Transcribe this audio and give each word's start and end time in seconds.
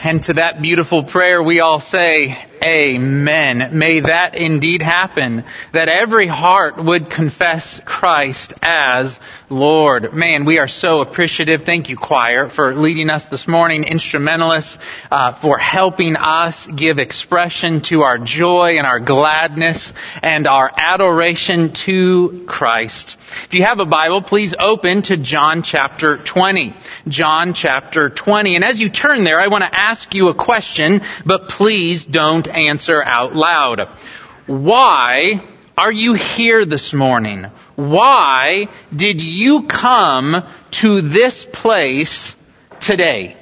And 0.00 0.22
to 0.24 0.34
that 0.34 0.62
beautiful 0.62 1.02
prayer 1.02 1.42
we 1.42 1.58
all 1.58 1.80
say, 1.80 2.38
Amen. 2.68 3.70
May 3.78 4.00
that 4.00 4.34
indeed 4.34 4.82
happen. 4.82 5.44
That 5.72 5.88
every 5.88 6.28
heart 6.28 6.74
would 6.76 7.10
confess 7.10 7.80
Christ 7.86 8.52
as 8.60 9.18
Lord. 9.48 10.12
Man, 10.12 10.44
we 10.44 10.58
are 10.58 10.68
so 10.68 11.00
appreciative. 11.00 11.62
Thank 11.64 11.88
you, 11.88 11.96
choir, 11.96 12.50
for 12.50 12.74
leading 12.74 13.08
us 13.08 13.26
this 13.28 13.48
morning. 13.48 13.84
Instrumentalists, 13.84 14.76
uh, 15.10 15.40
for 15.40 15.56
helping 15.56 16.16
us 16.16 16.66
give 16.66 16.98
expression 16.98 17.80
to 17.84 18.02
our 18.02 18.18
joy 18.18 18.76
and 18.76 18.86
our 18.86 19.00
gladness 19.00 19.90
and 20.22 20.46
our 20.46 20.70
adoration 20.76 21.72
to 21.86 22.44
Christ. 22.46 23.16
If 23.44 23.54
you 23.54 23.64
have 23.64 23.80
a 23.80 23.86
Bible, 23.86 24.20
please 24.20 24.54
open 24.58 25.02
to 25.04 25.16
John 25.16 25.62
chapter 25.62 26.22
20. 26.22 26.74
John 27.08 27.54
chapter 27.54 28.10
20. 28.10 28.56
And 28.56 28.64
as 28.64 28.78
you 28.78 28.90
turn 28.90 29.24
there, 29.24 29.40
I 29.40 29.48
want 29.48 29.62
to 29.62 29.74
ask 29.74 30.12
you 30.12 30.28
a 30.28 30.34
question, 30.34 31.00
but 31.24 31.48
please 31.48 32.04
don't 32.04 32.46
answer 32.58 33.02
out 33.04 33.34
loud. 33.34 33.80
Why 34.46 35.40
are 35.76 35.92
you 35.92 36.14
here 36.14 36.66
this 36.66 36.92
morning? 36.92 37.46
Why 37.76 38.66
did 38.94 39.20
you 39.20 39.68
come 39.68 40.34
to 40.82 41.02
this 41.02 41.46
place 41.52 42.34
today? 42.80 43.36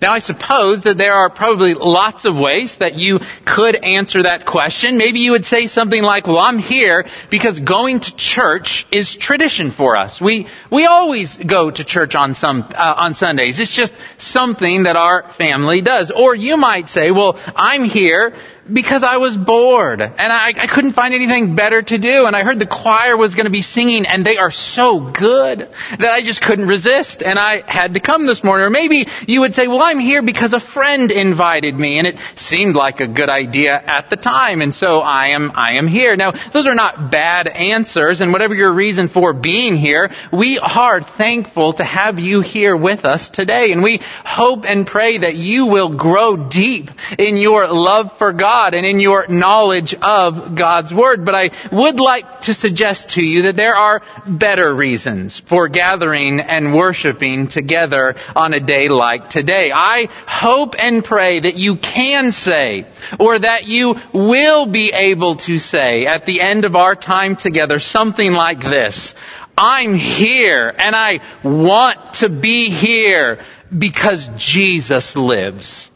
Now 0.00 0.12
I 0.12 0.18
suppose 0.18 0.84
that 0.84 0.98
there 0.98 1.12
are 1.12 1.30
probably 1.30 1.74
lots 1.74 2.26
of 2.26 2.36
ways 2.36 2.76
that 2.80 2.94
you 2.98 3.20
could 3.46 3.76
answer 3.76 4.24
that 4.24 4.46
question. 4.46 4.98
Maybe 4.98 5.20
you 5.20 5.32
would 5.32 5.44
say 5.44 5.68
something 5.68 6.02
like, 6.02 6.26
well, 6.26 6.38
I'm 6.38 6.58
here 6.58 7.06
because 7.30 7.58
going 7.60 8.00
to 8.00 8.16
church 8.16 8.86
is 8.92 9.14
tradition 9.14 9.70
for 9.70 9.96
us. 9.96 10.20
We, 10.20 10.48
we 10.70 10.86
always 10.86 11.36
go 11.36 11.70
to 11.70 11.84
church 11.84 12.14
on 12.14 12.34
some, 12.34 12.62
uh, 12.62 12.94
on 12.96 13.14
Sundays. 13.14 13.58
It's 13.60 13.74
just 13.74 13.94
something 14.18 14.84
that 14.84 14.96
our 14.96 15.32
family 15.32 15.80
does. 15.80 16.10
Or 16.14 16.34
you 16.34 16.56
might 16.56 16.88
say, 16.88 17.10
well, 17.10 17.40
I'm 17.56 17.84
here 17.84 18.36
because 18.72 19.04
I 19.04 19.18
was 19.18 19.36
bored 19.36 20.00
and 20.00 20.32
I, 20.32 20.48
I, 20.56 20.66
couldn't 20.66 20.94
find 20.94 21.14
anything 21.14 21.54
better 21.54 21.82
to 21.82 21.98
do 21.98 22.26
and 22.26 22.34
I 22.34 22.42
heard 22.42 22.58
the 22.58 22.66
choir 22.66 23.16
was 23.16 23.34
going 23.34 23.44
to 23.44 23.52
be 23.52 23.60
singing 23.60 24.06
and 24.06 24.26
they 24.26 24.36
are 24.36 24.50
so 24.50 24.98
good 24.98 25.60
that 25.60 26.10
I 26.10 26.22
just 26.22 26.42
couldn't 26.42 26.66
resist 26.66 27.22
and 27.22 27.38
I 27.38 27.62
had 27.66 27.94
to 27.94 28.00
come 28.00 28.26
this 28.26 28.42
morning. 28.42 28.66
Or 28.66 28.70
maybe 28.70 29.06
you 29.26 29.40
would 29.40 29.54
say, 29.54 29.68
well, 29.68 29.82
I'm 29.82 30.00
here 30.00 30.22
because 30.22 30.52
a 30.52 30.60
friend 30.60 31.12
invited 31.12 31.74
me 31.76 31.98
and 31.98 32.06
it 32.08 32.16
seemed 32.34 32.74
like 32.74 33.00
a 33.00 33.06
good 33.06 33.30
idea 33.30 33.72
at 33.72 34.10
the 34.10 34.16
time 34.16 34.62
and 34.62 34.74
so 34.74 34.98
I 34.98 35.28
am, 35.28 35.52
I 35.54 35.78
am 35.78 35.86
here. 35.86 36.16
Now, 36.16 36.32
those 36.52 36.66
are 36.66 36.74
not 36.74 37.10
bad 37.10 37.46
answers 37.46 38.20
and 38.20 38.32
whatever 38.32 38.54
your 38.54 38.74
reason 38.74 39.08
for 39.08 39.32
being 39.32 39.76
here, 39.76 40.10
we 40.32 40.58
are 40.58 41.00
thankful 41.00 41.74
to 41.74 41.84
have 41.84 42.18
you 42.18 42.40
here 42.40 42.76
with 42.76 43.04
us 43.04 43.30
today 43.30 43.70
and 43.70 43.82
we 43.82 44.00
hope 44.24 44.64
and 44.64 44.86
pray 44.86 45.18
that 45.18 45.34
you 45.34 45.66
will 45.66 45.96
grow 45.96 46.48
deep 46.48 46.90
in 47.18 47.36
your 47.36 47.68
love 47.68 48.10
for 48.18 48.32
God 48.32 48.55
God 48.56 48.74
and 48.74 48.86
in 48.86 49.00
your 49.00 49.26
knowledge 49.28 49.94
of 50.00 50.56
God's 50.56 50.92
Word. 50.92 51.24
But 51.26 51.34
I 51.34 51.50
would 51.70 52.00
like 52.00 52.42
to 52.42 52.54
suggest 52.54 53.10
to 53.10 53.22
you 53.22 53.42
that 53.42 53.56
there 53.56 53.74
are 53.74 54.02
better 54.26 54.74
reasons 54.74 55.42
for 55.48 55.68
gathering 55.68 56.40
and 56.40 56.74
worshiping 56.74 57.48
together 57.48 58.14
on 58.34 58.54
a 58.54 58.60
day 58.60 58.88
like 58.88 59.28
today. 59.28 59.72
I 59.72 60.06
hope 60.26 60.74
and 60.78 61.04
pray 61.04 61.40
that 61.40 61.56
you 61.56 61.76
can 61.76 62.32
say, 62.32 62.86
or 63.20 63.38
that 63.38 63.64
you 63.64 63.94
will 64.14 64.72
be 64.72 64.90
able 64.92 65.36
to 65.48 65.58
say 65.58 66.06
at 66.06 66.24
the 66.24 66.40
end 66.40 66.64
of 66.64 66.76
our 66.76 66.94
time 66.94 67.36
together 67.36 67.78
something 67.78 68.32
like 68.32 68.60
this. 68.60 69.14
I'm 69.58 69.94
here 69.94 70.72
and 70.76 70.94
I 70.96 71.20
want 71.44 72.14
to 72.20 72.28
be 72.30 72.70
here 72.70 73.44
because 73.76 74.28
Jesus 74.38 75.14
lives. 75.14 75.90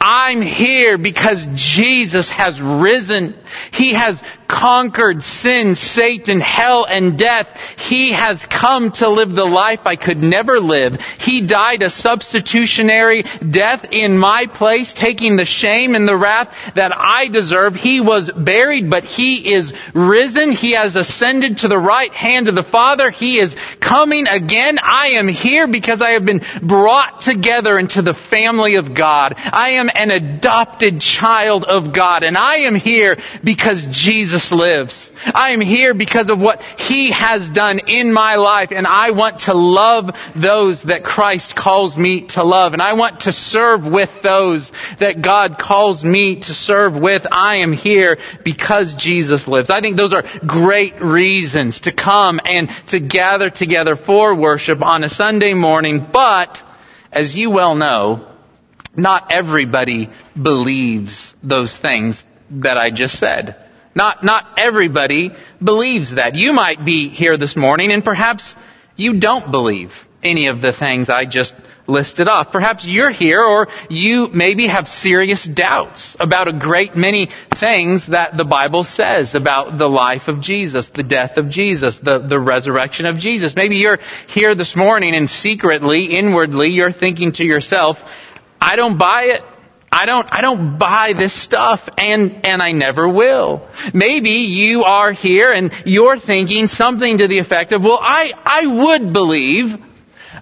I'm 0.00 0.42
here 0.42 0.98
because 0.98 1.46
Jesus 1.54 2.30
has 2.30 2.60
risen. 2.60 3.34
He 3.72 3.94
has 3.94 4.20
conquered 4.48 5.22
sin, 5.22 5.74
Satan, 5.74 6.40
hell, 6.40 6.84
and 6.84 7.18
death. 7.18 7.48
He 7.78 8.12
has 8.12 8.44
come 8.46 8.92
to 8.92 9.08
live 9.08 9.30
the 9.30 9.44
life 9.44 9.80
I 9.84 9.96
could 9.96 10.18
never 10.18 10.60
live. 10.60 10.94
He 11.18 11.46
died 11.46 11.82
a 11.82 11.90
substitutionary 11.90 13.22
death 13.22 13.86
in 13.90 14.18
my 14.18 14.46
place, 14.52 14.94
taking 14.94 15.36
the 15.36 15.44
shame 15.44 15.94
and 15.94 16.06
the 16.06 16.16
wrath 16.16 16.48
that 16.74 16.92
I 16.94 17.28
deserve. 17.28 17.74
He 17.74 18.00
was 18.00 18.30
buried, 18.30 18.90
but 18.90 19.04
He 19.04 19.54
is 19.54 19.72
risen. 19.94 20.52
He 20.52 20.74
has 20.74 20.96
ascended 20.96 21.58
to 21.58 21.68
the 21.68 21.78
right 21.78 22.12
hand 22.12 22.48
of 22.48 22.54
the 22.54 22.62
Father. 22.62 23.10
He 23.10 23.38
is 23.38 23.54
coming 23.80 24.26
again. 24.26 24.78
I 24.82 25.12
am 25.18 25.28
here 25.28 25.66
because 25.66 26.02
I 26.02 26.12
have 26.12 26.24
been 26.24 26.42
brought 26.62 27.20
together 27.20 27.78
into 27.78 28.02
the 28.02 28.14
family 28.30 28.76
of 28.76 28.94
God. 28.94 29.34
I 29.36 29.72
am 29.72 29.90
an 29.92 30.10
adopted 30.10 31.00
child 31.00 31.64
of 31.64 31.94
God, 31.94 32.22
and 32.22 32.36
I 32.36 32.58
am 32.60 32.74
here 32.74 33.16
because 33.42 33.86
Jesus 33.90 34.35
Jesus 34.36 34.52
lives. 34.52 35.10
I 35.24 35.52
am 35.52 35.60
here 35.60 35.94
because 35.94 36.30
of 36.30 36.40
what 36.40 36.60
He 36.60 37.10
has 37.12 37.48
done 37.48 37.80
in 37.86 38.12
my 38.12 38.36
life 38.36 38.70
and 38.70 38.86
I 38.86 39.10
want 39.10 39.40
to 39.40 39.54
love 39.54 40.10
those 40.34 40.82
that 40.82 41.04
Christ 41.04 41.56
calls 41.56 41.96
me 41.96 42.26
to 42.28 42.44
love 42.44 42.72
and 42.72 42.82
I 42.82 42.94
want 42.94 43.20
to 43.20 43.32
serve 43.32 43.84
with 43.86 44.10
those 44.22 44.70
that 45.00 45.22
God 45.22 45.58
calls 45.58 46.04
me 46.04 46.36
to 46.40 46.54
serve 46.54 46.94
with. 46.94 47.22
I 47.30 47.56
am 47.58 47.72
here 47.72 48.18
because 48.44 48.94
Jesus 48.98 49.48
lives. 49.48 49.70
I 49.70 49.80
think 49.80 49.96
those 49.96 50.12
are 50.12 50.24
great 50.46 51.00
reasons 51.00 51.80
to 51.82 51.92
come 51.92 52.40
and 52.44 52.68
to 52.88 53.00
gather 53.00 53.48
together 53.48 53.96
for 53.96 54.34
worship 54.34 54.82
on 54.82 55.04
a 55.04 55.08
Sunday 55.08 55.54
morning, 55.54 56.06
but 56.12 56.58
as 57.10 57.34
you 57.34 57.50
well 57.50 57.74
know, 57.74 58.32
not 58.96 59.32
everybody 59.34 60.10
believes 60.40 61.34
those 61.42 61.76
things 61.76 62.22
that 62.50 62.76
I 62.76 62.90
just 62.90 63.18
said. 63.18 63.65
Not, 63.96 64.22
not 64.22 64.58
everybody 64.58 65.30
believes 65.62 66.14
that. 66.14 66.34
You 66.34 66.52
might 66.52 66.84
be 66.84 67.08
here 67.08 67.38
this 67.38 67.56
morning 67.56 67.90
and 67.90 68.04
perhaps 68.04 68.54
you 68.94 69.18
don't 69.18 69.50
believe 69.50 69.90
any 70.22 70.48
of 70.48 70.60
the 70.60 70.72
things 70.72 71.08
I 71.08 71.24
just 71.24 71.54
listed 71.86 72.28
off. 72.28 72.52
Perhaps 72.52 72.84
you're 72.86 73.10
here 73.10 73.42
or 73.42 73.68
you 73.88 74.28
maybe 74.28 74.66
have 74.66 74.86
serious 74.86 75.48
doubts 75.48 76.14
about 76.20 76.48
a 76.48 76.58
great 76.58 76.94
many 76.94 77.30
things 77.58 78.08
that 78.08 78.36
the 78.36 78.44
Bible 78.44 78.84
says 78.84 79.34
about 79.34 79.78
the 79.78 79.88
life 79.88 80.28
of 80.28 80.42
Jesus, 80.42 80.90
the 80.94 81.02
death 81.02 81.38
of 81.38 81.48
Jesus, 81.48 81.98
the, 82.02 82.26
the 82.28 82.38
resurrection 82.38 83.06
of 83.06 83.16
Jesus. 83.16 83.54
Maybe 83.56 83.76
you're 83.76 83.98
here 84.28 84.54
this 84.54 84.76
morning 84.76 85.14
and 85.14 85.30
secretly, 85.30 86.18
inwardly, 86.18 86.68
you're 86.68 86.92
thinking 86.92 87.32
to 87.32 87.44
yourself, 87.44 87.96
I 88.60 88.76
don't 88.76 88.98
buy 88.98 89.36
it. 89.36 89.42
I 89.90 90.04
don't, 90.04 90.28
I 90.30 90.40
don't 90.40 90.78
buy 90.78 91.14
this 91.16 91.32
stuff 91.32 91.88
and, 91.96 92.44
and 92.44 92.60
I 92.60 92.72
never 92.72 93.08
will. 93.08 93.68
Maybe 93.94 94.30
you 94.30 94.84
are 94.84 95.12
here 95.12 95.52
and 95.52 95.72
you're 95.84 96.18
thinking 96.18 96.68
something 96.68 97.18
to 97.18 97.28
the 97.28 97.38
effect 97.38 97.72
of, 97.72 97.82
well, 97.82 97.98
I, 98.00 98.32
I 98.44 98.66
would 98.66 99.12
believe, 99.12 99.66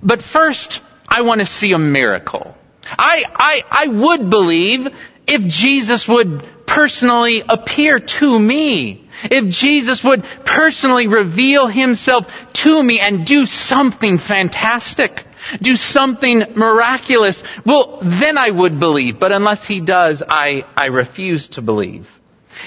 but 0.03 0.22
first 0.22 0.81
I 1.09 1.22
want 1.22 1.41
to 1.41 1.47
see 1.47 1.72
a 1.72 1.78
miracle. 1.78 2.56
I, 2.84 3.25
I, 3.34 3.62
I 3.71 3.87
would 3.88 4.31
believe 4.31 4.87
if 5.27 5.43
Jesus 5.43 6.06
would 6.09 6.49
personally 6.66 7.43
appear 7.49 8.00
to 8.00 8.38
me. 8.38 9.09
If 9.25 9.49
Jesus 9.55 10.03
would 10.03 10.25
personally 10.44 11.06
reveal 11.06 11.69
himself 11.69 12.26
to 12.65 12.82
me 12.82 13.00
and 13.00 13.25
do 13.25 13.47
something 13.47 14.19
fantastic 14.19 15.25
do 15.60 15.77
something 15.77 16.43
miraculous, 16.55 17.43
well, 17.65 17.99
then 18.00 18.38
I 18.38 18.50
would 18.50 18.81
believe. 18.81 19.19
But 19.19 19.32
unless 19.32 19.66
he 19.66 19.81
does, 19.81 20.22
I, 20.27 20.62
I 20.77 20.87
refuse 20.87 21.49
to 21.50 21.62
believe. 21.62 22.09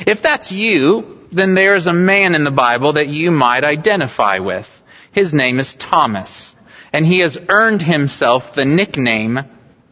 If 0.05 0.21
that's 0.21 0.51
you, 0.51 1.17
then 1.31 1.55
there's 1.55 1.87
a 1.87 1.93
man 1.93 2.35
in 2.35 2.43
the 2.43 2.51
Bible 2.51 2.93
that 2.93 3.07
you 3.07 3.31
might 3.31 3.63
identify 3.63 4.39
with. 4.39 4.67
His 5.11 5.33
name 5.33 5.59
is 5.59 5.75
Thomas. 5.75 6.55
And 6.93 7.05
he 7.05 7.21
has 7.21 7.37
earned 7.49 7.81
himself 7.81 8.55
the 8.55 8.65
nickname 8.65 9.39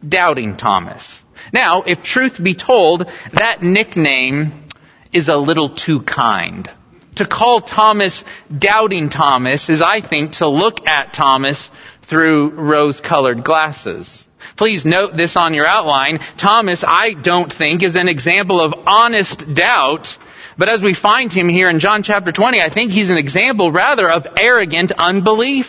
Doubting 0.06 0.56
Thomas. 0.56 1.22
Now, 1.52 1.82
if 1.82 2.02
truth 2.02 2.42
be 2.42 2.54
told, 2.54 3.06
that 3.32 3.62
nickname 3.62 4.68
is 5.12 5.28
a 5.28 5.36
little 5.36 5.74
too 5.74 6.02
kind. 6.02 6.70
To 7.16 7.26
call 7.26 7.60
Thomas 7.62 8.22
Doubting 8.56 9.08
Thomas 9.08 9.70
is, 9.70 9.80
I 9.82 10.06
think, 10.06 10.32
to 10.32 10.48
look 10.48 10.86
at 10.86 11.14
Thomas 11.14 11.70
through 12.08 12.50
rose 12.50 13.00
colored 13.00 13.44
glasses. 13.44 14.26
Please 14.56 14.84
note 14.84 15.16
this 15.16 15.36
on 15.36 15.54
your 15.54 15.66
outline. 15.66 16.18
Thomas, 16.38 16.84
I 16.86 17.12
don't 17.20 17.52
think, 17.52 17.82
is 17.82 17.94
an 17.94 18.08
example 18.08 18.60
of 18.60 18.72
honest 18.86 19.42
doubt, 19.54 20.06
but 20.56 20.72
as 20.72 20.82
we 20.82 20.94
find 20.94 21.32
him 21.32 21.48
here 21.48 21.68
in 21.68 21.80
John 21.80 22.02
chapter 22.02 22.32
20, 22.32 22.60
I 22.60 22.72
think 22.72 22.90
he's 22.90 23.10
an 23.10 23.18
example 23.18 23.72
rather 23.72 24.08
of 24.08 24.26
arrogant 24.38 24.92
unbelief 24.96 25.66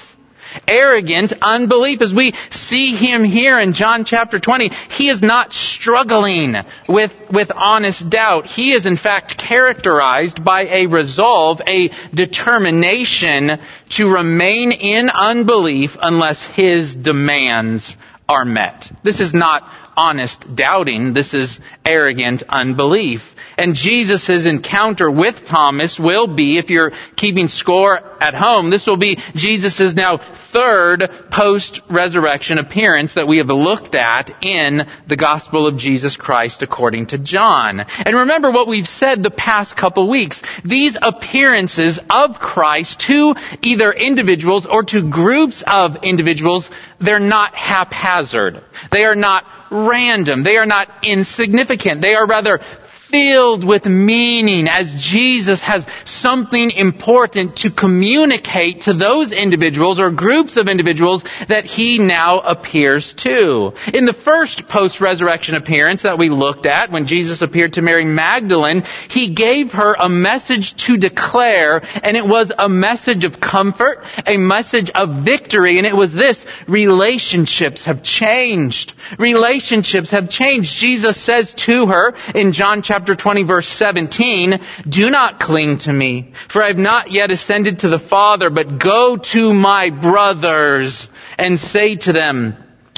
arrogant 0.68 1.34
unbelief. 1.42 2.02
As 2.02 2.14
we 2.14 2.34
see 2.52 2.96
him 2.96 3.24
here 3.24 3.60
in 3.60 3.74
John 3.74 4.06
chapter 4.06 4.40
20, 4.40 4.70
he 4.90 5.10
is 5.10 5.22
not 5.22 5.54
struggling 5.54 6.56
with, 6.88 7.12
with 7.32 7.52
honest 7.54 8.10
doubt. 8.10 8.46
He 8.46 8.74
is 8.74 8.86
in 8.86 8.98
fact 8.98 9.38
characterized 9.38 10.44
by 10.44 10.64
a 10.64 10.88
resolve, 10.88 11.62
a 11.68 11.90
determination 12.14 13.52
to 13.92 14.08
remain 14.08 14.72
in 14.72 15.10
unbelief 15.10 15.98
unless 16.02 16.46
his 16.46 16.96
demands 16.96 17.96
are 18.30 18.46
met. 18.46 18.90
This 19.04 19.20
is 19.20 19.34
not 19.34 19.64
honest 19.96 20.46
doubting. 20.56 21.14
This 21.14 21.34
is 21.34 21.60
arrogant 21.86 22.44
unbelief. 22.48 23.22
And 23.58 23.74
Jesus' 23.74 24.46
encounter 24.46 25.10
with 25.10 25.46
Thomas 25.48 25.98
will 26.00 26.28
be, 26.28 26.60
if 26.60 26.70
you're 26.70 26.92
keeping 27.16 27.48
score 27.48 28.00
at 28.22 28.36
home, 28.36 28.70
this 28.70 28.86
will 28.86 28.98
be 28.98 29.18
Jesus' 29.34 29.96
now 29.96 30.20
third 30.54 31.10
post-resurrection 31.32 32.60
appearance 32.60 33.16
that 33.16 33.28
we 33.28 33.38
have 33.40 33.48
looked 33.48 33.96
at 33.96 34.46
in 34.46 34.82
the 35.08 35.16
Gospel 35.16 35.68
of 35.68 35.78
Jesus 35.78 36.16
Christ 36.16 36.62
according 36.62 37.08
to 37.08 37.18
John. 37.18 37.80
And 37.80 38.16
remember 38.16 38.52
what 38.52 38.68
we've 38.68 38.88
said 38.88 39.24
the 39.24 39.32
past 39.32 39.76
couple 39.76 40.08
weeks. 40.10 40.42
These 40.64 40.96
appearances 41.02 42.00
of 42.10 42.36
Christ 42.36 43.02
to 43.08 43.34
either 43.64 43.92
individuals 43.92 44.68
or 44.70 44.84
to 44.84 45.10
groups 45.10 45.64
of 45.66 46.04
individuals, 46.04 46.70
they're 47.00 47.20
not 47.20 47.56
haphazard. 47.56 48.64
They 48.92 49.04
are 49.04 49.16
not 49.16 49.44
random. 49.72 50.44
They 50.44 50.58
are 50.58 50.66
not 50.66 51.06
insignificant. 51.06 52.02
They 52.02 52.14
are 52.14 52.28
rather 52.28 52.60
filled 53.10 53.66
with 53.66 53.86
meaning 53.86 54.68
as 54.70 54.94
Jesus 54.98 55.62
has 55.62 55.86
something 56.06 56.72
important 56.72 57.58
to 57.58 57.72
communicate 57.72 58.82
to 58.82 58.94
those 58.94 59.32
individuals 59.32 60.00
or 60.00 60.12
groups 60.12 60.58
of 60.58 60.68
individuals 60.68 61.24
that 61.48 61.66
he 61.66 62.00
now 62.00 62.40
appears 62.40 63.14
to. 63.20 63.72
In 63.94 64.06
the 64.06 64.14
first 64.14 64.68
post-resurrection 64.68 65.56
appearance 65.56 66.04
that 66.04 66.18
we 66.18 66.30
looked 66.30 66.66
at, 66.66 66.92
when 66.92 67.08
Jesus 67.08 67.42
appeared 67.42 67.74
to 67.74 67.82
Mary 67.82 68.06
Magdalene, 68.06 68.84
he 69.10 69.34
gave 69.34 69.72
her 69.72 69.96
a 69.98 70.10
message 70.10 70.76
to 70.86 70.98
declare, 70.98 71.82
and 72.04 72.18
it 72.18 72.26
was 72.26 72.52
a 72.58 72.70
message 72.70 73.24
of 73.24 73.40
comfort, 73.40 74.04
a 74.26 74.38
message 74.38 74.90
of 74.94 75.24
victory, 75.24 75.78
and 75.78 75.88
it 75.88 75.96
was 75.96 76.14
this, 76.14 76.44
relationships 76.68 77.86
have 77.86 78.04
changed. 78.04 78.94
Relationships 79.18 80.12
have 80.12 80.30
changed. 80.30 80.76
Jesus 80.76 81.24
says 81.24 81.54
to 81.66 81.88
her 81.88 82.14
in 82.36 82.52
John 82.52 82.82
chapter 82.82 82.97
chapter 82.98 83.16
20 83.16 83.44
verse 83.44 83.68
17, 83.68 84.60
do 84.90 85.12
not 85.12 85.40
cling 85.40 85.78
to 85.78 85.94
me, 85.94 86.34
for 86.52 86.64
I 86.64 86.70
have 86.70 86.78
not 86.78 87.12
yet 87.12 87.30
ascended 87.30 87.82
to 87.82 87.90
the 87.90 88.00
Father, 88.00 88.50
but 88.50 88.80
go 88.80 89.18
to 89.34 89.54
my 89.54 89.92
brothers 89.92 91.08
and 91.38 91.60
say 91.60 91.96
to 91.98 92.12
them, 92.12 92.56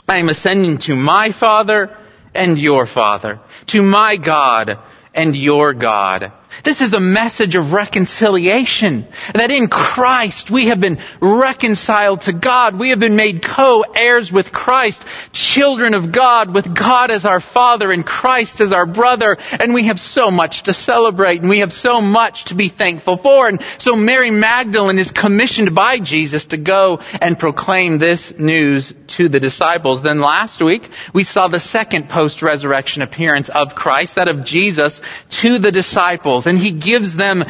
I 0.08 0.20
am 0.20 0.30
ascending 0.30 0.78
to 0.86 0.96
my 0.96 1.34
Father 1.38 1.98
and 2.34 2.58
your 2.58 2.86
Father, 2.86 3.42
to 3.68 3.82
my 3.82 4.16
God 4.16 4.80
and 5.14 5.36
your 5.36 5.74
God. 5.74 6.32
This 6.64 6.82
is 6.82 6.94
a 6.94 7.00
message 7.00 7.56
of 7.56 7.72
reconciliation. 7.72 9.08
That 9.34 9.52
in 9.52 9.68
Christ 9.68 10.52
we 10.52 10.68
have 10.68 10.80
been 10.80 11.00
reconciled 11.22 12.22
to 12.22 12.34
God. 12.34 12.80
We 12.80 12.90
have 12.90 13.00
been 13.00 13.16
made 13.16 13.44
co-heirs 13.44 14.32
with 14.32 14.52
Christ, 14.52 15.02
children 15.32 15.94
of 15.94 16.12
God, 16.14 16.54
with 16.54 16.66
God 16.78 17.12
as 17.12 17.26
our 17.26 17.40
Father 17.40 17.92
and 17.92 18.06
Christ 18.06 18.62
as 18.62 18.74
our 18.74 18.86
brother. 18.86 19.38
And 19.40 19.74
we 19.74 19.88
have 19.88 20.00
so 20.00 20.30
much 20.32 20.64
to 20.64 20.74
celebrate 20.74 21.42
and 21.42 21.50
we 21.50 21.60
have 21.60 21.72
so 21.72 22.02
much 22.02 22.46
to 22.46 22.56
be 22.56 22.70
thankful 22.70 23.18
for. 23.18 23.48
And 23.48 23.64
so 23.80 23.96
Mary 23.96 24.32
Magdalene 24.32 25.00
is 25.00 25.12
commissioned 25.12 25.74
by 25.74 26.00
Jesus 26.04 26.46
to 26.48 26.58
go 26.58 26.98
and 27.00 27.40
proclaim 27.40 28.00
this 28.00 28.34
news 28.38 28.94
to 29.18 29.30
the 29.30 29.40
disciples. 29.40 30.04
Then 30.04 30.20
last 30.20 30.64
week 30.64 30.84
we 31.14 31.24
saw 31.24 31.48
the 31.48 31.60
second 31.60 32.10
post-resurrection 32.10 33.02
appearance 33.02 33.50
of 33.50 33.76
Christ, 33.76 34.16
that 34.16 34.28
of 34.28 34.46
Jesus 34.46 35.00
to 35.42 35.60
the 35.60 35.72
disciples 35.72 36.48
and 36.50 36.58
he 36.58 36.72
gives 36.72 37.16
them 37.16 37.44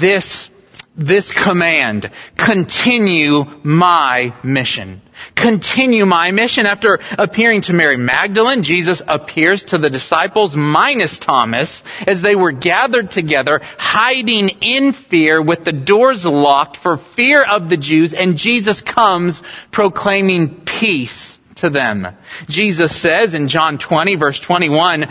this, 0.00 0.50
this 0.96 1.30
command. 1.32 2.10
Continue 2.36 3.44
my 3.62 4.34
mission. 4.42 5.02
Continue 5.34 6.06
my 6.06 6.30
mission. 6.30 6.66
After 6.66 6.98
appearing 7.18 7.62
to 7.62 7.72
Mary 7.72 7.96
Magdalene, 7.96 8.62
Jesus 8.62 9.02
appears 9.06 9.64
to 9.64 9.78
the 9.78 9.90
disciples 9.90 10.56
minus 10.56 11.18
Thomas 11.18 11.82
as 12.06 12.22
they 12.22 12.34
were 12.34 12.52
gathered 12.52 13.10
together, 13.10 13.60
hiding 13.62 14.48
in 14.60 14.92
fear 14.92 15.42
with 15.42 15.64
the 15.64 15.72
doors 15.72 16.24
locked 16.24 16.78
for 16.78 16.98
fear 17.14 17.42
of 17.42 17.68
the 17.68 17.76
Jews, 17.76 18.14
and 18.14 18.36
Jesus 18.36 18.82
comes 18.82 19.40
proclaiming 19.72 20.62
peace 20.66 21.36
to 21.56 21.70
them. 21.70 22.06
Jesus 22.48 23.00
says 23.00 23.34
in 23.34 23.48
John 23.48 23.78
20 23.78 24.16
verse 24.16 24.40
21, 24.40 25.06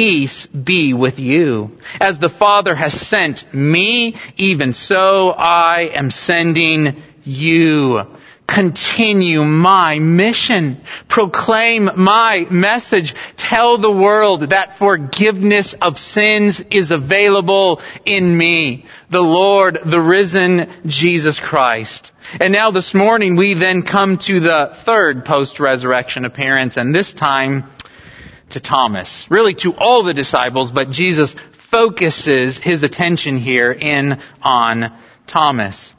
peace 0.00 0.46
be 0.46 0.94
with 0.94 1.18
you. 1.18 1.70
As 2.00 2.18
the 2.18 2.30
Father 2.30 2.74
has 2.74 2.98
sent 2.98 3.52
me, 3.52 4.16
even 4.36 4.72
so 4.72 5.28
I 5.28 5.90
am 5.92 6.10
sending 6.10 7.02
you. 7.22 8.00
Continue 8.48 9.42
my 9.42 9.98
mission. 9.98 10.80
Proclaim 11.06 11.90
my 11.96 12.46
message. 12.50 13.14
Tell 13.36 13.76
the 13.76 13.92
world 13.92 14.48
that 14.50 14.78
forgiveness 14.78 15.74
of 15.82 15.98
sins 15.98 16.62
is 16.70 16.90
available 16.90 17.82
in 18.06 18.34
me. 18.38 18.86
The 19.10 19.20
Lord, 19.20 19.80
the 19.84 20.00
risen 20.00 20.82
Jesus 20.86 21.38
Christ. 21.38 22.10
And 22.40 22.54
now 22.54 22.70
this 22.70 22.94
morning 22.94 23.36
we 23.36 23.52
then 23.52 23.82
come 23.82 24.16
to 24.16 24.40
the 24.40 24.78
third 24.86 25.26
post-resurrection 25.26 26.24
appearance 26.24 26.78
and 26.78 26.94
this 26.94 27.12
time 27.12 27.70
to 28.50 28.60
Thomas. 28.60 29.26
Really 29.30 29.54
to 29.56 29.74
all 29.74 30.04
the 30.04 30.14
disciples, 30.14 30.70
but 30.72 30.90
Jesus 30.90 31.34
focuses 31.70 32.58
his 32.58 32.82
attention 32.82 33.38
here 33.38 33.72
in 33.72 34.20
on 34.42 34.98
Thomas. 35.26 35.92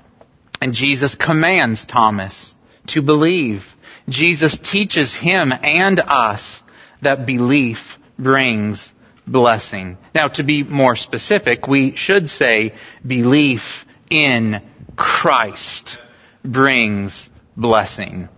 And 0.62 0.74
Jesus 0.74 1.16
commands 1.16 1.86
Thomas 1.86 2.54
to 2.88 3.02
believe. 3.02 3.66
Jesus 4.10 4.58
teaches 4.60 5.16
him 5.16 5.52
and 5.52 6.00
us 6.00 6.62
that 7.02 7.26
belief 7.26 7.80
brings 8.18 8.94
blessing. 9.26 9.98
Now 10.14 10.28
to 10.30 10.44
be 10.44 10.64
more 10.64 10.96
specific, 10.96 11.68
we 11.68 11.96
should 11.96 12.30
say 12.30 12.74
belief 13.06 13.86
in 14.10 14.62
Christ 14.96 15.98
brings 16.44 17.30
blessing. 17.56 18.30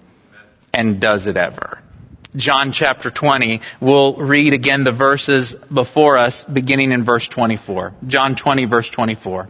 And 0.74 1.00
does 1.00 1.28
it 1.28 1.38
ever? 1.38 1.83
John 2.36 2.72
chapter 2.72 3.12
20, 3.12 3.62
we'll 3.80 4.16
read 4.18 4.54
again 4.54 4.84
the 4.84 4.92
verses 4.92 5.54
before 5.74 6.18
us 6.18 6.44
beginning 6.44 6.92
in 6.92 7.06
verse 7.06 7.28
24. 7.28 7.94
John 8.08 8.36
20 8.36 8.66
verse 8.66 8.90
24. 8.90 9.50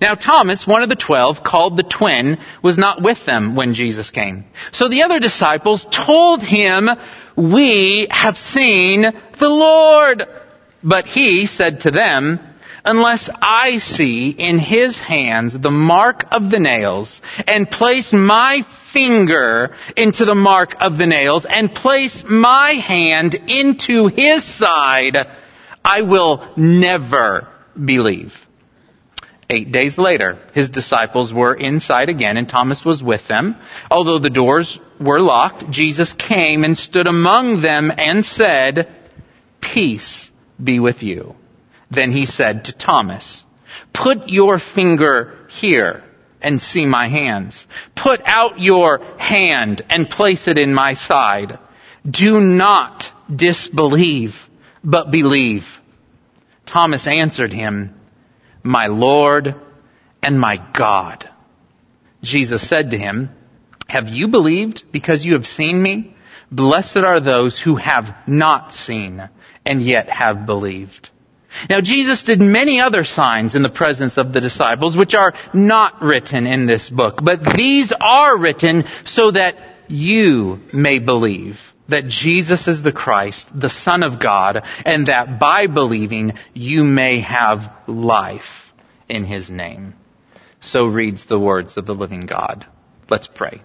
Now 0.00 0.14
Thomas, 0.14 0.66
one 0.66 0.82
of 0.82 0.88
the 0.88 0.96
twelve, 0.96 1.42
called 1.42 1.76
the 1.76 1.82
twin, 1.82 2.38
was 2.62 2.78
not 2.78 3.02
with 3.02 3.24
them 3.26 3.56
when 3.56 3.74
Jesus 3.74 4.10
came. 4.10 4.44
So 4.72 4.88
the 4.88 5.02
other 5.02 5.18
disciples 5.18 5.86
told 5.90 6.42
him, 6.42 6.88
we 7.36 8.06
have 8.10 8.36
seen 8.36 9.02
the 9.02 9.48
Lord. 9.48 10.24
But 10.82 11.06
he 11.06 11.46
said 11.46 11.80
to 11.80 11.90
them, 11.90 12.38
unless 12.84 13.30
I 13.40 13.78
see 13.78 14.30
in 14.30 14.58
his 14.58 14.98
hands 14.98 15.58
the 15.58 15.70
mark 15.70 16.24
of 16.30 16.50
the 16.50 16.58
nails, 16.58 17.20
and 17.46 17.70
place 17.70 18.12
my 18.12 18.62
finger 18.92 19.74
into 19.96 20.24
the 20.24 20.34
mark 20.34 20.74
of 20.80 20.98
the 20.98 21.06
nails, 21.06 21.46
and 21.48 21.74
place 21.74 22.22
my 22.28 22.72
hand 22.72 23.34
into 23.34 24.08
his 24.08 24.44
side, 24.44 25.16
I 25.84 26.02
will 26.02 26.52
never 26.56 27.48
believe. 27.74 28.34
Eight 29.50 29.70
days 29.70 29.98
later, 29.98 30.38
his 30.54 30.70
disciples 30.70 31.32
were 31.32 31.54
inside 31.54 32.08
again, 32.08 32.36
and 32.36 32.48
Thomas 32.48 32.84
was 32.84 33.02
with 33.02 33.28
them. 33.28 33.56
Although 33.90 34.18
the 34.18 34.30
doors 34.30 34.78
were 34.98 35.20
locked, 35.20 35.70
Jesus 35.70 36.14
came 36.14 36.64
and 36.64 36.76
stood 36.76 37.06
among 37.06 37.60
them 37.60 37.92
and 37.94 38.24
said, 38.24 38.88
Peace 39.60 40.30
be 40.62 40.80
with 40.80 41.02
you. 41.02 41.34
Then 41.90 42.12
he 42.12 42.24
said 42.24 42.64
to 42.66 42.72
Thomas, 42.72 43.44
Put 43.92 44.28
your 44.28 44.58
finger 44.58 45.46
here 45.50 46.02
and 46.42 46.60
see 46.60 46.86
my 46.86 47.08
hands. 47.08 47.66
Put 47.96 48.20
out 48.24 48.60
your 48.60 48.98
hand 49.18 49.82
and 49.88 50.08
place 50.08 50.48
it 50.48 50.58
in 50.58 50.74
my 50.74 50.94
side. 50.94 51.58
Do 52.08 52.40
not 52.40 53.04
disbelieve, 53.34 54.34
but 54.82 55.10
believe. 55.10 55.64
Thomas 56.66 57.06
answered 57.06 57.52
him, 57.52 57.94
My 58.62 58.86
Lord 58.86 59.54
and 60.22 60.40
my 60.40 60.58
God. 60.72 61.28
Jesus 62.22 62.68
said 62.68 62.90
to 62.90 62.98
him, 62.98 63.30
Have 63.88 64.08
you 64.08 64.28
believed 64.28 64.84
because 64.92 65.24
you 65.24 65.34
have 65.34 65.46
seen 65.46 65.82
me? 65.82 66.16
Blessed 66.50 66.98
are 66.98 67.20
those 67.20 67.58
who 67.58 67.76
have 67.76 68.14
not 68.26 68.72
seen 68.72 69.28
and 69.64 69.82
yet 69.82 70.08
have 70.10 70.46
believed. 70.46 71.08
Now 71.68 71.80
Jesus 71.80 72.22
did 72.22 72.40
many 72.40 72.80
other 72.80 73.04
signs 73.04 73.54
in 73.54 73.62
the 73.62 73.68
presence 73.68 74.18
of 74.18 74.32
the 74.32 74.40
disciples 74.40 74.96
which 74.96 75.14
are 75.14 75.34
not 75.52 76.02
written 76.02 76.46
in 76.46 76.66
this 76.66 76.88
book, 76.88 77.18
but 77.22 77.40
these 77.56 77.92
are 78.00 78.36
written 78.38 78.84
so 79.04 79.30
that 79.30 79.54
you 79.88 80.60
may 80.72 80.98
believe 80.98 81.58
that 81.88 82.08
Jesus 82.08 82.66
is 82.68 82.82
the 82.82 82.92
Christ, 82.92 83.48
the 83.54 83.68
Son 83.68 84.02
of 84.02 84.20
God, 84.20 84.62
and 84.84 85.06
that 85.08 85.38
by 85.38 85.66
believing 85.66 86.32
you 86.54 86.84
may 86.84 87.20
have 87.20 87.72
life 87.86 88.72
in 89.08 89.24
His 89.24 89.50
name. 89.50 89.94
So 90.60 90.86
reads 90.86 91.26
the 91.26 91.38
words 91.38 91.76
of 91.76 91.86
the 91.86 91.94
living 91.94 92.26
God. 92.26 92.66
Let's 93.10 93.28
pray. 93.28 93.62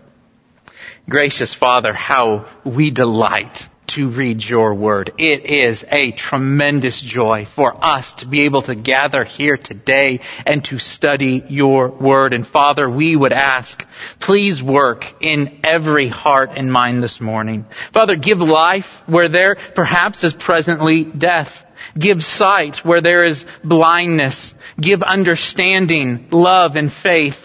Gracious 1.09 1.55
Father, 1.55 1.93
how 1.93 2.51
we 2.65 2.91
delight 2.91 3.59
to 3.87 4.09
read 4.09 4.43
your 4.43 4.73
word. 4.73 5.13
It 5.17 5.45
is 5.45 5.83
a 5.89 6.11
tremendous 6.11 7.01
joy 7.01 7.47
for 7.55 7.73
us 7.83 8.13
to 8.19 8.27
be 8.27 8.45
able 8.45 8.61
to 8.63 8.75
gather 8.75 9.23
here 9.23 9.57
today 9.57 10.19
and 10.45 10.63
to 10.65 10.79
study 10.79 11.43
your 11.47 11.89
word. 11.89 12.33
And 12.33 12.45
Father, 12.45 12.89
we 12.89 13.15
would 13.15 13.33
ask, 13.33 13.83
please 14.19 14.61
work 14.61 15.03
in 15.21 15.61
every 15.63 16.09
heart 16.09 16.51
and 16.55 16.71
mind 16.71 17.01
this 17.01 17.21
morning. 17.21 17.65
Father, 17.93 18.15
give 18.15 18.39
life 18.39 18.87
where 19.05 19.29
there 19.29 19.57
perhaps 19.75 20.23
is 20.23 20.33
presently 20.33 21.05
death. 21.05 21.63
Give 21.97 22.21
sight 22.21 22.77
where 22.83 23.01
there 23.01 23.25
is 23.25 23.45
blindness. 23.63 24.53
Give 24.79 25.01
understanding, 25.01 26.27
love, 26.31 26.75
and 26.75 26.91
faith 26.91 27.37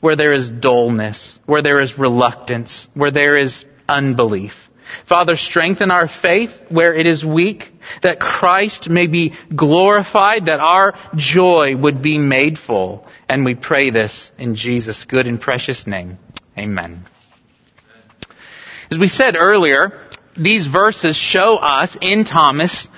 where 0.00 0.16
there 0.16 0.32
is 0.32 0.50
dullness, 0.50 1.38
where 1.46 1.62
there 1.62 1.80
is 1.80 1.98
reluctance, 1.98 2.86
where 2.94 3.10
there 3.10 3.38
is 3.38 3.64
unbelief. 3.88 4.54
Father, 5.08 5.36
strengthen 5.36 5.90
our 5.90 6.08
faith 6.08 6.50
where 6.68 6.94
it 6.94 7.06
is 7.06 7.24
weak, 7.24 7.70
that 8.02 8.20
Christ 8.20 8.88
may 8.88 9.06
be 9.06 9.34
glorified, 9.54 10.46
that 10.46 10.60
our 10.60 10.94
joy 11.16 11.76
would 11.76 12.02
be 12.02 12.18
made 12.18 12.58
full. 12.58 13.06
And 13.28 13.44
we 13.44 13.54
pray 13.54 13.90
this 13.90 14.30
in 14.38 14.54
Jesus' 14.54 15.04
good 15.04 15.26
and 15.26 15.40
precious 15.40 15.86
name. 15.86 16.18
Amen. 16.58 17.04
As 18.90 18.98
we 18.98 19.08
said 19.08 19.36
earlier, 19.38 20.08
these 20.36 20.66
verses 20.66 21.16
show 21.16 21.56
us 21.56 21.96
in 22.00 22.24
Thomas 22.24 22.88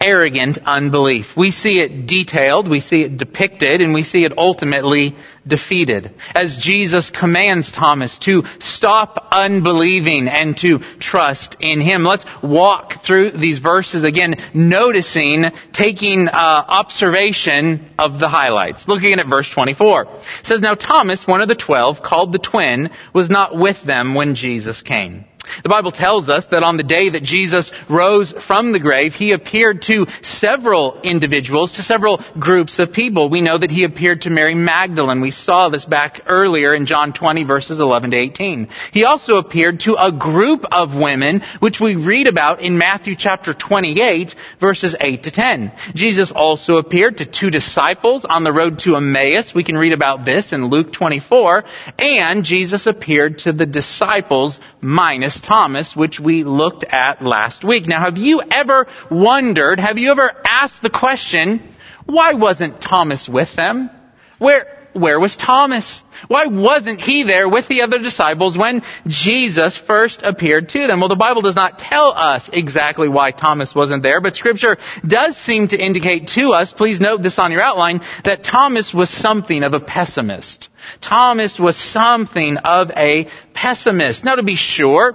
arrogant 0.00 0.58
unbelief. 0.64 1.26
We 1.36 1.50
see 1.50 1.80
it 1.80 2.06
detailed, 2.06 2.68
we 2.68 2.80
see 2.80 3.02
it 3.02 3.18
depicted, 3.18 3.82
and 3.82 3.92
we 3.92 4.02
see 4.02 4.24
it 4.24 4.32
ultimately 4.38 5.14
defeated. 5.46 6.14
As 6.34 6.56
Jesus 6.56 7.10
commands 7.10 7.70
Thomas 7.72 8.18
to 8.20 8.42
stop 8.60 9.28
unbelieving 9.30 10.28
and 10.28 10.56
to 10.58 10.78
trust 10.98 11.56
in 11.60 11.80
Him. 11.80 12.04
Let's 12.04 12.24
walk 12.42 13.04
through 13.04 13.32
these 13.32 13.58
verses 13.58 14.04
again, 14.04 14.36
noticing, 14.54 15.44
taking 15.72 16.28
uh, 16.28 16.32
observation 16.34 17.90
of 17.98 18.18
the 18.18 18.28
highlights. 18.28 18.88
Looking 18.88 19.18
at 19.18 19.28
verse 19.28 19.50
24. 19.50 20.02
It 20.04 20.10
says, 20.44 20.60
Now 20.60 20.74
Thomas, 20.74 21.26
one 21.26 21.42
of 21.42 21.48
the 21.48 21.54
twelve, 21.54 22.02
called 22.02 22.32
the 22.32 22.38
twin, 22.38 22.90
was 23.14 23.28
not 23.28 23.56
with 23.56 23.82
them 23.84 24.14
when 24.14 24.34
Jesus 24.34 24.82
came. 24.82 25.24
The 25.62 25.68
Bible 25.68 25.92
tells 25.92 26.28
us 26.30 26.46
that 26.50 26.62
on 26.62 26.76
the 26.76 26.82
day 26.82 27.10
that 27.10 27.22
Jesus 27.22 27.70
rose 27.88 28.32
from 28.46 28.72
the 28.72 28.78
grave, 28.78 29.12
he 29.12 29.32
appeared 29.32 29.82
to 29.82 30.06
several 30.22 31.00
individuals, 31.02 31.76
to 31.76 31.82
several 31.82 32.22
groups 32.38 32.78
of 32.78 32.92
people. 32.92 33.28
We 33.28 33.40
know 33.40 33.58
that 33.58 33.70
he 33.70 33.84
appeared 33.84 34.22
to 34.22 34.30
Mary 34.30 34.54
Magdalene. 34.54 35.20
We 35.20 35.30
saw 35.30 35.68
this 35.68 35.84
back 35.84 36.22
earlier 36.26 36.74
in 36.74 36.86
John 36.86 37.12
20 37.12 37.44
verses 37.44 37.80
11 37.80 38.12
to 38.12 38.16
18. 38.16 38.68
He 38.92 39.04
also 39.04 39.36
appeared 39.36 39.80
to 39.80 39.96
a 39.98 40.12
group 40.12 40.64
of 40.70 40.94
women, 40.94 41.42
which 41.60 41.80
we 41.80 41.96
read 41.96 42.26
about 42.26 42.62
in 42.62 42.78
Matthew 42.78 43.14
chapter 43.16 43.54
28 43.54 44.34
verses 44.60 44.94
8 44.98 45.22
to 45.24 45.30
10. 45.30 45.72
Jesus 45.94 46.32
also 46.34 46.76
appeared 46.76 47.18
to 47.18 47.26
two 47.26 47.50
disciples 47.50 48.24
on 48.24 48.44
the 48.44 48.52
road 48.52 48.78
to 48.80 48.96
Emmaus. 48.96 49.54
We 49.54 49.64
can 49.64 49.76
read 49.76 49.92
about 49.92 50.24
this 50.24 50.52
in 50.52 50.66
Luke 50.66 50.92
24. 50.92 51.64
And 51.98 52.44
Jesus 52.44 52.86
appeared 52.86 53.38
to 53.40 53.52
the 53.52 53.66
disciples 53.66 54.60
minus 54.80 55.39
Thomas, 55.40 55.94
which 55.96 56.20
we 56.20 56.44
looked 56.44 56.84
at 56.84 57.22
last 57.22 57.64
week. 57.64 57.86
Now, 57.86 58.00
have 58.04 58.18
you 58.18 58.42
ever 58.50 58.86
wondered, 59.10 59.80
have 59.80 59.98
you 59.98 60.10
ever 60.10 60.30
asked 60.44 60.82
the 60.82 60.90
question, 60.90 61.74
why 62.06 62.34
wasn't 62.34 62.80
Thomas 62.80 63.28
with 63.28 63.54
them? 63.56 63.90
Where, 64.38 64.80
where 64.92 65.20
was 65.20 65.36
Thomas? 65.36 66.02
Why 66.28 66.46
wasn't 66.46 67.00
he 67.00 67.24
there 67.24 67.48
with 67.48 67.68
the 67.68 67.82
other 67.82 67.98
disciples 67.98 68.58
when 68.58 68.82
Jesus 69.06 69.76
first 69.78 70.22
appeared 70.22 70.70
to 70.70 70.86
them? 70.86 71.00
Well, 71.00 71.08
the 71.08 71.16
Bible 71.16 71.42
does 71.42 71.54
not 71.54 71.78
tell 71.78 72.12
us 72.12 72.50
exactly 72.52 73.08
why 73.08 73.30
Thomas 73.30 73.74
wasn't 73.74 74.02
there, 74.02 74.20
but 74.20 74.34
scripture 74.34 74.76
does 75.06 75.36
seem 75.36 75.68
to 75.68 75.78
indicate 75.78 76.28
to 76.28 76.50
us, 76.50 76.72
please 76.72 77.00
note 77.00 77.22
this 77.22 77.38
on 77.38 77.52
your 77.52 77.62
outline, 77.62 78.00
that 78.24 78.42
Thomas 78.42 78.92
was 78.92 79.10
something 79.10 79.62
of 79.62 79.74
a 79.74 79.80
pessimist. 79.80 80.68
Thomas 81.00 81.58
was 81.58 81.76
something 81.76 82.56
of 82.56 82.90
a 82.96 83.28
pessimist. 83.54 84.24
Now 84.24 84.36
to 84.36 84.42
be 84.42 84.56
sure, 84.56 85.14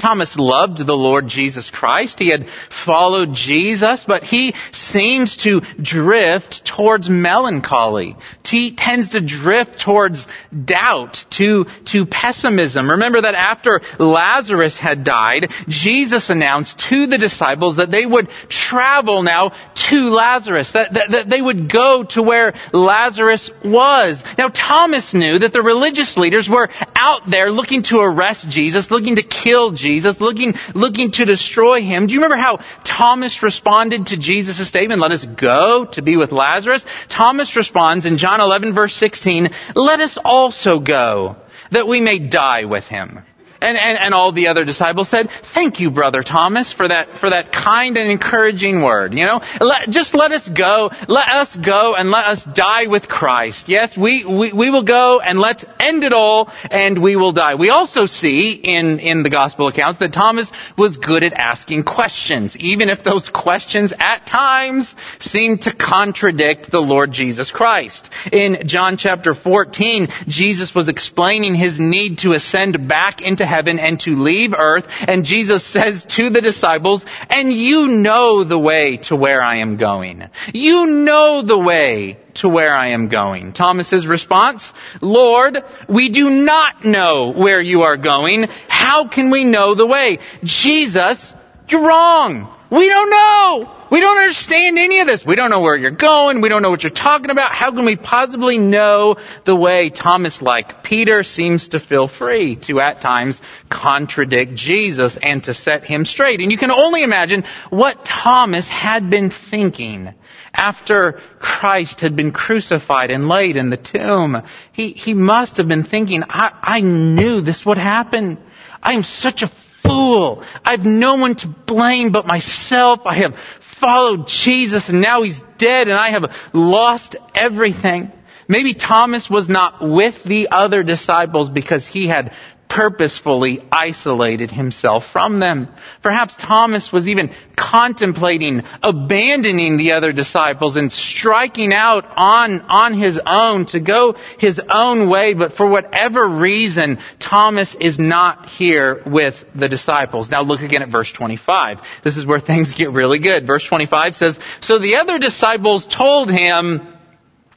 Thomas 0.00 0.36
loved 0.36 0.84
the 0.84 0.94
Lord 0.94 1.28
Jesus 1.28 1.70
Christ. 1.70 2.18
He 2.18 2.30
had 2.30 2.48
followed 2.84 3.32
Jesus, 3.32 4.04
but 4.06 4.24
he 4.24 4.54
seems 4.72 5.36
to 5.38 5.60
drift 5.80 6.66
towards 6.66 7.08
melancholy. 7.08 8.16
He 8.44 8.74
tends 8.76 9.10
to 9.10 9.20
drift 9.20 9.80
towards 9.80 10.26
doubt, 10.64 11.24
to, 11.32 11.66
to 11.86 12.06
pessimism. 12.06 12.90
Remember 12.90 13.20
that 13.20 13.34
after 13.34 13.80
Lazarus 13.98 14.76
had 14.76 15.04
died, 15.04 15.50
Jesus 15.68 16.28
announced 16.28 16.80
to 16.90 17.06
the 17.06 17.18
disciples 17.18 17.76
that 17.76 17.92
they 17.92 18.04
would 18.04 18.28
travel 18.48 19.22
now 19.22 19.52
to 19.90 19.96
Lazarus, 20.08 20.72
that, 20.72 20.92
that, 20.94 21.10
that 21.12 21.30
they 21.30 21.40
would 21.40 21.72
go 21.72 22.02
to 22.10 22.22
where 22.22 22.52
Lazarus 22.72 23.48
was. 23.64 24.22
Now 24.36 24.48
Thomas 24.48 25.14
knew 25.14 25.38
that 25.38 25.52
the 25.52 25.62
religious 25.62 26.16
leaders 26.16 26.48
were 26.48 26.68
out 26.96 27.30
there 27.30 27.50
looking 27.52 27.84
to 27.84 28.00
arrest 28.00 28.48
Jesus, 28.48 28.90
looking 28.90 29.16
to 29.16 29.22
kill 29.22 29.70
Jesus 29.70 29.83
Jesus, 29.84 30.20
looking, 30.20 30.54
looking 30.74 31.12
to 31.12 31.24
destroy 31.26 31.82
him. 31.82 32.06
Do 32.06 32.14
you 32.14 32.20
remember 32.20 32.42
how 32.42 32.58
Thomas 32.84 33.42
responded 33.42 34.06
to 34.06 34.16
Jesus' 34.16 34.66
statement, 34.66 35.00
let 35.00 35.12
us 35.12 35.24
go 35.24 35.84
to 35.92 36.02
be 36.02 36.16
with 36.16 36.32
Lazarus? 36.32 36.84
Thomas 37.08 37.54
responds 37.54 38.06
in 38.06 38.16
John 38.16 38.40
11 38.40 38.74
verse 38.74 38.94
16, 38.94 39.50
let 39.74 40.00
us 40.00 40.16
also 40.24 40.80
go 40.80 41.36
that 41.70 41.86
we 41.86 42.00
may 42.00 42.18
die 42.18 42.64
with 42.64 42.84
him. 42.84 43.20
And, 43.64 43.78
and, 43.78 43.98
and 43.98 44.12
all 44.12 44.30
the 44.30 44.48
other 44.48 44.66
disciples 44.66 45.08
said, 45.08 45.30
thank 45.54 45.80
you, 45.80 45.90
brother 45.90 46.22
Thomas, 46.22 46.70
for 46.70 46.86
that, 46.86 47.18
for 47.18 47.30
that 47.30 47.50
kind 47.50 47.96
and 47.96 48.10
encouraging 48.10 48.82
word. 48.82 49.14
You 49.14 49.24
know, 49.24 49.40
let, 49.58 49.88
just 49.88 50.14
let 50.14 50.32
us 50.32 50.46
go, 50.46 50.90
let 51.08 51.28
us 51.30 51.56
go 51.56 51.94
and 51.94 52.10
let 52.10 52.24
us 52.24 52.46
die 52.54 52.88
with 52.88 53.08
Christ. 53.08 53.68
Yes, 53.68 53.96
we, 53.96 54.22
we, 54.26 54.52
we 54.52 54.70
will 54.70 54.84
go 54.84 55.18
and 55.18 55.38
let's 55.38 55.64
end 55.80 56.04
it 56.04 56.12
all 56.12 56.52
and 56.70 57.02
we 57.02 57.16
will 57.16 57.32
die. 57.32 57.54
We 57.54 57.70
also 57.70 58.04
see 58.04 58.60
in, 58.62 58.98
in 58.98 59.22
the 59.22 59.30
gospel 59.30 59.68
accounts 59.68 59.98
that 60.00 60.12
Thomas 60.12 60.52
was 60.76 60.98
good 60.98 61.24
at 61.24 61.32
asking 61.32 61.84
questions, 61.84 62.58
even 62.58 62.90
if 62.90 63.02
those 63.02 63.30
questions 63.30 63.94
at 63.98 64.26
times 64.26 64.94
seemed 65.20 65.62
to 65.62 65.74
contradict 65.74 66.70
the 66.70 66.80
Lord 66.80 67.12
Jesus 67.12 67.50
Christ. 67.50 68.10
In 68.30 68.66
John 68.66 68.98
chapter 68.98 69.34
14, 69.34 70.08
Jesus 70.28 70.74
was 70.74 70.90
explaining 70.90 71.54
his 71.54 71.78
need 71.80 72.18
to 72.18 72.32
ascend 72.32 72.86
back 72.86 73.22
into 73.22 73.46
heaven 73.54 73.78
and 73.78 74.00
to 74.00 74.10
leave 74.10 74.52
earth. 74.56 74.84
And 74.88 75.24
Jesus 75.24 75.64
says 75.64 76.04
to 76.16 76.30
the 76.30 76.40
disciples, 76.40 77.04
and 77.30 77.52
you 77.52 77.86
know 77.86 78.44
the 78.44 78.58
way 78.58 78.98
to 79.08 79.16
where 79.16 79.40
I 79.40 79.58
am 79.58 79.76
going. 79.76 80.24
You 80.52 80.86
know 80.86 81.42
the 81.42 81.58
way 81.58 82.18
to 82.36 82.48
where 82.48 82.74
I 82.74 82.88
am 82.90 83.08
going. 83.08 83.52
Thomas's 83.52 84.06
response, 84.06 84.72
Lord, 85.00 85.58
we 85.88 86.10
do 86.10 86.30
not 86.30 86.84
know 86.84 87.32
where 87.32 87.60
you 87.60 87.82
are 87.82 87.96
going. 87.96 88.44
How 88.68 89.08
can 89.08 89.30
we 89.30 89.44
know 89.44 89.74
the 89.74 89.86
way? 89.86 90.18
Jesus, 90.42 91.32
you're 91.68 91.86
wrong. 91.86 92.50
We 92.74 92.88
don't 92.88 93.10
know. 93.10 93.72
We 93.90 94.00
don't 94.00 94.18
understand 94.18 94.78
any 94.78 94.98
of 94.98 95.06
this. 95.06 95.24
We 95.24 95.36
don't 95.36 95.50
know 95.50 95.60
where 95.60 95.76
you're 95.76 95.92
going. 95.92 96.40
We 96.40 96.48
don't 96.48 96.62
know 96.62 96.70
what 96.70 96.82
you're 96.82 96.90
talking 96.90 97.30
about. 97.30 97.52
How 97.52 97.70
can 97.70 97.84
we 97.84 97.94
possibly 97.94 98.58
know 98.58 99.16
the 99.44 99.54
way? 99.54 99.90
Thomas, 99.90 100.42
like 100.42 100.82
Peter, 100.82 101.22
seems 101.22 101.68
to 101.68 101.78
feel 101.78 102.08
free 102.08 102.56
to 102.62 102.80
at 102.80 103.00
times 103.00 103.40
contradict 103.70 104.56
Jesus 104.56 105.16
and 105.22 105.44
to 105.44 105.54
set 105.54 105.84
him 105.84 106.04
straight. 106.04 106.40
And 106.40 106.50
you 106.50 106.58
can 106.58 106.72
only 106.72 107.04
imagine 107.04 107.44
what 107.70 108.04
Thomas 108.04 108.68
had 108.68 109.08
been 109.08 109.30
thinking 109.30 110.12
after 110.52 111.20
Christ 111.38 112.00
had 112.00 112.16
been 112.16 112.32
crucified 112.32 113.12
and 113.12 113.28
laid 113.28 113.56
in 113.56 113.70
the 113.70 113.76
tomb. 113.76 114.42
He, 114.72 114.90
he 114.92 115.14
must 115.14 115.58
have 115.58 115.68
been 115.68 115.84
thinking, 115.84 116.24
I, 116.28 116.50
I 116.60 116.80
knew 116.80 117.40
this 117.40 117.64
would 117.64 117.78
happen. 117.78 118.38
I 118.82 118.94
am 118.94 119.04
such 119.04 119.42
a 119.42 119.50
fool. 119.86 120.42
I 120.64 120.72
have 120.72 120.84
no 120.84 121.14
one 121.14 121.36
to 121.36 121.48
blame 121.48 122.12
but 122.12 122.26
myself. 122.26 123.00
I 123.04 123.16
have 123.18 123.34
followed 123.80 124.26
Jesus 124.26 124.88
and 124.88 125.00
now 125.00 125.22
he's 125.22 125.40
dead 125.58 125.88
and 125.88 125.98
I 125.98 126.10
have 126.10 126.24
lost 126.52 127.16
everything. 127.34 128.12
Maybe 128.48 128.74
Thomas 128.74 129.30
was 129.30 129.48
not 129.48 129.78
with 129.80 130.22
the 130.24 130.48
other 130.50 130.82
disciples 130.82 131.48
because 131.48 131.86
he 131.86 132.08
had 132.08 132.32
purposefully 132.74 133.62
isolated 133.70 134.50
himself 134.50 135.04
from 135.12 135.38
them. 135.38 135.68
Perhaps 136.02 136.34
Thomas 136.34 136.92
was 136.92 137.08
even 137.08 137.32
contemplating 137.56 138.62
abandoning 138.82 139.76
the 139.76 139.92
other 139.92 140.10
disciples 140.10 140.76
and 140.76 140.90
striking 140.90 141.72
out 141.72 142.04
on, 142.16 142.62
on 142.62 142.98
his 142.98 143.20
own 143.24 143.66
to 143.66 143.78
go 143.78 144.16
his 144.38 144.60
own 144.68 145.08
way, 145.08 145.34
but 145.34 145.52
for 145.52 145.68
whatever 145.68 146.26
reason, 146.26 146.98
Thomas 147.20 147.76
is 147.80 148.00
not 148.00 148.46
here 148.46 149.02
with 149.06 149.36
the 149.54 149.68
disciples. 149.68 150.28
Now 150.28 150.42
look 150.42 150.60
again 150.60 150.82
at 150.82 150.90
verse 150.90 151.12
25. 151.12 151.78
This 152.02 152.16
is 152.16 152.26
where 152.26 152.40
things 152.40 152.74
get 152.74 152.90
really 152.90 153.20
good. 153.20 153.46
Verse 153.46 153.64
25 153.64 154.16
says, 154.16 154.38
So 154.60 154.80
the 154.80 154.96
other 154.96 155.18
disciples 155.18 155.86
told 155.86 156.28
him, 156.28 156.98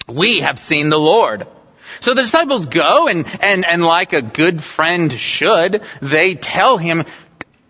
We 0.07 0.41
have 0.41 0.59
seen 0.59 0.89
the 0.91 0.97
Lord. 0.97 1.47
So 2.01 2.13
the 2.13 2.21
disciples 2.21 2.65
go 2.67 3.07
and, 3.07 3.25
and, 3.41 3.65
and 3.65 3.83
like 3.83 4.13
a 4.13 4.21
good 4.21 4.61
friend 4.61 5.11
should, 5.17 5.81
they 6.01 6.35
tell 6.35 6.77
him, 6.77 7.03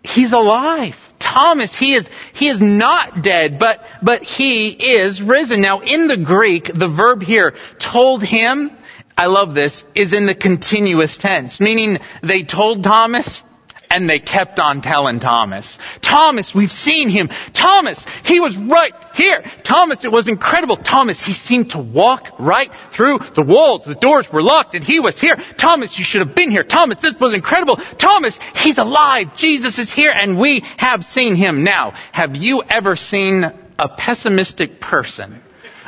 He's 0.02 0.32
alive. 0.32 0.94
Thomas, 1.18 1.76
he 1.76 1.94
is, 1.94 2.08
he 2.32 2.48
is 2.48 2.60
not 2.60 3.22
dead, 3.22 3.58
but, 3.58 3.80
but 4.02 4.22
he 4.22 4.70
is 4.70 5.20
risen. 5.20 5.60
Now 5.60 5.80
in 5.80 6.06
the 6.06 6.16
Greek, 6.16 6.66
the 6.66 6.88
verb 6.88 7.22
here, 7.22 7.54
told 7.78 8.22
him, 8.22 8.70
I 9.16 9.26
love 9.26 9.54
this, 9.54 9.84
is 9.94 10.14
in 10.14 10.26
the 10.26 10.34
continuous 10.34 11.18
tense, 11.18 11.60
meaning 11.60 11.98
they 12.22 12.44
told 12.44 12.84
Thomas, 12.84 13.42
and 13.90 14.08
they 14.08 14.18
kept 14.18 14.58
on 14.58 14.82
telling 14.82 15.20
Thomas, 15.20 15.78
Thomas, 16.02 16.54
we've 16.54 16.72
seen 16.72 17.08
him. 17.08 17.28
Thomas, 17.54 18.04
he 18.24 18.40
was 18.40 18.56
right 18.56 18.92
here. 19.14 19.42
Thomas, 19.64 20.04
it 20.04 20.12
was 20.12 20.28
incredible. 20.28 20.76
Thomas, 20.76 21.24
he 21.24 21.32
seemed 21.32 21.70
to 21.70 21.78
walk 21.78 22.38
right 22.38 22.70
through 22.94 23.18
the 23.34 23.42
walls. 23.42 23.84
The 23.84 23.94
doors 23.94 24.28
were 24.32 24.42
locked 24.42 24.74
and 24.74 24.84
he 24.84 25.00
was 25.00 25.20
here. 25.20 25.36
Thomas, 25.58 25.98
you 25.98 26.04
should 26.04 26.26
have 26.26 26.34
been 26.34 26.50
here. 26.50 26.64
Thomas, 26.64 26.98
this 27.02 27.14
was 27.20 27.34
incredible. 27.34 27.76
Thomas, 27.76 28.38
he's 28.54 28.78
alive. 28.78 29.36
Jesus 29.36 29.78
is 29.78 29.92
here 29.92 30.12
and 30.14 30.38
we 30.38 30.62
have 30.76 31.02
seen 31.04 31.34
him. 31.34 31.64
Now, 31.64 31.92
have 32.12 32.36
you 32.36 32.62
ever 32.68 32.96
seen 32.96 33.44
a 33.44 33.88
pessimistic 33.88 34.80
person 34.80 35.42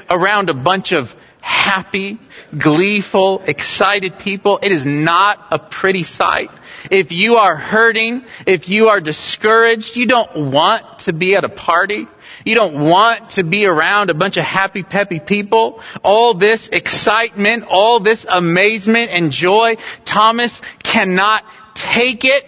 around 0.08 0.48
a 0.48 0.54
bunch 0.54 0.92
of 0.92 1.08
happy, 1.40 2.18
gleeful, 2.58 3.42
excited 3.46 4.18
people? 4.18 4.58
It 4.62 4.72
is 4.72 4.84
not 4.86 5.38
a 5.50 5.58
pretty 5.58 6.02
sight. 6.02 6.50
If 6.90 7.10
you 7.10 7.36
are 7.36 7.56
hurting, 7.56 8.24
if 8.46 8.68
you 8.68 8.88
are 8.88 9.00
discouraged, 9.00 9.96
you 9.96 10.06
don't 10.06 10.52
want 10.52 11.00
to 11.00 11.12
be 11.12 11.34
at 11.34 11.44
a 11.44 11.48
party. 11.48 12.06
You 12.44 12.54
don't 12.54 12.88
want 12.88 13.30
to 13.30 13.44
be 13.44 13.66
around 13.66 14.10
a 14.10 14.14
bunch 14.14 14.36
of 14.36 14.44
happy, 14.44 14.82
peppy 14.82 15.20
people. 15.20 15.82
All 16.02 16.34
this 16.34 16.68
excitement, 16.72 17.64
all 17.68 18.00
this 18.00 18.24
amazement 18.28 19.10
and 19.10 19.30
joy, 19.30 19.76
Thomas 20.04 20.60
cannot 20.82 21.42
take 21.74 22.24
it 22.24 22.44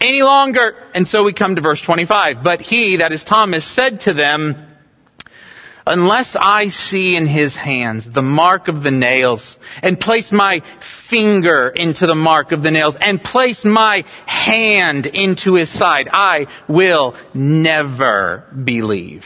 any 0.00 0.22
longer. 0.22 0.76
And 0.94 1.06
so 1.06 1.24
we 1.24 1.32
come 1.32 1.56
to 1.56 1.62
verse 1.62 1.80
25. 1.80 2.36
But 2.42 2.60
he, 2.60 2.98
that 2.98 3.12
is 3.12 3.24
Thomas, 3.24 3.66
said 3.66 4.00
to 4.00 4.14
them, 4.14 4.73
unless 5.86 6.36
I 6.38 6.66
see 6.68 7.16
in 7.16 7.26
his 7.26 7.56
hands 7.56 8.06
the 8.10 8.22
mark 8.22 8.68
of 8.68 8.82
the 8.82 8.90
nails 8.90 9.56
and 9.82 9.98
place 9.98 10.32
my 10.32 10.60
finger 11.10 11.68
into 11.68 12.06
the 12.06 12.14
mark 12.14 12.52
of 12.52 12.62
the 12.62 12.70
nails 12.70 12.96
and 13.00 13.22
place 13.22 13.64
my 13.64 14.04
hand 14.26 15.06
into 15.06 15.54
his 15.54 15.70
side, 15.70 16.08
I 16.10 16.46
will 16.68 17.14
never 17.34 18.44
believe. 18.64 19.24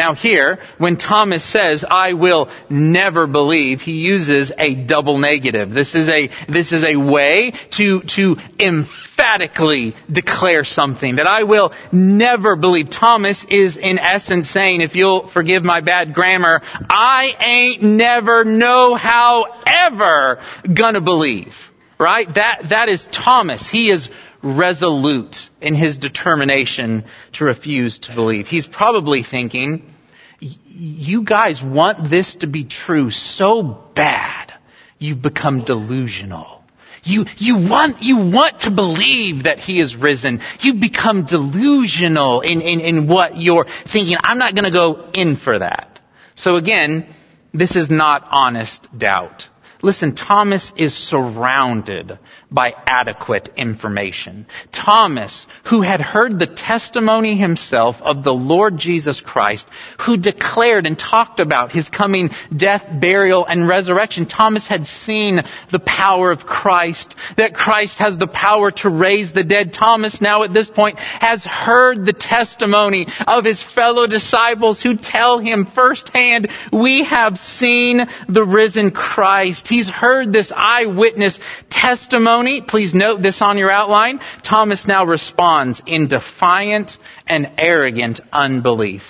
Now 0.00 0.14
here, 0.14 0.60
when 0.78 0.96
Thomas 0.96 1.44
says, 1.44 1.84
I 1.86 2.14
will 2.14 2.50
never 2.70 3.26
believe, 3.26 3.82
he 3.82 4.00
uses 4.00 4.50
a 4.56 4.74
double 4.74 5.18
negative. 5.18 5.72
This 5.72 5.94
is 5.94 6.08
a, 6.08 6.30
this 6.50 6.72
is 6.72 6.86
a 6.88 6.96
way 6.96 7.52
to, 7.72 8.00
to 8.16 8.36
emphatically 8.58 9.94
declare 10.10 10.64
something 10.64 11.16
that 11.16 11.26
I 11.26 11.42
will 11.42 11.74
never 11.92 12.56
believe. 12.56 12.88
Thomas 12.88 13.44
is 13.50 13.76
in 13.76 13.98
essence 13.98 14.48
saying, 14.48 14.80
if 14.80 14.94
you'll 14.94 15.28
forgive 15.28 15.64
my 15.64 15.82
bad 15.82 16.14
grammar, 16.14 16.62
I 16.62 17.34
ain't 17.38 17.82
never, 17.82 18.42
no 18.46 18.94
how 18.94 19.44
ever 19.66 20.40
gonna 20.64 21.02
believe. 21.02 21.52
Right? 21.98 22.26
That, 22.34 22.70
that 22.70 22.88
is 22.88 23.06
Thomas. 23.12 23.68
He 23.68 23.92
is 23.92 24.08
resolute 24.42 25.36
in 25.60 25.74
his 25.74 25.98
determination 25.98 27.04
to 27.34 27.44
refuse 27.44 27.98
to 28.00 28.14
believe. 28.14 28.46
He's 28.46 28.66
probably 28.66 29.22
thinking, 29.22 29.94
you 30.40 31.24
guys 31.24 31.62
want 31.62 32.08
this 32.08 32.36
to 32.36 32.46
be 32.46 32.64
true 32.64 33.10
so 33.10 33.62
bad, 33.94 34.54
you've 34.98 35.22
become 35.22 35.64
delusional. 35.64 36.60
You, 37.02 37.24
you 37.38 37.54
want, 37.68 38.02
you 38.02 38.16
want 38.16 38.60
to 38.60 38.70
believe 38.70 39.44
that 39.44 39.58
he 39.58 39.80
is 39.80 39.96
risen. 39.96 40.40
You 40.60 40.74
become 40.74 41.24
delusional 41.24 42.42
in, 42.42 42.60
in, 42.60 42.80
in 42.80 43.08
what 43.08 43.40
you're 43.40 43.66
thinking. 43.90 44.16
I'm 44.22 44.36
not 44.36 44.54
going 44.54 44.64
to 44.64 44.70
go 44.70 45.10
in 45.14 45.36
for 45.36 45.58
that. 45.58 45.98
So 46.34 46.56
again, 46.56 47.06
this 47.54 47.74
is 47.74 47.90
not 47.90 48.28
honest 48.30 48.86
doubt. 48.96 49.46
Listen, 49.82 50.14
Thomas 50.14 50.72
is 50.76 50.94
surrounded 50.94 52.18
by 52.50 52.74
adequate 52.86 53.48
information. 53.56 54.46
Thomas, 54.72 55.46
who 55.68 55.82
had 55.82 56.00
heard 56.00 56.38
the 56.38 56.46
testimony 56.46 57.36
himself 57.36 57.96
of 58.00 58.24
the 58.24 58.32
Lord 58.32 58.76
Jesus 58.76 59.20
Christ, 59.20 59.66
who 60.04 60.16
declared 60.16 60.86
and 60.86 60.98
talked 60.98 61.38
about 61.38 61.70
his 61.70 61.88
coming 61.88 62.30
death, 62.54 62.84
burial, 63.00 63.46
and 63.46 63.68
resurrection. 63.68 64.26
Thomas 64.26 64.66
had 64.66 64.86
seen 64.86 65.40
the 65.70 65.78
power 65.78 66.32
of 66.32 66.44
Christ, 66.44 67.14
that 67.36 67.54
Christ 67.54 67.98
has 67.98 68.18
the 68.18 68.26
power 68.26 68.72
to 68.72 68.90
raise 68.90 69.32
the 69.32 69.44
dead. 69.44 69.72
Thomas 69.72 70.20
now 70.20 70.42
at 70.42 70.52
this 70.52 70.68
point 70.68 70.98
has 70.98 71.44
heard 71.44 72.04
the 72.04 72.12
testimony 72.12 73.06
of 73.26 73.44
his 73.44 73.62
fellow 73.62 74.06
disciples 74.06 74.82
who 74.82 74.96
tell 74.96 75.38
him 75.38 75.66
firsthand, 75.66 76.48
we 76.72 77.04
have 77.04 77.38
seen 77.38 78.00
the 78.28 78.44
risen 78.44 78.90
Christ. 78.90 79.68
He's 79.68 79.88
heard 79.88 80.32
this 80.32 80.52
eyewitness 80.54 81.38
testimony. 81.70 82.39
Please 82.66 82.94
note 82.94 83.22
this 83.22 83.42
on 83.42 83.58
your 83.58 83.70
outline. 83.70 84.20
Thomas 84.42 84.86
now 84.86 85.04
responds 85.04 85.82
in 85.86 86.08
defiant 86.08 86.96
and 87.26 87.52
arrogant 87.58 88.20
unbelief. 88.32 89.02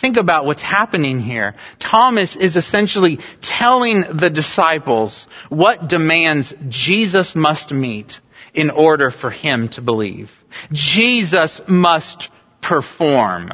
Think 0.00 0.16
about 0.16 0.44
what's 0.44 0.62
happening 0.62 1.18
here. 1.18 1.56
Thomas 1.80 2.36
is 2.36 2.54
essentially 2.54 3.18
telling 3.42 4.02
the 4.02 4.30
disciples 4.30 5.26
what 5.48 5.88
demands 5.88 6.54
Jesus 6.68 7.34
must 7.34 7.72
meet 7.72 8.20
in 8.54 8.70
order 8.70 9.10
for 9.10 9.30
him 9.30 9.68
to 9.70 9.82
believe. 9.82 10.30
Jesus 10.72 11.60
must 11.66 12.28
perform 12.62 13.50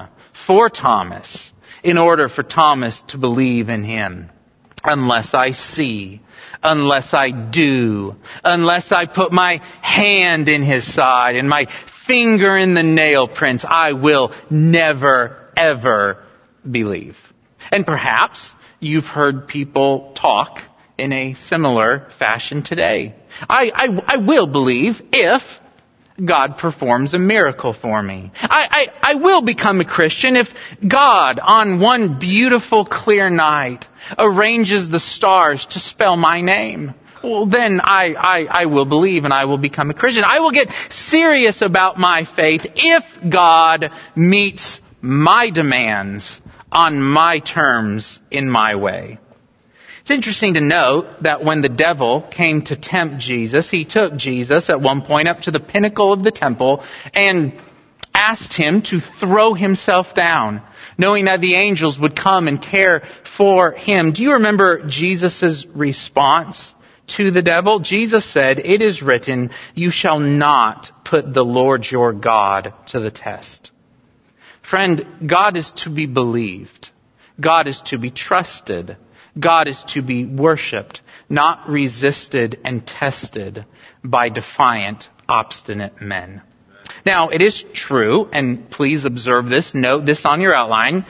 for 0.47 0.69
Thomas 0.69 1.53
in 1.83 1.97
order 1.97 2.29
for 2.29 2.43
Thomas 2.43 3.03
to 3.09 3.19
believe 3.19 3.69
in 3.71 3.85
him 3.85 4.31
unless 4.85 5.35
I 5.35 5.51
see, 5.53 6.21
unless 6.63 7.15
I 7.15 7.31
do, 7.31 8.17
unless 8.43 8.93
I 8.93 9.07
put 9.07 9.33
my 9.33 9.61
hand 9.81 10.49
in 10.49 10.63
his 10.63 10.93
side 10.93 11.37
and 11.37 11.49
my 11.49 11.67
finger 12.07 12.57
in 12.57 12.75
the 12.75 12.83
nail 12.83 13.29
prints, 13.29 13.65
I 13.69 13.93
will 13.93 14.33
never, 14.51 15.51
ever 15.57 16.23
believe. 16.69 17.17
And 17.71 17.87
perhaps 17.87 18.53
you've 18.81 19.05
heard 19.05 19.49
people 19.49 20.13
talk 20.15 20.61
in 20.99 21.13
a 21.13 21.35
similar 21.35 22.09
fashion 22.19 22.63
today. 22.63 23.15
I, 23.49 23.71
I, 23.75 24.03
I 24.07 24.17
will 24.19 24.47
believe 24.47 25.01
if 25.13 25.43
God 26.23 26.59
performs 26.59 27.13
a 27.13 27.19
miracle 27.19 27.73
for 27.73 28.03
me. 28.03 28.31
I, 28.37 28.89
I, 29.03 29.13
I 29.13 29.15
will 29.15 29.43
become 29.43 29.81
a 29.81 29.85
Christian 29.85 30.37
if 30.37 30.47
God, 30.87 31.41
on 31.41 31.81
one 31.81 32.21
beautiful 32.21 32.85
clear 32.85 33.31
night, 33.31 33.85
arranges 34.17 34.89
the 34.89 35.01
stars 35.01 35.67
to 35.71 35.81
spell 35.81 36.17
my 36.17 36.41
name. 36.41 36.95
Well, 37.23 37.47
then 37.47 37.81
I, 37.81 38.15
I, 38.15 38.47
I 38.49 38.67
will 38.67 38.85
believe 38.85 39.25
and 39.25 39.33
I 39.33 39.47
will 39.47 39.59
become 39.59 39.91
a 39.91 39.95
Christian. 39.95 40.25
I 40.25 40.41
will 40.41 40.53
get 40.53 40.69
serious 40.91 41.63
about 41.63 41.99
my 41.99 42.25
faith 42.37 42.63
if 42.77 43.03
God 43.29 43.91
meets 44.15 44.79
my 45.01 45.51
demands 45.51 46.41
on 46.71 47.01
my 47.01 47.39
terms 47.39 48.21
in 48.31 48.49
my 48.49 48.77
way. 48.77 49.19
It's 50.05 50.11
interesting 50.11 50.53
to 50.53 50.61
note 50.61 51.23
that 51.23 51.43
when 51.43 51.63
the 51.63 51.71
devil 51.71 52.29
came 52.31 52.61
to 52.67 52.77
tempt 52.77 53.17
Jesus, 53.17 53.71
he 53.71 53.87
took 53.87 54.17
Jesus 54.17 54.69
at 54.69 54.83
one 54.83 55.01
point 55.01 55.29
up 55.29 55.41
to 55.41 55.51
the 55.51 55.61
pinnacle 55.61 56.13
of 56.13 56.23
the 56.23 56.31
temple 56.31 56.85
and 57.15 57.55
asked 58.13 58.53
him 58.53 58.83
to 58.83 59.01
throw 59.01 59.55
himself 59.55 60.15
down, 60.15 60.61
knowing 60.99 61.25
that 61.25 61.41
the 61.41 61.55
angels 61.55 61.99
would 61.99 62.15
come 62.15 62.49
and 62.49 62.61
care 62.61 63.03
for 63.39 63.73
him. 63.73 64.13
Do 64.13 64.23
you 64.23 64.33
remember 64.35 64.87
Jesus' 64.87 65.65
response 65.75 66.75
to 67.07 67.31
the 67.31 67.41
devil? 67.41 67.81
Jesus 67.81 68.31
said, 68.31 68.59
It 68.59 68.83
is 68.83 69.01
written, 69.01 69.53
you 69.75 69.91
shall 69.91 70.21
not 70.21 70.91
put 71.07 71.33
the 71.33 71.47
Lord 71.47 71.91
your 71.91 72.13
God 72.13 72.75
to 72.89 73.01
the 73.01 73.11
test. 73.11 73.71
Friend, 74.61 75.03
God 75.27 75.57
is 75.57 75.73
to 75.85 75.89
be 75.89 76.05
believed. 76.05 76.91
God 77.41 77.69
is 77.69 77.81
to 77.87 77.97
be 77.97 78.11
trusted. 78.11 78.99
God 79.39 79.69
is 79.69 79.83
to 79.89 80.03
be 80.03 80.25
worshiped, 80.25 81.01
not 81.29 81.69
resisted 81.69 82.61
and 82.65 82.87
tested 82.87 83.65
by 84.03 84.29
defiant, 84.29 85.09
obstinate 85.29 86.01
men. 86.01 86.43
Now, 87.05 87.29
it 87.31 87.43
is 87.43 87.65
true, 87.73 88.29
and 88.33 88.71
please 88.71 89.05
observe 89.05 89.47
this, 89.47 89.75
note 89.75 90.07
this 90.07 90.25
on 90.25 90.41
your 90.41 90.55
outline. 90.55 91.05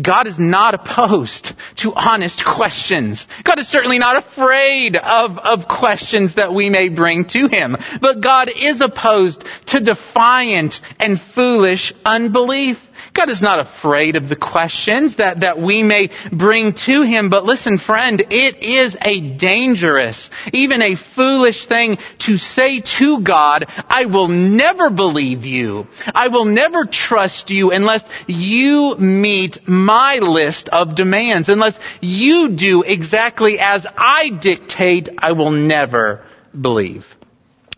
God 0.00 0.26
is 0.26 0.38
not 0.38 0.74
opposed 0.74 1.54
to 1.76 1.94
honest 1.94 2.44
questions. 2.44 3.26
God 3.42 3.58
is 3.58 3.68
certainly 3.68 3.98
not 3.98 4.22
afraid 4.22 4.96
of, 4.96 5.38
of 5.38 5.66
questions 5.66 6.34
that 6.34 6.52
we 6.52 6.68
may 6.68 6.90
bring 6.90 7.24
to 7.28 7.48
Him. 7.48 7.74
But 8.00 8.20
God 8.20 8.50
is 8.54 8.82
opposed 8.82 9.44
to 9.68 9.80
defiant 9.80 10.80
and 11.00 11.18
foolish 11.18 11.94
unbelief. 12.04 12.78
God 13.18 13.30
is 13.30 13.42
not 13.42 13.58
afraid 13.58 14.14
of 14.14 14.28
the 14.28 14.36
questions 14.36 15.16
that, 15.16 15.40
that 15.40 15.58
we 15.58 15.82
may 15.82 16.10
bring 16.30 16.72
to 16.86 17.02
Him. 17.02 17.30
But 17.30 17.44
listen, 17.44 17.78
friend, 17.78 18.22
it 18.30 18.62
is 18.62 18.96
a 19.00 19.36
dangerous, 19.36 20.30
even 20.52 20.82
a 20.82 20.94
foolish 20.94 21.66
thing 21.66 21.98
to 22.20 22.38
say 22.38 22.80
to 22.98 23.20
God, 23.22 23.66
I 23.88 24.04
will 24.04 24.28
never 24.28 24.88
believe 24.88 25.44
you. 25.44 25.88
I 26.14 26.28
will 26.28 26.44
never 26.44 26.84
trust 26.84 27.50
you 27.50 27.72
unless 27.72 28.04
you 28.28 28.94
meet 28.98 29.66
my 29.66 30.18
list 30.20 30.68
of 30.68 30.94
demands. 30.94 31.48
Unless 31.48 31.76
you 32.00 32.50
do 32.50 32.82
exactly 32.82 33.58
as 33.58 33.84
I 33.96 34.30
dictate, 34.30 35.08
I 35.18 35.32
will 35.32 35.50
never 35.50 36.24
believe. 36.58 37.04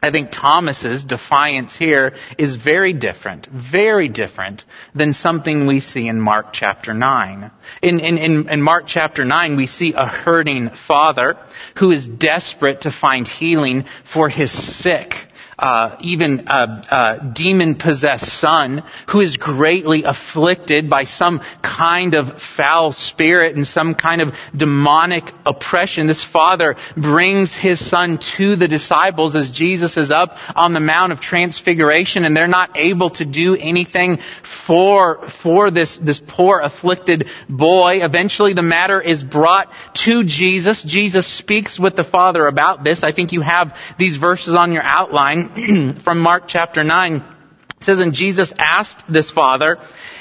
I 0.02 0.10
think 0.10 0.30
Thomas's 0.32 1.04
defiance 1.04 1.76
here 1.76 2.14
is 2.38 2.56
very 2.56 2.94
different, 2.94 3.46
very 3.46 4.08
different 4.08 4.64
than 4.94 5.12
something 5.12 5.66
we 5.66 5.80
see 5.80 6.08
in 6.08 6.20
Mark 6.20 6.52
chapter 6.52 6.94
9. 6.94 7.50
In, 7.82 8.00
in, 8.00 8.16
in, 8.16 8.48
in, 8.48 8.62
Mark 8.62 8.84
chapter 8.86 9.26
9, 9.26 9.56
we 9.56 9.66
see 9.66 9.92
a 9.94 10.06
hurting 10.06 10.70
father 10.88 11.36
who 11.78 11.90
is 11.90 12.08
desperate 12.08 12.82
to 12.82 12.90
find 12.90 13.28
healing 13.28 13.84
for 14.12 14.30
his 14.30 14.50
sick 14.50 15.12
uh, 15.60 15.96
even 16.00 16.48
a, 16.48 16.62
a 16.90 17.32
demon 17.34 17.74
possessed 17.74 18.40
son 18.40 18.82
who 19.08 19.20
is 19.20 19.36
greatly 19.36 20.04
afflicted 20.04 20.88
by 20.88 21.04
some 21.04 21.40
kind 21.62 22.14
of 22.14 22.40
foul 22.56 22.92
spirit 22.92 23.54
and 23.56 23.66
some 23.66 23.94
kind 23.94 24.22
of 24.22 24.32
demonic 24.56 25.24
oppression. 25.44 26.06
This 26.06 26.24
father 26.24 26.76
brings 26.96 27.54
his 27.54 27.78
son 27.90 28.18
to 28.38 28.56
the 28.56 28.68
disciples 28.68 29.36
as 29.36 29.50
Jesus 29.50 29.98
is 29.98 30.10
up 30.10 30.36
on 30.56 30.72
the 30.72 30.80
Mount 30.80 31.12
of 31.12 31.20
Transfiguration 31.20 32.24
and 32.24 32.34
they're 32.34 32.48
not 32.48 32.76
able 32.76 33.10
to 33.10 33.26
do 33.26 33.54
anything 33.54 34.18
for, 34.66 35.28
for 35.42 35.70
this, 35.70 35.98
this 35.98 36.22
poor 36.26 36.60
afflicted 36.60 37.28
boy. 37.50 37.98
Eventually 38.02 38.54
the 38.54 38.62
matter 38.62 39.00
is 39.00 39.22
brought 39.22 39.68
to 40.06 40.24
Jesus. 40.24 40.82
Jesus 40.82 41.26
speaks 41.26 41.78
with 41.78 41.96
the 41.96 42.04
father 42.04 42.46
about 42.46 42.82
this. 42.82 43.02
I 43.02 43.12
think 43.12 43.32
you 43.32 43.42
have 43.42 43.76
these 43.98 44.16
verses 44.16 44.56
on 44.56 44.72
your 44.72 44.82
outline. 44.84 45.49
from 46.04 46.20
Mark 46.20 46.44
chapter 46.46 46.84
9. 46.84 47.16
It 47.16 47.84
says, 47.84 48.00
And 48.00 48.12
Jesus 48.12 48.52
asked 48.58 49.04
this 49.08 49.30
father, 49.30 49.78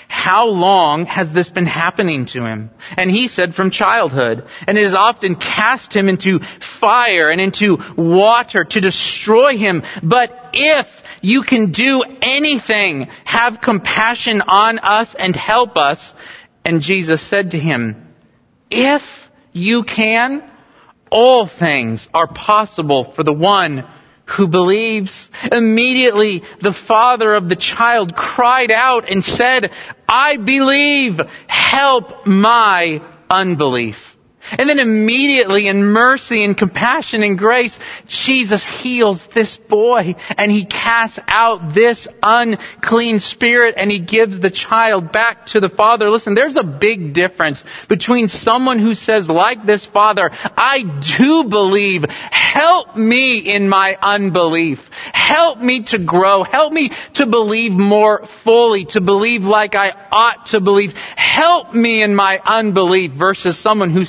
how 0.08 0.48
long 0.48 1.06
has 1.06 1.32
this 1.32 1.52
been 1.52 1.68
happening 1.68 2.26
to 2.28 2.44
him? 2.44 2.72
And 2.98 3.12
he 3.12 3.28
said, 3.28 3.54
from 3.54 3.70
childhood. 3.70 4.44
And 4.66 4.78
it 4.78 4.84
has 4.84 4.96
often 4.96 5.36
cast 5.36 5.96
him 5.96 6.10
into 6.10 6.40
fire 6.80 7.30
and 7.30 7.40
into 7.40 7.78
water 7.96 8.66
to 8.66 8.82
destroy 8.82 9.56
him. 9.56 9.84
But 10.02 10.34
if 10.54 10.88
you 11.22 11.44
can 11.44 11.72
do 11.72 12.04
anything, 12.22 13.08
have 13.24 13.62
compassion 13.62 14.42
on 14.42 14.80
us 14.80 15.16
and 15.18 15.36
help 15.36 15.78
us. 15.78 16.14
And 16.66 16.82
Jesus 16.82 17.22
said 17.22 17.52
to 17.52 17.60
him, 17.60 18.14
if 18.72 19.04
you 19.54 19.84
can, 19.84 20.50
all 21.12 21.48
things 21.48 22.08
are 22.14 22.28
possible 22.28 23.14
for 23.14 23.24
the 23.24 23.34
one 23.34 23.88
who 24.36 24.48
believes. 24.48 25.30
Immediately 25.52 26.44
the 26.62 26.74
father 26.74 27.34
of 27.34 27.50
the 27.50 27.56
child 27.56 28.16
cried 28.16 28.72
out 28.72 29.10
and 29.10 29.24
said, 29.24 29.72
I 30.08 30.38
believe, 30.38 31.20
help 31.48 32.26
my 32.26 33.02
unbelief. 33.30 33.98
And 34.52 34.70
then 34.70 34.80
immediately 34.80 35.68
in 35.68 35.84
mercy 35.84 36.44
and 36.44 36.58
compassion 36.58 37.24
and 37.24 37.38
grace, 37.38 37.78
Jesus 38.08 38.66
heals 38.66 39.26
this 39.34 39.58
boy 39.58 40.16
and 40.38 40.52
he 40.52 40.66
casts 40.66 41.20
out 41.28 41.74
this 41.74 42.08
unclean 42.24 43.20
spirit 43.20 43.76
and 43.78 43.92
he 43.92 44.00
gives 44.00 44.40
the 44.40 44.50
child 44.50 45.12
back 45.12 45.48
to 45.48 45.60
the 45.60 45.70
father. 45.70 46.10
Listen, 46.10 46.36
there's 46.36 46.58
a 46.58 46.64
big 46.64 47.14
difference 47.14 47.64
between 47.88 48.28
someone 48.28 48.80
who 48.80 48.94
says 48.94 49.28
like 49.28 49.66
this 49.66 49.86
father, 49.86 50.30
I 50.32 50.80
do 51.18 51.46
believe, 51.50 52.04
help 52.10 52.96
me 52.96 53.40
in 53.40 53.70
my 53.70 53.96
unbelief. 54.02 54.80
Help 55.14 55.60
me 55.60 55.84
to 55.84 56.00
grow. 56.00 56.44
Help 56.44 56.74
me 56.74 56.92
to 57.16 57.26
believe 57.26 57.72
more 57.72 58.26
fully, 58.44 58.86
to 58.86 59.02
believe 59.02 59.44
like 59.44 59.76
I 59.76 59.92
ought 60.12 60.48
to 60.48 60.60
believe. 60.60 60.94
Help 61.16 61.74
me 61.74 62.02
in 62.02 62.16
my 62.16 62.40
unbelief 62.44 63.12
versus 63.12 63.58
someone 63.58 63.92
who 63.92 64.06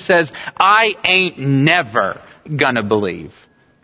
I 0.57 0.95
ain't 1.05 1.38
never 1.38 2.21
gonna 2.57 2.83
believe. 2.83 3.33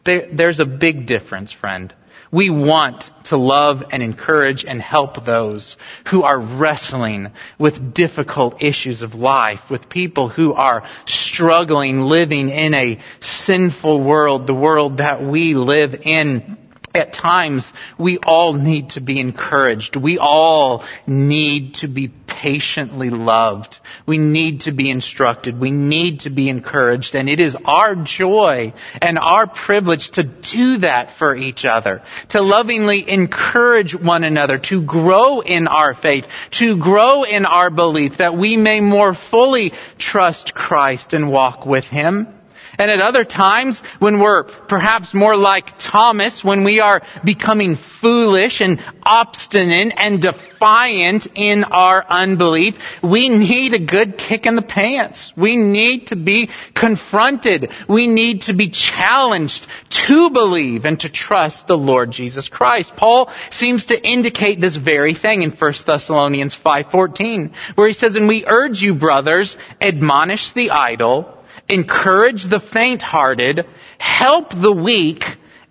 There, 0.04 0.28
there's 0.32 0.60
a 0.60 0.64
big 0.64 1.06
difference, 1.06 1.52
friend. 1.52 1.92
We 2.32 2.50
want 2.50 3.04
to 3.26 3.36
love 3.36 3.82
and 3.92 4.02
encourage 4.02 4.64
and 4.64 4.82
help 4.82 5.24
those 5.24 5.76
who 6.10 6.22
are 6.22 6.40
wrestling 6.40 7.32
with 7.58 7.94
difficult 7.94 8.62
issues 8.62 9.02
of 9.02 9.14
life, 9.14 9.60
with 9.70 9.88
people 9.88 10.28
who 10.28 10.52
are 10.52 10.82
struggling 11.06 12.00
living 12.02 12.50
in 12.50 12.74
a 12.74 13.00
sinful 13.20 14.02
world, 14.02 14.46
the 14.46 14.54
world 14.54 14.98
that 14.98 15.22
we 15.22 15.54
live 15.54 15.94
in 15.94 16.58
at 16.94 17.12
times 17.12 17.70
we 17.98 18.18
all 18.18 18.52
need 18.54 18.90
to 18.90 19.00
be 19.00 19.20
encouraged. 19.20 19.96
We 19.96 20.18
all 20.18 20.84
need 21.06 21.74
to 21.76 21.88
be 21.88 22.08
patiently 22.08 23.10
loved. 23.10 23.78
We 24.06 24.18
need 24.18 24.62
to 24.62 24.72
be 24.72 24.90
instructed. 24.90 25.58
We 25.58 25.70
need 25.70 26.20
to 26.20 26.30
be 26.30 26.48
encouraged. 26.48 27.14
And 27.14 27.28
it 27.28 27.40
is 27.40 27.56
our 27.64 27.94
joy 27.94 28.72
and 29.00 29.18
our 29.18 29.46
privilege 29.46 30.10
to 30.12 30.22
do 30.22 30.78
that 30.78 31.16
for 31.18 31.36
each 31.36 31.64
other. 31.64 32.02
To 32.30 32.42
lovingly 32.42 33.08
encourage 33.08 33.94
one 33.94 34.24
another, 34.24 34.58
to 34.58 34.84
grow 34.84 35.40
in 35.40 35.66
our 35.66 35.94
faith, 35.94 36.24
to 36.52 36.78
grow 36.78 37.24
in 37.24 37.46
our 37.46 37.70
belief 37.70 38.18
that 38.18 38.36
we 38.36 38.56
may 38.56 38.80
more 38.80 39.14
fully 39.14 39.72
trust 39.98 40.54
Christ 40.54 41.12
and 41.12 41.30
walk 41.30 41.66
with 41.66 41.84
Him. 41.84 42.35
And 42.78 42.90
at 42.90 43.00
other 43.00 43.24
times, 43.24 43.80
when 43.98 44.20
we're 44.20 44.44
perhaps 44.44 45.14
more 45.14 45.36
like 45.36 45.78
Thomas, 45.78 46.44
when 46.44 46.64
we 46.64 46.80
are 46.80 47.02
becoming 47.24 47.76
foolish 48.00 48.60
and 48.60 48.80
obstinate 49.02 49.94
and 49.96 50.20
defiant 50.20 51.26
in 51.34 51.64
our 51.64 52.04
unbelief, 52.08 52.74
we 53.02 53.28
need 53.28 53.74
a 53.74 53.84
good 53.84 54.18
kick 54.18 54.46
in 54.46 54.56
the 54.56 54.62
pants. 54.62 55.32
We 55.36 55.56
need 55.56 56.08
to 56.08 56.16
be 56.16 56.50
confronted. 56.74 57.70
We 57.88 58.06
need 58.06 58.42
to 58.42 58.54
be 58.54 58.70
challenged 58.70 59.66
to 60.06 60.30
believe 60.30 60.84
and 60.84 60.98
to 61.00 61.08
trust 61.08 61.66
the 61.66 61.76
Lord 61.76 62.10
Jesus 62.10 62.48
Christ. 62.48 62.92
Paul 62.96 63.30
seems 63.50 63.86
to 63.86 64.00
indicate 64.00 64.60
this 64.60 64.76
very 64.76 65.14
thing 65.14 65.42
in 65.42 65.50
1 65.50 65.86
Thessalonians 65.86 66.54
5:14, 66.54 67.52
where 67.74 67.88
he 67.88 67.94
says, 67.94 68.16
"And 68.16 68.28
we 68.28 68.44
urge 68.46 68.82
you, 68.82 68.94
brothers, 68.94 69.56
admonish 69.80 70.52
the 70.52 70.70
idle, 70.70 71.35
encourage 71.68 72.44
the 72.44 72.60
faint 72.60 73.02
hearted, 73.02 73.66
help 73.98 74.50
the 74.50 74.72
weak, 74.72 75.22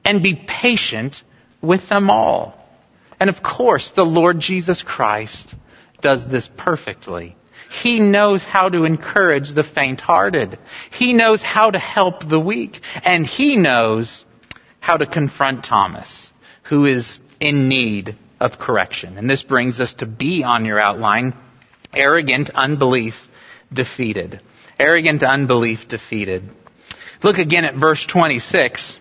and 0.03 0.21
be 0.21 0.35
patient 0.47 1.23
with 1.61 1.89
them 1.89 2.09
all. 2.09 2.61
And 3.19 3.29
of 3.29 3.41
course, 3.41 3.91
the 3.91 4.03
Lord 4.03 4.39
Jesus 4.39 4.83
Christ 4.83 5.55
does 6.01 6.27
this 6.27 6.49
perfectly. 6.57 7.35
He 7.69 7.99
knows 7.99 8.43
how 8.43 8.69
to 8.69 8.83
encourage 8.83 9.53
the 9.53 9.63
faint 9.63 10.01
hearted. 10.01 10.59
He 10.91 11.13
knows 11.13 11.41
how 11.41 11.71
to 11.71 11.79
help 11.79 12.27
the 12.27 12.39
weak. 12.39 12.79
And 13.03 13.25
he 13.25 13.57
knows 13.57 14.25
how 14.79 14.97
to 14.97 15.05
confront 15.05 15.65
Thomas, 15.65 16.31
who 16.69 16.85
is 16.85 17.19
in 17.39 17.67
need 17.67 18.17
of 18.39 18.59
correction. 18.59 19.17
And 19.17 19.29
this 19.29 19.43
brings 19.43 19.79
us 19.79 19.95
to 19.95 20.05
B 20.05 20.43
on 20.43 20.65
your 20.65 20.79
outline 20.79 21.35
arrogant 21.93 22.49
unbelief 22.53 23.15
defeated 23.73 24.41
arrogant 24.79 25.23
unbelief 25.23 25.87
defeated. 25.87 26.49
Look 27.23 27.37
again 27.37 27.65
at 27.65 27.75
verse 27.75 28.05
26. 28.05 28.97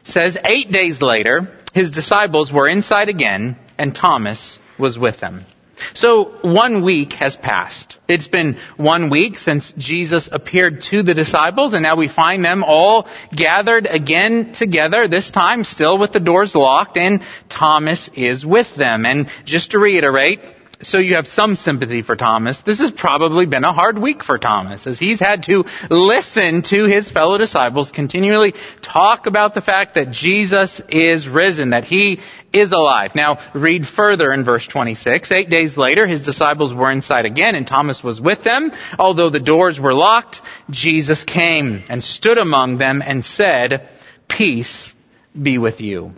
It 0.00 0.06
says, 0.06 0.36
Eight 0.44 0.70
days 0.70 1.00
later, 1.00 1.52
his 1.72 1.90
disciples 1.90 2.52
were 2.52 2.68
inside 2.68 3.08
again, 3.08 3.56
and 3.78 3.94
Thomas 3.94 4.58
was 4.78 4.98
with 4.98 5.20
them. 5.20 5.44
So 5.92 6.36
one 6.42 6.84
week 6.84 7.12
has 7.14 7.36
passed. 7.36 7.96
It's 8.08 8.28
been 8.28 8.58
one 8.76 9.10
week 9.10 9.36
since 9.38 9.72
Jesus 9.76 10.28
appeared 10.30 10.80
to 10.90 11.02
the 11.02 11.14
disciples, 11.14 11.72
and 11.72 11.82
now 11.82 11.96
we 11.96 12.08
find 12.08 12.44
them 12.44 12.64
all 12.64 13.08
gathered 13.34 13.86
again 13.86 14.52
together, 14.52 15.08
this 15.08 15.30
time 15.30 15.64
still 15.64 15.98
with 15.98 16.12
the 16.12 16.20
doors 16.20 16.54
locked, 16.54 16.96
and 16.96 17.22
Thomas 17.48 18.08
is 18.14 18.46
with 18.46 18.74
them. 18.76 19.04
And 19.04 19.28
just 19.44 19.72
to 19.72 19.78
reiterate, 19.78 20.40
so 20.84 20.98
you 20.98 21.16
have 21.16 21.26
some 21.26 21.56
sympathy 21.56 22.02
for 22.02 22.16
Thomas. 22.16 22.62
This 22.62 22.80
has 22.80 22.92
probably 22.92 23.46
been 23.46 23.64
a 23.64 23.72
hard 23.72 23.98
week 23.98 24.22
for 24.22 24.38
Thomas 24.38 24.86
as 24.86 24.98
he's 24.98 25.20
had 25.20 25.44
to 25.44 25.64
listen 25.90 26.62
to 26.62 26.84
his 26.84 27.10
fellow 27.10 27.38
disciples 27.38 27.90
continually 27.90 28.54
talk 28.82 29.26
about 29.26 29.54
the 29.54 29.60
fact 29.60 29.94
that 29.94 30.10
Jesus 30.10 30.80
is 30.88 31.28
risen, 31.28 31.70
that 31.70 31.84
he 31.84 32.20
is 32.52 32.72
alive. 32.72 33.12
Now, 33.14 33.38
read 33.54 33.86
further 33.86 34.32
in 34.32 34.44
verse 34.44 34.66
26. 34.66 35.32
Eight 35.32 35.50
days 35.50 35.76
later, 35.76 36.06
his 36.06 36.22
disciples 36.22 36.72
were 36.72 36.90
inside 36.90 37.26
again, 37.26 37.54
and 37.54 37.66
Thomas 37.66 38.02
was 38.02 38.20
with 38.20 38.44
them. 38.44 38.70
Although 38.98 39.30
the 39.30 39.40
doors 39.40 39.80
were 39.80 39.94
locked, 39.94 40.40
Jesus 40.70 41.24
came 41.24 41.82
and 41.88 42.02
stood 42.02 42.38
among 42.38 42.78
them 42.78 43.02
and 43.04 43.24
said, 43.24 43.88
Peace 44.28 44.92
be 45.40 45.58
with 45.58 45.80
you. 45.80 46.12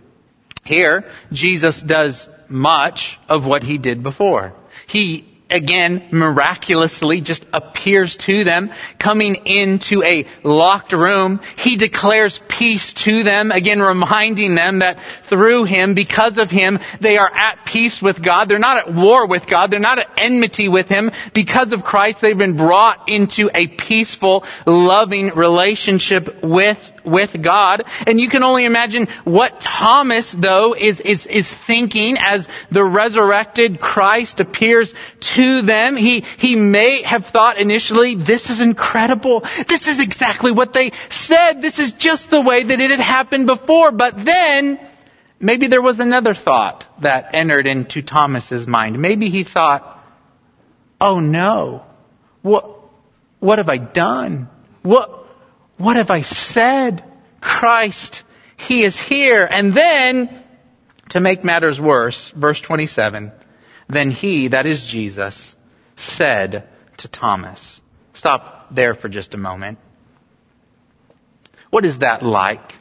Here, 0.64 1.04
Jesus 1.32 1.80
does 1.80 2.28
much 2.48 3.18
of 3.28 3.44
what 3.44 3.62
he 3.62 3.78
did 3.78 4.02
before. 4.02 4.54
He 4.86 5.35
again 5.50 6.08
miraculously 6.12 7.20
just 7.20 7.44
appears 7.52 8.16
to 8.16 8.44
them, 8.44 8.70
coming 8.98 9.46
into 9.46 10.02
a 10.02 10.26
locked 10.42 10.92
room. 10.92 11.40
He 11.56 11.76
declares 11.76 12.40
peace 12.48 12.92
to 13.04 13.22
them, 13.22 13.50
again 13.50 13.80
reminding 13.80 14.54
them 14.54 14.80
that 14.80 14.98
through 15.28 15.64
him, 15.64 15.94
because 15.94 16.38
of 16.38 16.50
him, 16.50 16.78
they 17.00 17.16
are 17.16 17.30
at 17.32 17.66
peace 17.66 18.00
with 18.02 18.22
God. 18.24 18.48
They're 18.48 18.58
not 18.58 18.88
at 18.88 18.94
war 18.94 19.28
with 19.28 19.46
God. 19.48 19.70
They're 19.70 19.80
not 19.80 19.98
at 19.98 20.10
enmity 20.18 20.68
with 20.68 20.88
him. 20.88 21.10
Because 21.34 21.72
of 21.72 21.84
Christ, 21.84 22.18
they've 22.20 22.36
been 22.36 22.56
brought 22.56 23.08
into 23.08 23.50
a 23.54 23.68
peaceful, 23.68 24.44
loving 24.66 25.28
relationship 25.34 26.42
with 26.42 26.78
with 27.04 27.40
God. 27.40 27.84
And 28.06 28.20
you 28.20 28.28
can 28.28 28.42
only 28.42 28.64
imagine 28.64 29.06
what 29.24 29.60
Thomas, 29.60 30.34
though, 30.36 30.74
is, 30.74 31.00
is, 31.00 31.24
is 31.26 31.50
thinking 31.66 32.16
as 32.18 32.46
the 32.72 32.84
resurrected 32.84 33.80
Christ 33.80 34.40
appears 34.40 34.92
to 35.20 35.35
them. 35.62 35.96
He, 35.96 36.20
he 36.38 36.56
may 36.56 37.02
have 37.02 37.26
thought 37.26 37.58
initially, 37.58 38.16
this 38.16 38.50
is 38.50 38.60
incredible. 38.60 39.40
This 39.68 39.86
is 39.86 40.02
exactly 40.02 40.52
what 40.52 40.72
they 40.72 40.92
said. 41.10 41.60
This 41.62 41.78
is 41.78 41.92
just 41.92 42.30
the 42.30 42.40
way 42.40 42.64
that 42.64 42.80
it 42.80 42.90
had 42.90 43.00
happened 43.00 43.46
before. 43.46 43.92
But 43.92 44.14
then, 44.24 44.78
maybe 45.40 45.68
there 45.68 45.82
was 45.82 46.00
another 46.00 46.34
thought 46.34 46.84
that 47.02 47.34
entered 47.34 47.66
into 47.66 48.02
Thomas's 48.02 48.66
mind. 48.66 49.00
Maybe 49.00 49.28
he 49.28 49.44
thought, 49.44 50.02
oh 51.00 51.20
no, 51.20 51.84
what, 52.42 52.70
what 53.40 53.58
have 53.58 53.68
I 53.68 53.78
done? 53.78 54.48
What, 54.82 55.10
what 55.76 55.96
have 55.96 56.10
I 56.10 56.22
said? 56.22 57.04
Christ, 57.40 58.22
He 58.56 58.84
is 58.84 59.00
here. 59.00 59.44
And 59.44 59.76
then, 59.76 60.44
to 61.10 61.20
make 61.20 61.44
matters 61.44 61.80
worse, 61.80 62.32
verse 62.36 62.60
27, 62.60 63.32
then 63.88 64.10
He, 64.10 64.48
that 64.48 64.66
is 64.66 64.82
Jesus, 64.82 65.54
said 65.96 66.68
to 66.98 67.08
Thomas. 67.08 67.80
Stop 68.14 68.74
there 68.74 68.94
for 68.94 69.08
just 69.08 69.34
a 69.34 69.38
moment. 69.38 69.78
What 71.70 71.84
is 71.84 71.98
that 71.98 72.22
like? 72.22 72.72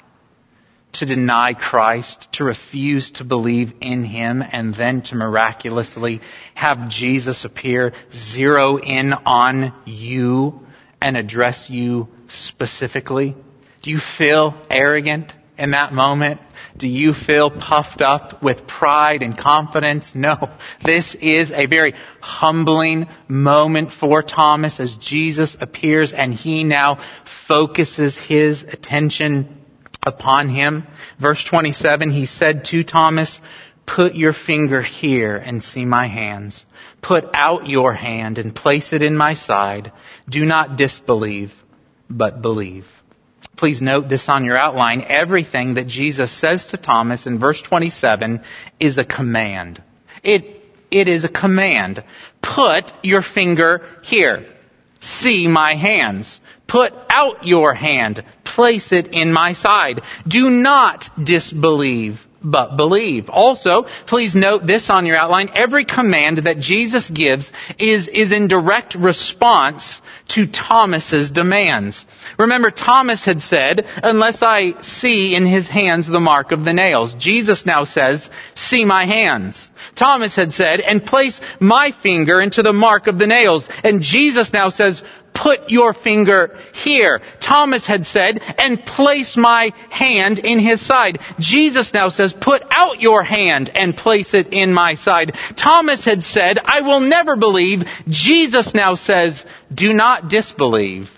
To 0.93 1.05
deny 1.05 1.53
Christ, 1.53 2.29
to 2.33 2.45
refuse 2.45 3.11
to 3.11 3.25
believe 3.25 3.73
in 3.81 4.05
Him, 4.05 4.41
and 4.41 4.73
then 4.73 5.01
to 5.03 5.15
miraculously 5.15 6.21
have 6.53 6.89
Jesus 6.89 7.43
appear, 7.43 7.93
zero 8.13 8.77
in 8.77 9.11
on 9.11 9.73
you, 9.85 10.61
and 11.01 11.17
address 11.17 11.69
you 11.69 12.07
specifically? 12.29 13.35
Do 13.81 13.91
you 13.91 13.99
feel 13.99 14.55
arrogant 14.69 15.33
in 15.57 15.71
that 15.71 15.93
moment? 15.93 16.41
Do 16.77 16.87
you 16.87 17.13
feel 17.13 17.49
puffed 17.49 18.01
up 18.01 18.43
with 18.43 18.67
pride 18.67 19.21
and 19.23 19.37
confidence? 19.37 20.13
No. 20.13 20.49
This 20.83 21.15
is 21.15 21.51
a 21.51 21.67
very 21.67 21.93
humbling 22.19 23.07
moment 23.27 23.91
for 23.91 24.21
Thomas 24.21 24.79
as 24.79 24.95
Jesus 24.95 25.55
appears 25.59 26.13
and 26.13 26.33
he 26.33 26.63
now 26.63 26.99
focuses 27.47 28.17
his 28.17 28.63
attention 28.63 29.61
upon 30.05 30.49
him. 30.49 30.85
Verse 31.19 31.43
27, 31.43 32.11
he 32.11 32.25
said 32.25 32.65
to 32.65 32.83
Thomas, 32.83 33.39
Put 33.85 34.15
your 34.15 34.33
finger 34.33 34.81
here 34.81 35.35
and 35.35 35.63
see 35.63 35.85
my 35.85 36.07
hands. 36.07 36.65
Put 37.01 37.25
out 37.33 37.67
your 37.67 37.93
hand 37.93 38.39
and 38.39 38.55
place 38.55 38.93
it 38.93 39.01
in 39.01 39.15
my 39.15 39.35
side. 39.35 39.91
Do 40.27 40.43
not 40.43 40.75
disbelieve, 40.75 41.53
but 42.09 42.41
believe. 42.41 42.87
Please 43.57 43.81
note 43.81 44.09
this 44.09 44.27
on 44.27 44.43
your 44.43 44.57
outline. 44.57 45.01
Everything 45.07 45.75
that 45.75 45.87
Jesus 45.87 46.31
says 46.31 46.67
to 46.67 46.77
Thomas 46.77 47.25
in 47.25 47.39
verse 47.39 47.61
27 47.61 48.41
is 48.79 48.97
a 48.97 49.05
command. 49.05 49.81
It, 50.23 50.61
it 50.91 51.07
is 51.07 51.23
a 51.23 51.29
command. 51.29 52.03
Put 52.41 52.91
your 53.03 53.21
finger 53.21 53.87
here. 54.01 54.45
See 54.99 55.47
my 55.47 55.75
hands. 55.75 56.39
Put 56.67 56.93
out 57.09 57.45
your 57.45 57.73
hand. 57.73 58.23
Place 58.43 58.91
it 58.91 59.07
in 59.07 59.31
my 59.31 59.53
side. 59.53 60.01
Do 60.27 60.49
not 60.49 61.09
disbelieve, 61.21 62.19
but 62.45 62.77
believe. 62.77 63.29
Also, 63.29 63.85
please 64.07 64.35
note 64.35 64.65
this 64.65 64.89
on 64.89 65.05
your 65.05 65.17
outline. 65.17 65.49
Every 65.55 65.83
command 65.83 66.39
that 66.45 66.59
Jesus 66.59 67.09
gives 67.09 67.51
is, 67.79 68.07
is 68.07 68.31
in 68.31 68.47
direct 68.47 68.95
response 68.95 70.01
to 70.29 70.47
Thomas's 70.47 71.31
demands. 71.31 72.05
Remember, 72.37 72.71
Thomas 72.71 73.25
had 73.25 73.41
said, 73.41 73.85
unless 74.01 74.41
I 74.41 74.81
see 74.81 75.35
in 75.35 75.45
his 75.45 75.67
hands 75.67 76.07
the 76.07 76.19
mark 76.19 76.51
of 76.51 76.63
the 76.65 76.73
nails. 76.73 77.13
Jesus 77.15 77.65
now 77.65 77.83
says, 77.83 78.29
see 78.55 78.85
my 78.85 79.05
hands. 79.05 79.69
Thomas 79.95 80.35
had 80.35 80.53
said, 80.53 80.79
and 80.79 81.05
place 81.05 81.39
my 81.59 81.91
finger 82.03 82.41
into 82.41 82.61
the 82.61 82.73
mark 82.73 83.07
of 83.07 83.19
the 83.19 83.27
nails. 83.27 83.67
And 83.83 84.01
Jesus 84.01 84.53
now 84.53 84.69
says, 84.69 85.01
put 85.35 85.69
your 85.69 85.93
finger 85.93 86.57
here. 86.73 87.21
Thomas 87.39 87.85
had 87.85 88.05
said, 88.05 88.39
and 88.57 88.85
place 88.85 89.37
my 89.37 89.71
hand 89.91 90.39
in 90.39 90.59
his 90.59 90.85
side. 90.85 91.19
Jesus 91.39 91.93
now 91.93 92.07
says, 92.07 92.33
put 92.33 92.63
out 92.71 93.01
your 93.01 93.23
hand 93.23 93.69
and 93.75 93.95
place 93.95 94.33
it 94.33 94.47
in 94.53 94.73
my 94.73 94.95
side. 94.95 95.37
Thomas 95.57 96.05
had 96.05 96.23
said, 96.23 96.57
I 96.63 96.81
will 96.81 97.01
never 97.01 97.35
believe. 97.35 97.83
Jesus 98.07 98.73
now 98.73 98.95
says, 98.95 99.45
do 99.73 99.93
not 99.93 100.29
disbelieve, 100.29 101.09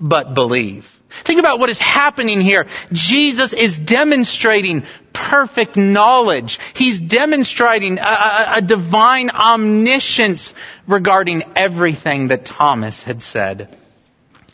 but 0.00 0.34
believe. 0.34 0.86
Think 1.24 1.40
about 1.40 1.58
what 1.58 1.70
is 1.70 1.78
happening 1.78 2.40
here. 2.40 2.66
Jesus 2.92 3.52
is 3.52 3.78
demonstrating 3.78 4.84
perfect 5.12 5.76
knowledge. 5.76 6.58
He's 6.74 7.00
demonstrating 7.00 7.98
a, 7.98 8.02
a, 8.02 8.54
a, 8.56 8.62
divine 8.62 9.30
omniscience 9.30 10.52
regarding 10.88 11.44
everything 11.56 12.28
that 12.28 12.44
Thomas 12.44 13.02
had 13.02 13.22
said. 13.22 13.78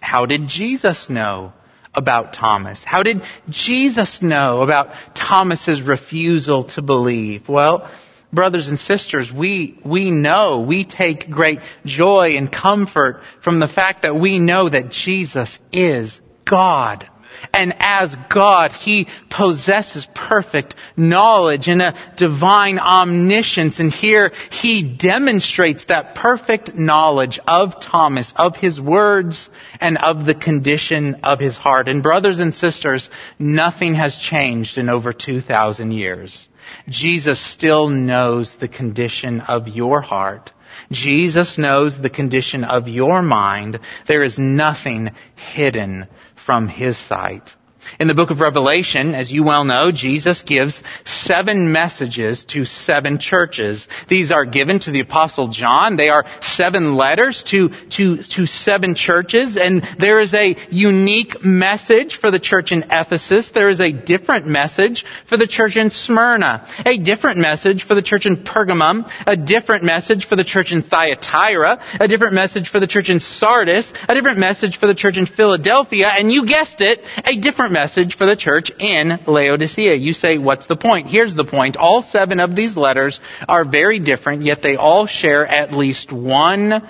How 0.00 0.26
did 0.26 0.48
Jesus 0.48 1.08
know 1.08 1.52
about 1.94 2.34
Thomas? 2.34 2.82
How 2.84 3.02
did 3.02 3.22
Jesus 3.48 4.22
know 4.22 4.60
about 4.60 4.94
Thomas's 5.14 5.82
refusal 5.82 6.64
to 6.64 6.82
believe? 6.82 7.48
Well, 7.48 7.90
brothers 8.32 8.68
and 8.68 8.78
sisters, 8.78 9.32
we, 9.32 9.78
we 9.84 10.10
know, 10.10 10.60
we 10.60 10.84
take 10.84 11.30
great 11.30 11.60
joy 11.84 12.36
and 12.36 12.50
comfort 12.50 13.22
from 13.42 13.58
the 13.58 13.68
fact 13.68 14.02
that 14.02 14.14
we 14.14 14.38
know 14.38 14.68
that 14.68 14.90
Jesus 14.90 15.58
is 15.72 16.20
God. 16.48 17.08
And 17.54 17.74
as 17.78 18.14
God, 18.32 18.72
He 18.72 19.06
possesses 19.30 20.06
perfect 20.14 20.74
knowledge 20.96 21.68
and 21.68 21.80
a 21.80 21.94
divine 22.16 22.78
omniscience. 22.78 23.78
And 23.80 23.92
here 23.92 24.32
He 24.50 24.82
demonstrates 24.82 25.86
that 25.86 26.14
perfect 26.14 26.74
knowledge 26.74 27.40
of 27.46 27.80
Thomas, 27.80 28.32
of 28.36 28.56
His 28.56 28.80
words, 28.80 29.48
and 29.80 29.96
of 29.98 30.26
the 30.26 30.34
condition 30.34 31.20
of 31.22 31.40
His 31.40 31.56
heart. 31.56 31.88
And 31.88 32.02
brothers 32.02 32.40
and 32.40 32.54
sisters, 32.54 33.08
nothing 33.38 33.94
has 33.94 34.16
changed 34.16 34.76
in 34.76 34.88
over 34.88 35.12
2,000 35.12 35.92
years. 35.92 36.48
Jesus 36.88 37.40
still 37.40 37.88
knows 37.88 38.56
the 38.56 38.68
condition 38.68 39.40
of 39.40 39.66
your 39.66 40.00
heart. 40.00 40.52
Jesus 40.90 41.58
knows 41.58 42.00
the 42.00 42.10
condition 42.10 42.64
of 42.64 42.88
your 42.88 43.22
mind. 43.22 43.80
There 44.06 44.24
is 44.24 44.38
nothing 44.38 45.10
hidden 45.34 46.06
from 46.50 46.66
his 46.66 46.98
sight. 46.98 47.54
In 47.98 48.08
the 48.08 48.14
book 48.14 48.30
of 48.30 48.40
Revelation, 48.40 49.14
as 49.14 49.30
you 49.32 49.42
well 49.42 49.64
know, 49.64 49.92
Jesus 49.92 50.42
gives 50.42 50.82
seven 51.04 51.72
messages 51.72 52.44
to 52.48 52.64
seven 52.64 53.18
churches. 53.18 53.86
These 54.08 54.30
are 54.30 54.44
given 54.44 54.80
to 54.80 54.90
the 54.90 55.00
apostle 55.00 55.48
John. 55.48 55.96
They 55.96 56.08
are 56.08 56.24
seven 56.40 56.96
letters 56.96 57.42
to, 57.48 57.70
to, 57.96 58.22
to 58.22 58.46
seven 58.46 58.94
churches. 58.94 59.56
And 59.56 59.86
there 59.98 60.20
is 60.20 60.34
a 60.34 60.56
unique 60.70 61.44
message 61.44 62.18
for 62.20 62.30
the 62.30 62.38
church 62.38 62.72
in 62.72 62.84
Ephesus. 62.90 63.50
There 63.50 63.68
is 63.68 63.80
a 63.80 63.92
different 63.92 64.46
message 64.46 65.04
for 65.28 65.36
the 65.36 65.46
church 65.46 65.76
in 65.76 65.90
Smyrna. 65.90 66.66
A 66.86 66.98
different 66.98 67.38
message 67.38 67.86
for 67.86 67.94
the 67.94 68.02
church 68.02 68.26
in 68.26 68.38
Pergamum. 68.38 69.10
A 69.26 69.36
different 69.36 69.84
message 69.84 70.26
for 70.26 70.36
the 70.36 70.44
church 70.44 70.72
in 70.72 70.82
Thyatira. 70.82 71.82
A 72.00 72.08
different 72.08 72.34
message 72.34 72.70
for 72.70 72.80
the 72.80 72.86
church 72.86 73.10
in 73.10 73.20
Sardis. 73.20 73.92
A 74.08 74.14
different 74.14 74.38
message 74.38 74.78
for 74.78 74.86
the 74.86 74.94
church 74.94 75.16
in 75.16 75.26
Philadelphia. 75.26 76.08
And 76.08 76.32
you 76.32 76.46
guessed 76.46 76.80
it, 76.80 77.00
a 77.24 77.36
different 77.36 77.69
message 77.70 78.16
for 78.16 78.26
the 78.26 78.36
church 78.36 78.70
in 78.78 79.20
Laodicea. 79.26 79.94
You 79.94 80.12
say, 80.12 80.38
what's 80.38 80.66
the 80.66 80.76
point? 80.76 81.08
Here's 81.08 81.34
the 81.34 81.44
point. 81.44 81.76
All 81.76 82.02
seven 82.02 82.40
of 82.40 82.54
these 82.54 82.76
letters 82.76 83.20
are 83.48 83.64
very 83.64 83.98
different, 84.00 84.42
yet 84.42 84.62
they 84.62 84.76
all 84.76 85.06
share 85.06 85.46
at 85.46 85.72
least 85.72 86.12
one 86.12 86.88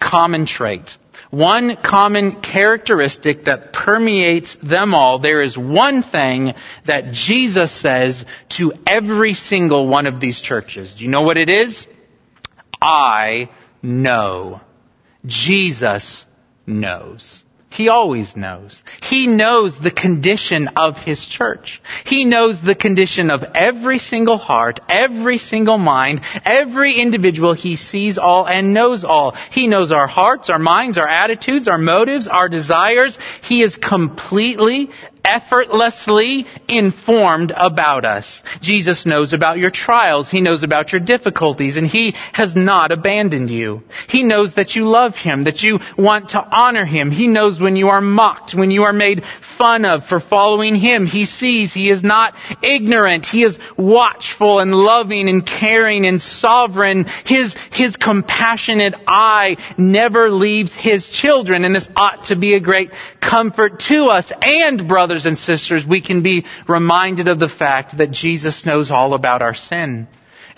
common 0.00 0.46
trait. 0.46 0.88
One 1.30 1.76
common 1.76 2.40
characteristic 2.40 3.44
that 3.44 3.72
permeates 3.72 4.56
them 4.62 4.94
all. 4.94 5.18
There 5.18 5.42
is 5.42 5.58
one 5.58 6.02
thing 6.02 6.54
that 6.86 7.12
Jesus 7.12 7.70
says 7.78 8.24
to 8.50 8.72
every 8.86 9.34
single 9.34 9.86
one 9.88 10.06
of 10.06 10.20
these 10.20 10.40
churches. 10.40 10.94
Do 10.94 11.04
you 11.04 11.10
know 11.10 11.22
what 11.22 11.36
it 11.36 11.50
is? 11.50 11.86
I 12.80 13.50
know. 13.82 14.60
Jesus 15.26 16.24
knows. 16.66 17.42
He 17.70 17.88
always 17.88 18.34
knows. 18.34 18.82
He 19.02 19.26
knows 19.26 19.78
the 19.78 19.90
condition 19.90 20.68
of 20.76 20.96
His 20.96 21.24
church. 21.24 21.82
He 22.06 22.24
knows 22.24 22.60
the 22.60 22.74
condition 22.74 23.30
of 23.30 23.44
every 23.54 23.98
single 23.98 24.38
heart, 24.38 24.80
every 24.88 25.38
single 25.38 25.78
mind, 25.78 26.22
every 26.44 26.94
individual. 27.00 27.52
He 27.52 27.76
sees 27.76 28.16
all 28.16 28.46
and 28.46 28.72
knows 28.72 29.04
all. 29.04 29.32
He 29.50 29.66
knows 29.66 29.92
our 29.92 30.06
hearts, 30.06 30.48
our 30.48 30.58
minds, 30.58 30.96
our 30.96 31.06
attitudes, 31.06 31.68
our 31.68 31.78
motives, 31.78 32.26
our 32.26 32.48
desires. 32.48 33.18
He 33.42 33.62
is 33.62 33.76
completely 33.76 34.90
effortlessly 35.28 36.46
informed 36.68 37.52
about 37.54 38.04
us. 38.04 38.42
Jesus 38.62 39.04
knows 39.04 39.32
about 39.32 39.58
your 39.58 39.70
trials. 39.70 40.30
He 40.30 40.40
knows 40.40 40.62
about 40.62 40.92
your 40.92 41.00
difficulties 41.00 41.76
and 41.76 41.86
He 41.86 42.14
has 42.32 42.56
not 42.56 42.92
abandoned 42.92 43.50
you. 43.50 43.82
He 44.08 44.22
knows 44.22 44.54
that 44.54 44.74
you 44.74 44.88
love 44.88 45.14
Him, 45.14 45.44
that 45.44 45.62
you 45.62 45.78
want 45.96 46.30
to 46.30 46.40
honor 46.40 46.86
Him. 46.86 47.10
He 47.10 47.28
knows 47.28 47.60
when 47.60 47.76
you 47.76 47.88
are 47.88 48.00
mocked, 48.00 48.54
when 48.54 48.70
you 48.70 48.84
are 48.84 48.92
made 48.92 49.22
fun 49.58 49.84
of 49.84 50.06
for 50.06 50.20
following 50.20 50.74
Him. 50.74 51.06
He 51.06 51.26
sees 51.26 51.74
He 51.74 51.90
is 51.90 52.02
not 52.02 52.34
ignorant. 52.62 53.26
He 53.26 53.44
is 53.44 53.58
watchful 53.76 54.60
and 54.60 54.74
loving 54.74 55.28
and 55.28 55.44
caring 55.44 56.06
and 56.06 56.20
sovereign. 56.20 57.04
His, 57.26 57.54
His 57.70 57.96
compassionate 57.96 58.94
eye 59.06 59.56
never 59.76 60.30
leaves 60.30 60.74
His 60.74 61.08
children 61.08 61.64
and 61.64 61.74
this 61.74 61.88
ought 61.94 62.24
to 62.24 62.36
be 62.36 62.54
a 62.54 62.60
great 62.60 62.90
comfort 63.20 63.80
to 63.80 64.06
us 64.06 64.32
and 64.40 64.88
brothers 64.88 65.17
brothers 65.18 65.26
and 65.26 65.38
sisters, 65.38 65.84
we 65.86 66.00
can 66.00 66.22
be 66.22 66.44
reminded 66.68 67.28
of 67.28 67.40
the 67.40 67.48
fact 67.48 67.98
that 67.98 68.10
Jesus 68.12 68.64
knows 68.64 68.90
all 68.90 69.14
about 69.14 69.42
our 69.42 69.54
sin. 69.54 70.06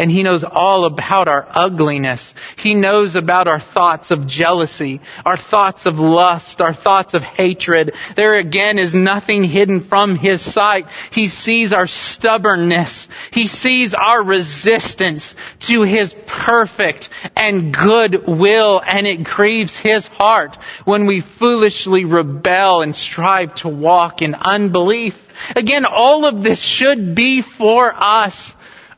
And 0.01 0.11
He 0.11 0.23
knows 0.23 0.43
all 0.51 0.87
about 0.87 1.29
our 1.29 1.47
ugliness. 1.51 2.33
He 2.57 2.73
knows 2.73 3.17
about 3.17 3.47
our 3.49 3.61
thoughts 3.61 4.11
of 4.11 4.27
jealousy, 4.27 5.03
our 5.27 5.37
thoughts 5.37 5.85
of 5.85 5.97
lust, 5.97 6.63
our 6.63 6.73
thoughts 6.73 7.13
of 7.13 7.21
hatred. 7.21 7.95
There 8.17 8.39
again 8.39 8.79
is 8.79 8.95
nothing 8.95 9.45
hidden 9.45 9.83
from 9.83 10.17
His 10.17 10.41
sight. 10.41 10.87
He 11.13 11.29
sees 11.29 11.75
our 11.75 11.87
stubbornness. 11.87 13.09
He 13.31 13.47
sees 13.47 13.93
our 13.93 14.25
resistance 14.25 15.35
to 15.69 15.83
His 15.83 16.15
perfect 16.27 17.11
and 17.37 17.75
good 17.75 18.27
will, 18.27 18.81
and 18.83 19.07
it 19.07 19.23
grieves 19.23 19.77
His 19.77 20.07
heart 20.07 20.57
when 20.87 21.07
we 21.07 21.23
foolishly 21.39 22.07
rebel 22.07 22.81
and 22.81 22.97
strive 22.97 23.55
to 23.57 23.69
walk 23.69 24.23
in 24.23 24.35
unbelief. 24.35 25.15
Again, 25.55 25.85
all 25.85 26.25
of 26.25 26.43
this 26.43 26.59
should 26.59 27.15
be 27.15 27.43
for 27.43 27.93
us 27.95 28.55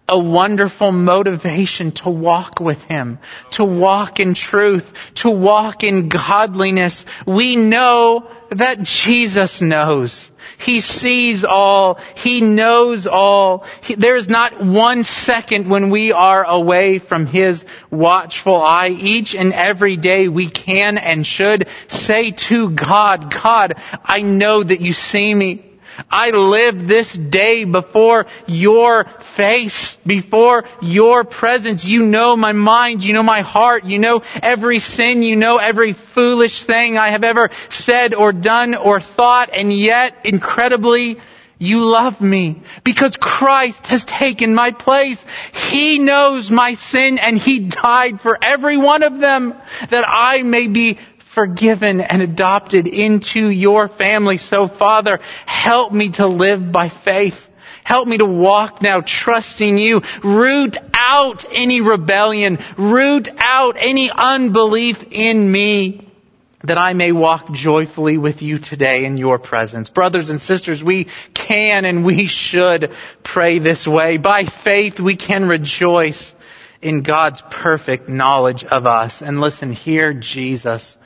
a 0.09 0.19
wonderful 0.19 0.93
motivation 0.93 1.93
to 1.93 2.11
walk 2.11 2.61
with 2.61 2.83
Him, 2.83 3.19
to 3.53 3.65
walk 3.65 4.21
in 4.21 4.35
truth, 4.35 4.85
to 5.17 5.31
walk 5.31 5.85
in 5.85 6.09
godliness. 6.09 7.05
We 7.27 7.57
know 7.57 8.29
that 8.51 8.83
Jesus 8.83 9.63
knows. 9.63 10.31
He 10.59 10.81
sees 10.81 11.45
all. 11.45 11.95
He 12.17 12.41
knows 12.41 13.07
all. 13.07 13.65
He, 13.83 13.95
there 13.95 14.17
is 14.17 14.29
not 14.29 14.65
one 14.65 15.05
second 15.05 15.71
when 15.71 15.91
we 15.91 16.13
are 16.13 16.45
away 16.45 16.99
from 16.99 17.27
His 17.27 17.65
watchful 17.91 18.61
eye. 18.61 18.89
Each 18.89 19.35
and 19.35 19.53
every 19.53 19.97
day 19.97 20.29
we 20.29 20.51
can 20.51 20.99
and 20.99 21.25
should 21.25 21.69
say 21.89 22.33
to 22.49 22.71
God, 22.71 23.33
God, 23.33 23.75
I 24.05 24.23
know 24.23 24.63
that 24.63 24.81
you 24.81 24.93
see 24.93 25.35
me. 25.35 25.72
I 26.11 26.31
live 26.31 26.87
this 26.87 27.13
day 27.13 27.65
before 27.65 28.27
your 28.47 29.07
face, 29.37 29.97
before 30.07 30.65
your 30.81 31.25
presence. 31.25 31.85
You 31.85 32.03
know 32.03 32.37
my 32.37 32.53
mind, 32.53 33.03
you 33.03 33.13
know 33.13 33.23
my 33.23 33.43
heart, 33.43 33.85
you 33.85 33.99
know 33.99 34.23
every 34.43 34.79
sin, 34.79 35.23
you 35.23 35.37
know 35.37 35.57
every 35.57 35.95
foolish 36.15 36.65
thing 36.65 36.99
I 36.99 37.13
have 37.13 37.25
ever 37.25 37.51
said 37.71 38.15
or 38.15 38.33
done 38.33 38.75
or 38.75 39.01
thought, 39.01 39.51
and 39.53 39.73
yet, 39.73 40.25
incredibly, 40.25 41.19
you 41.63 41.79
love 41.79 42.21
me 42.21 42.61
because 42.85 43.17
Christ 43.17 43.87
has 43.87 44.05
taken 44.05 44.53
my 44.53 44.73
place. 44.73 45.25
He 45.71 46.01
knows 46.01 46.51
my 46.51 46.75
sin 46.75 47.19
and 47.19 47.39
He 47.39 47.71
died 47.71 48.21
for 48.21 48.37
every 48.43 48.77
one 48.77 49.05
of 49.05 49.21
them 49.21 49.55
that 49.91 50.05
I 50.05 50.43
may 50.43 50.67
be 50.67 50.99
forgiven 51.35 52.01
and 52.01 52.23
adopted 52.23 52.87
into 52.87 53.49
your 53.49 53.89
family. 53.89 54.39
So 54.39 54.69
Father, 54.69 55.19
help 55.47 55.93
me 55.93 56.13
to 56.13 56.27
live 56.27 56.73
by 56.73 56.89
faith. 56.89 57.35
Help 57.85 58.07
me 58.07 58.19
to 58.19 58.25
walk 58.25 58.81
now 58.81 59.03
trusting 59.05 59.77
you. 59.77 60.03
Root 60.23 60.77
out 60.95 61.45
any 61.51 61.81
rebellion. 61.81 62.59
Root 62.79 63.29
out 63.39 63.77
any 63.77 64.11
unbelief 64.11 64.99
in 65.11 65.51
me 65.51 66.09
that 66.65 66.79
I 66.79 66.93
may 66.93 67.11
walk 67.11 67.53
joyfully 67.53 68.19
with 68.19 68.41
you 68.41 68.61
today 68.61 69.05
in 69.05 69.17
your 69.17 69.41
presence. 69.41 69.91
Brothers 69.91 70.31
and 70.31 70.41
sisters, 70.41 70.83
we 70.83 71.09
can 71.35 71.85
and 71.85 72.05
we 72.05 72.29
should 72.29 72.93
pray 73.25 73.59
this 73.59 73.85
way. 73.85 74.17
By 74.17 74.45
faith, 74.63 75.01
we 75.01 75.17
can 75.17 75.49
rejoice 75.49 76.33
in 76.81 77.03
God's 77.03 77.43
perfect 77.51 78.09
knowledge 78.09 78.65
of 78.65 78.87
us. 78.87 79.23
And 79.23 79.41
listen, 79.41 79.73
here 79.73 80.15
Jesus 80.15 80.97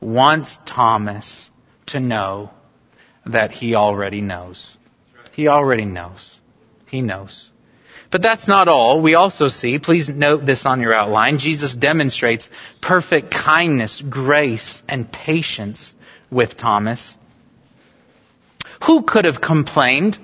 wants 0.00 0.58
Thomas 0.66 1.50
to 1.86 2.00
know 2.00 2.50
that 3.24 3.50
he 3.50 3.74
already 3.74 4.20
knows. 4.20 4.76
He 5.32 5.48
already 5.48 5.84
knows. 5.84 6.36
He 6.88 7.02
knows. 7.02 7.50
But 8.10 8.22
that's 8.22 8.46
not 8.46 8.68
all. 8.68 9.02
We 9.02 9.14
also 9.14 9.48
see, 9.48 9.78
please 9.78 10.08
note 10.08 10.46
this 10.46 10.64
on 10.64 10.80
your 10.80 10.94
outline, 10.94 11.38
Jesus 11.38 11.74
demonstrates 11.74 12.48
perfect 12.80 13.32
kindness, 13.32 14.02
grace, 14.08 14.82
and 14.88 15.10
patience 15.10 15.92
with 16.30 16.56
Thomas. 16.56 17.16
Who 18.86 19.02
could 19.02 19.24
have 19.24 19.40
complained 19.40 20.18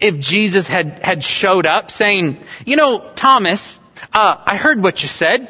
if 0.00 0.18
Jesus 0.18 0.66
had, 0.66 1.00
had 1.02 1.22
showed 1.22 1.66
up 1.66 1.90
saying, 1.90 2.42
you 2.64 2.76
know, 2.76 3.12
Thomas, 3.14 3.78
uh, 4.12 4.36
I 4.44 4.56
heard 4.56 4.82
what 4.82 5.02
you 5.02 5.08
said, 5.08 5.48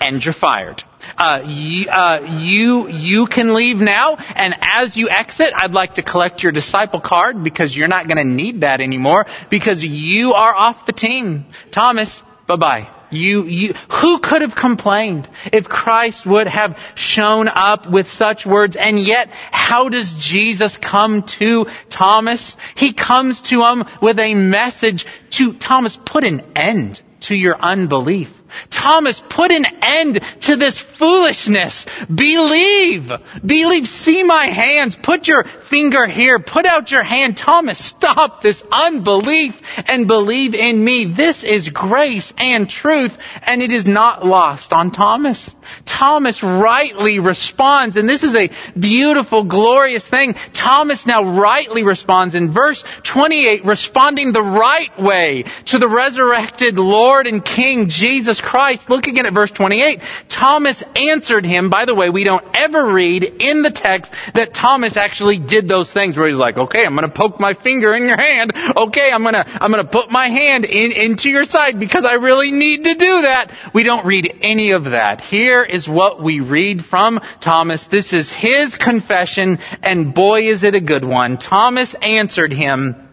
and 0.00 0.22
you're 0.22 0.34
fired 0.34 0.82
uh, 1.16 1.42
you, 1.46 1.88
uh, 1.88 2.20
you, 2.40 2.88
you 2.88 3.26
can 3.26 3.54
leave 3.54 3.76
now, 3.76 4.16
and 4.16 4.54
as 4.60 4.96
you 4.96 5.08
exit, 5.08 5.52
I'd 5.54 5.72
like 5.72 5.94
to 5.94 6.02
collect 6.02 6.42
your 6.42 6.52
disciple 6.52 7.00
card 7.00 7.42
because 7.42 7.76
you're 7.76 7.88
not 7.88 8.08
going 8.08 8.18
to 8.18 8.24
need 8.24 8.60
that 8.62 8.80
anymore 8.80 9.26
because 9.50 9.82
you 9.82 10.32
are 10.32 10.54
off 10.54 10.86
the 10.86 10.92
team. 10.92 11.46
Thomas, 11.72 12.22
bye 12.46 12.56
bye. 12.56 12.92
You, 13.10 13.44
you, 13.44 13.74
who 14.00 14.18
could 14.18 14.42
have 14.42 14.54
complained 14.54 15.28
if 15.52 15.66
Christ 15.66 16.26
would 16.26 16.48
have 16.48 16.76
shown 16.96 17.48
up 17.48 17.90
with 17.90 18.08
such 18.08 18.44
words? 18.44 18.76
And 18.76 18.98
yet, 19.06 19.28
how 19.30 19.88
does 19.88 20.14
Jesus 20.18 20.76
come 20.76 21.22
to 21.38 21.66
Thomas? 21.88 22.56
He 22.76 22.92
comes 22.92 23.42
to 23.42 23.64
him 23.64 23.84
with 24.02 24.18
a 24.18 24.34
message 24.34 25.06
to 25.32 25.52
Thomas, 25.54 25.96
put 26.04 26.24
an 26.24 26.52
end 26.56 27.00
to 27.22 27.34
your 27.36 27.56
unbelief. 27.58 28.28
Thomas, 28.70 29.22
put 29.30 29.52
an 29.52 29.64
end 29.82 30.20
to 30.42 30.56
this 30.56 30.82
foolishness. 30.98 31.86
Believe. 32.12 33.10
Believe. 33.44 33.86
See 33.86 34.22
my 34.22 34.46
hands. 34.46 34.96
Put 35.00 35.26
your 35.26 35.44
finger 35.70 36.06
here. 36.06 36.38
Put 36.38 36.66
out 36.66 36.90
your 36.90 37.02
hand. 37.02 37.36
Thomas, 37.36 37.78
stop 37.78 38.42
this 38.42 38.62
unbelief 38.70 39.54
and 39.86 40.06
believe 40.06 40.54
in 40.54 40.82
me. 40.82 41.12
This 41.16 41.44
is 41.44 41.68
grace 41.68 42.32
and 42.38 42.68
truth, 42.68 43.12
and 43.42 43.62
it 43.62 43.72
is 43.72 43.86
not 43.86 44.24
lost 44.24 44.72
on 44.72 44.90
Thomas. 44.90 45.50
Thomas 45.84 46.42
rightly 46.42 47.18
responds, 47.18 47.96
and 47.96 48.08
this 48.08 48.22
is 48.22 48.36
a 48.36 48.50
beautiful, 48.78 49.44
glorious 49.44 50.08
thing. 50.08 50.34
Thomas 50.54 51.06
now 51.06 51.38
rightly 51.38 51.82
responds 51.82 52.34
in 52.34 52.52
verse 52.52 52.82
28, 53.04 53.64
responding 53.64 54.32
the 54.32 54.42
right 54.42 54.90
way 54.98 55.44
to 55.66 55.78
the 55.78 55.88
resurrected 55.88 56.76
Lord 56.76 57.26
and 57.26 57.44
King 57.44 57.88
Jesus 57.88 58.35
Christ. 58.40 58.88
Look 58.88 59.06
again 59.06 59.26
at 59.26 59.34
verse 59.34 59.50
28. 59.50 60.00
Thomas 60.28 60.82
answered 60.96 61.44
him. 61.44 61.70
By 61.70 61.84
the 61.84 61.94
way, 61.94 62.10
we 62.10 62.24
don't 62.24 62.44
ever 62.54 62.92
read 62.92 63.24
in 63.24 63.62
the 63.62 63.70
text 63.70 64.12
that 64.34 64.54
Thomas 64.54 64.96
actually 64.96 65.38
did 65.38 65.68
those 65.68 65.92
things 65.92 66.16
where 66.16 66.28
he's 66.28 66.36
like, 66.36 66.56
okay, 66.56 66.84
I'm 66.84 66.94
going 66.94 67.08
to 67.08 67.14
poke 67.14 67.40
my 67.40 67.54
finger 67.54 67.94
in 67.94 68.08
your 68.08 68.16
hand. 68.16 68.52
Okay, 68.76 69.10
I'm 69.12 69.22
going 69.22 69.34
to, 69.34 69.44
I'm 69.46 69.70
going 69.70 69.84
to 69.84 69.90
put 69.90 70.10
my 70.10 70.28
hand 70.28 70.64
in, 70.64 70.92
into 70.92 71.28
your 71.28 71.44
side 71.44 71.78
because 71.80 72.04
I 72.04 72.14
really 72.14 72.50
need 72.50 72.84
to 72.84 72.94
do 72.94 73.22
that. 73.22 73.52
We 73.74 73.84
don't 73.84 74.06
read 74.06 74.38
any 74.40 74.72
of 74.72 74.84
that. 74.84 75.20
Here 75.20 75.62
is 75.62 75.88
what 75.88 76.22
we 76.22 76.40
read 76.40 76.84
from 76.84 77.20
Thomas. 77.40 77.86
This 77.90 78.12
is 78.12 78.32
his 78.32 78.74
confession 78.74 79.58
and 79.82 80.14
boy 80.14 80.42
is 80.42 80.64
it 80.64 80.74
a 80.74 80.80
good 80.80 81.04
one. 81.04 81.38
Thomas 81.38 81.94
answered 82.00 82.52
him, 82.52 83.06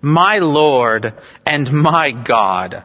my 0.00 0.38
Lord 0.38 1.14
and 1.44 1.72
my 1.72 2.12
God. 2.12 2.84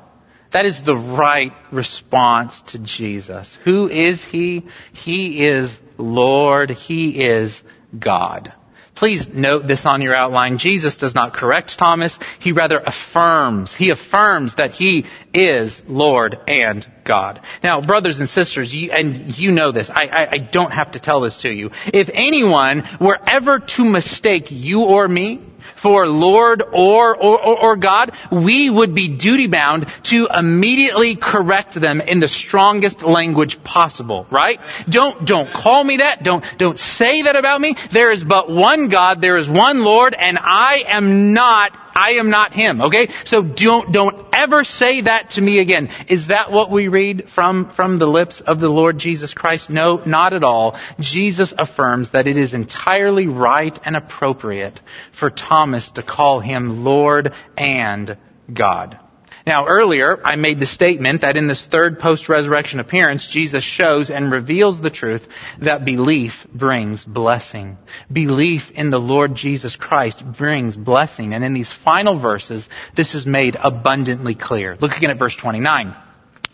That 0.53 0.65
is 0.65 0.81
the 0.83 0.95
right 0.95 1.51
response 1.71 2.61
to 2.67 2.79
Jesus. 2.79 3.57
Who 3.65 3.89
is 3.89 4.23
He? 4.23 4.65
He 4.93 5.43
is 5.43 5.79
Lord. 5.97 6.69
He 6.69 7.23
is 7.23 7.61
God. 7.97 8.53
Please 8.95 9.27
note 9.33 9.65
this 9.67 9.85
on 9.85 10.01
your 10.01 10.15
outline. 10.15 10.59
Jesus 10.59 10.97
does 10.97 11.15
not 11.15 11.33
correct 11.33 11.77
Thomas. 11.79 12.17
He 12.39 12.51
rather 12.51 12.79
affirms. 12.79 13.75
He 13.75 13.89
affirms 13.89 14.55
that 14.55 14.71
he 14.71 15.05
is 15.33 15.81
Lord 15.87 16.37
and 16.47 16.85
God. 17.03 17.41
Now, 17.63 17.81
brothers 17.81 18.19
and 18.19 18.29
sisters, 18.29 18.71
you, 18.73 18.91
and 18.91 19.35
you 19.35 19.51
know 19.51 19.71
this. 19.71 19.89
I, 19.89 20.05
I, 20.05 20.31
I 20.33 20.37
don't 20.37 20.71
have 20.71 20.91
to 20.91 20.99
tell 20.99 21.21
this 21.21 21.39
to 21.39 21.49
you. 21.49 21.71
If 21.87 22.09
anyone 22.13 22.83
were 23.01 23.17
ever 23.27 23.59
to 23.59 23.83
mistake 23.83 24.51
you 24.51 24.81
or 24.81 25.07
me 25.07 25.41
for 25.81 26.07
Lord 26.07 26.61
or, 26.61 27.15
or, 27.15 27.59
or, 27.59 27.75
God, 27.75 28.11
we 28.31 28.69
would 28.69 28.95
be 28.95 29.17
duty 29.17 29.47
bound 29.47 29.87
to 30.05 30.27
immediately 30.33 31.15
correct 31.15 31.79
them 31.79 32.01
in 32.01 32.19
the 32.19 32.27
strongest 32.27 33.01
language 33.01 33.63
possible, 33.63 34.25
right? 34.31 34.59
Don't, 34.89 35.25
don't 35.25 35.51
call 35.53 35.83
me 35.83 35.97
that. 35.97 36.23
Don't, 36.23 36.45
don't 36.57 36.77
say 36.77 37.23
that 37.23 37.35
about 37.35 37.59
me. 37.59 37.75
There 37.91 38.11
is 38.11 38.23
but 38.23 38.49
one 38.49 38.89
God. 38.89 39.21
There 39.21 39.37
is 39.37 39.49
one 39.49 39.83
Lord 39.83 40.15
and 40.17 40.37
I 40.39 40.83
am 40.87 41.33
not 41.33 41.77
I 41.93 42.13
am 42.19 42.29
not 42.29 42.53
him. 42.53 42.81
Okay? 42.81 43.09
So 43.25 43.41
don't, 43.41 43.91
don't 43.91 44.27
ever 44.33 44.63
say 44.63 45.01
that 45.01 45.31
to 45.31 45.41
me 45.41 45.59
again. 45.59 45.89
Is 46.09 46.27
that 46.27 46.51
what 46.51 46.71
we 46.71 46.87
read 46.87 47.29
from, 47.33 47.71
from 47.75 47.97
the 47.97 48.05
lips 48.05 48.41
of 48.41 48.59
the 48.59 48.69
Lord 48.69 48.97
Jesus 48.97 49.33
Christ? 49.33 49.69
No, 49.69 50.01
not 50.05 50.33
at 50.33 50.43
all. 50.43 50.79
Jesus 50.99 51.53
affirms 51.57 52.11
that 52.11 52.27
it 52.27 52.37
is 52.37 52.53
entirely 52.53 53.27
right 53.27 53.77
and 53.85 53.95
appropriate 53.95 54.79
for 55.17 55.29
Thomas 55.29 55.91
to 55.91 56.03
call 56.03 56.39
him 56.39 56.83
Lord 56.83 57.33
and 57.57 58.17
God. 58.51 58.99
Now, 59.45 59.67
earlier, 59.67 60.19
I 60.23 60.37
made 60.37 60.59
the 60.61 60.65
statement 60.65 61.21
that 61.21 61.35
in 61.35 61.47
this 61.47 61.65
third 61.65 61.99
post-resurrection 61.99 62.79
appearance, 62.79 63.27
Jesus 63.27 63.63
shows 63.63 64.09
and 64.09 64.31
reveals 64.31 64.79
the 64.79 64.89
truth 64.89 65.27
that 65.61 65.83
belief 65.83 66.31
brings 66.53 67.03
blessing. 67.03 67.77
Belief 68.11 68.71
in 68.73 68.89
the 68.89 68.99
Lord 68.99 69.35
Jesus 69.35 69.75
Christ 69.75 70.23
brings 70.37 70.77
blessing. 70.77 71.33
And 71.33 71.43
in 71.43 71.53
these 71.53 71.73
final 71.83 72.17
verses, 72.21 72.69
this 72.95 73.15
is 73.15 73.25
made 73.25 73.57
abundantly 73.59 74.35
clear. 74.35 74.77
Look 74.79 74.93
again 74.93 75.11
at 75.11 75.19
verse 75.19 75.35
29. 75.35 75.93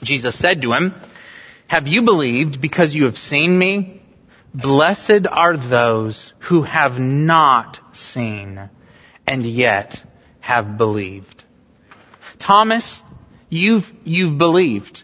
Jesus 0.02 0.38
said 0.40 0.64
to 0.64 0.74
him, 0.74 0.96
Have 1.68 1.88
you 1.88 2.02
believed 2.02 2.60
because 2.60 2.96
you 2.96 3.06
have 3.06 3.18
seen 3.18 3.58
me? 3.60 4.02
Blessed 4.52 5.28
are 5.30 5.58
those 5.58 6.34
who 6.50 6.64
have 6.64 6.94
not 6.94 7.80
seen 7.92 8.70
and 9.28 9.44
yet 9.44 10.04
have 10.40 10.76
believed. 10.78 11.39
Thomas, 12.40 13.02
you've, 13.50 13.86
you've 14.04 14.38
believed 14.38 15.04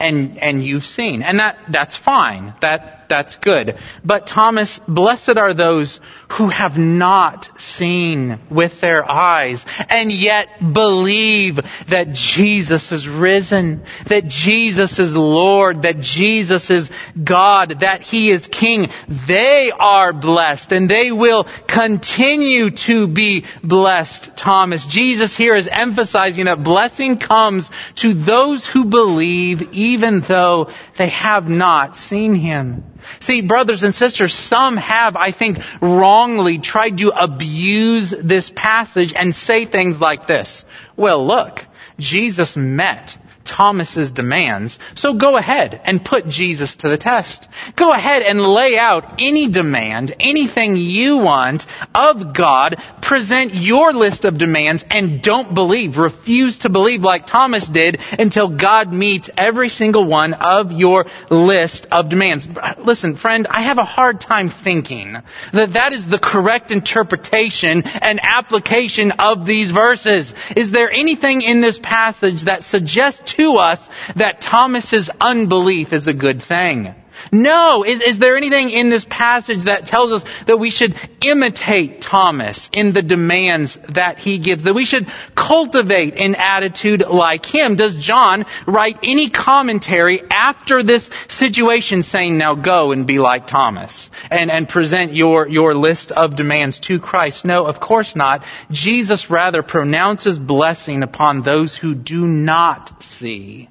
and, 0.00 0.38
and 0.38 0.64
you've 0.64 0.84
seen. 0.84 1.22
And 1.22 1.38
that, 1.38 1.58
that's 1.70 1.96
fine. 1.96 2.54
That, 2.60 3.01
that's 3.12 3.36
good. 3.36 3.76
But 4.02 4.26
Thomas, 4.26 4.80
blessed 4.88 5.36
are 5.36 5.52
those 5.52 6.00
who 6.38 6.48
have 6.48 6.78
not 6.78 7.60
seen 7.60 8.40
with 8.50 8.80
their 8.80 9.04
eyes 9.08 9.62
and 9.90 10.10
yet 10.10 10.48
believe 10.72 11.56
that 11.88 12.14
Jesus 12.14 12.90
is 12.90 13.06
risen, 13.06 13.84
that 14.06 14.28
Jesus 14.28 14.98
is 14.98 15.12
Lord, 15.14 15.82
that 15.82 16.00
Jesus 16.00 16.70
is 16.70 16.88
God, 17.22 17.80
that 17.80 18.00
He 18.00 18.30
is 18.30 18.46
King. 18.46 18.88
They 19.28 19.70
are 19.78 20.14
blessed 20.14 20.72
and 20.72 20.88
they 20.88 21.12
will 21.12 21.46
continue 21.68 22.70
to 22.86 23.08
be 23.08 23.44
blessed, 23.62 24.38
Thomas. 24.38 24.86
Jesus 24.86 25.36
here 25.36 25.54
is 25.54 25.68
emphasizing 25.70 26.46
that 26.46 26.64
blessing 26.64 27.18
comes 27.18 27.70
to 27.96 28.14
those 28.14 28.66
who 28.66 28.86
believe 28.86 29.60
even 29.72 30.22
though 30.26 30.70
they 30.96 31.10
have 31.10 31.46
not 31.46 31.94
seen 31.94 32.34
Him. 32.34 32.84
See, 33.20 33.42
brothers 33.42 33.82
and 33.82 33.94
sisters, 33.94 34.34
some 34.34 34.76
have, 34.76 35.16
I 35.16 35.32
think, 35.32 35.58
wrongly 35.80 36.58
tried 36.58 36.98
to 36.98 37.08
abuse 37.08 38.14
this 38.22 38.50
passage 38.54 39.12
and 39.14 39.34
say 39.34 39.64
things 39.66 40.00
like 40.00 40.26
this. 40.26 40.64
Well, 40.96 41.26
look, 41.26 41.60
Jesus 41.98 42.56
met 42.56 43.16
Thomas's 43.44 44.10
demands. 44.10 44.78
So 44.94 45.14
go 45.14 45.36
ahead 45.36 45.80
and 45.84 46.04
put 46.04 46.28
Jesus 46.28 46.76
to 46.76 46.88
the 46.88 46.98
test. 46.98 47.46
Go 47.76 47.92
ahead 47.92 48.22
and 48.22 48.40
lay 48.40 48.76
out 48.76 49.20
any 49.20 49.48
demand, 49.48 50.14
anything 50.20 50.76
you 50.76 51.18
want 51.18 51.66
of 51.94 52.34
God. 52.34 52.76
Present 53.02 53.54
your 53.54 53.92
list 53.92 54.24
of 54.24 54.38
demands 54.38 54.84
and 54.88 55.22
don't 55.22 55.54
believe. 55.54 55.96
Refuse 55.96 56.60
to 56.60 56.70
believe 56.70 57.02
like 57.02 57.26
Thomas 57.26 57.68
did 57.68 57.98
until 58.18 58.56
God 58.56 58.92
meets 58.92 59.30
every 59.36 59.68
single 59.68 60.04
one 60.06 60.34
of 60.34 60.72
your 60.72 61.06
list 61.30 61.86
of 61.90 62.08
demands. 62.08 62.46
Listen, 62.84 63.16
friend, 63.16 63.46
I 63.48 63.62
have 63.62 63.78
a 63.78 63.84
hard 63.84 64.20
time 64.20 64.50
thinking 64.50 65.16
that 65.52 65.72
that 65.74 65.92
is 65.92 66.06
the 66.06 66.18
correct 66.18 66.70
interpretation 66.70 67.82
and 67.82 68.20
application 68.22 69.12
of 69.12 69.46
these 69.46 69.70
verses. 69.70 70.32
Is 70.56 70.70
there 70.70 70.90
anything 70.90 71.42
in 71.42 71.60
this 71.60 71.78
passage 71.82 72.44
that 72.44 72.62
suggests 72.62 73.31
to 73.36 73.56
us 73.56 73.80
that 74.16 74.40
Thomas's 74.40 75.10
unbelief 75.20 75.92
is 75.92 76.06
a 76.06 76.12
good 76.12 76.42
thing. 76.42 76.94
No. 77.30 77.84
Is, 77.84 78.00
is 78.00 78.18
there 78.18 78.36
anything 78.36 78.70
in 78.70 78.90
this 78.90 79.06
passage 79.08 79.64
that 79.64 79.86
tells 79.86 80.12
us 80.12 80.28
that 80.46 80.58
we 80.58 80.70
should 80.70 80.94
imitate 81.24 82.02
Thomas 82.02 82.68
in 82.72 82.92
the 82.92 83.02
demands 83.02 83.78
that 83.90 84.18
he 84.18 84.38
gives? 84.38 84.64
That 84.64 84.74
we 84.74 84.84
should 84.84 85.06
cultivate 85.36 86.14
an 86.14 86.34
attitude 86.34 87.04
like 87.08 87.46
him? 87.46 87.76
Does 87.76 87.96
John 87.96 88.44
write 88.66 88.98
any 89.02 89.30
commentary 89.30 90.22
after 90.30 90.82
this 90.82 91.08
situation 91.28 92.02
saying, 92.02 92.38
now 92.38 92.54
go 92.54 92.92
and 92.92 93.06
be 93.06 93.18
like 93.18 93.46
Thomas 93.46 94.10
and, 94.30 94.50
and 94.50 94.68
present 94.68 95.14
your, 95.14 95.48
your 95.48 95.74
list 95.74 96.10
of 96.10 96.36
demands 96.36 96.80
to 96.80 96.98
Christ? 96.98 97.44
No, 97.44 97.66
of 97.66 97.80
course 97.80 98.16
not. 98.16 98.44
Jesus 98.70 99.30
rather 99.30 99.62
pronounces 99.62 100.38
blessing 100.38 101.02
upon 101.02 101.42
those 101.42 101.76
who 101.76 101.94
do 101.94 102.26
not 102.26 103.02
see 103.02 103.68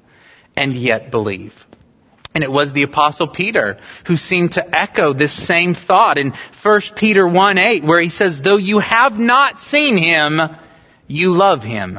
and 0.56 0.72
yet 0.72 1.10
believe. 1.10 1.54
And 2.34 2.42
it 2.42 2.50
was 2.50 2.72
the 2.72 2.82
apostle 2.82 3.28
Peter 3.28 3.78
who 4.06 4.16
seemed 4.16 4.52
to 4.52 4.78
echo 4.78 5.12
this 5.12 5.34
same 5.46 5.74
thought 5.74 6.16
in 6.16 6.32
1 6.62 6.80
Peter 6.96 7.26
1 7.28 7.58
8, 7.58 7.84
where 7.84 8.00
he 8.00 8.08
says, 8.08 8.40
Though 8.40 8.56
you 8.56 8.78
have 8.78 9.18
not 9.18 9.60
seen 9.60 9.98
him, 9.98 10.40
you 11.06 11.32
love 11.32 11.62
him. 11.62 11.98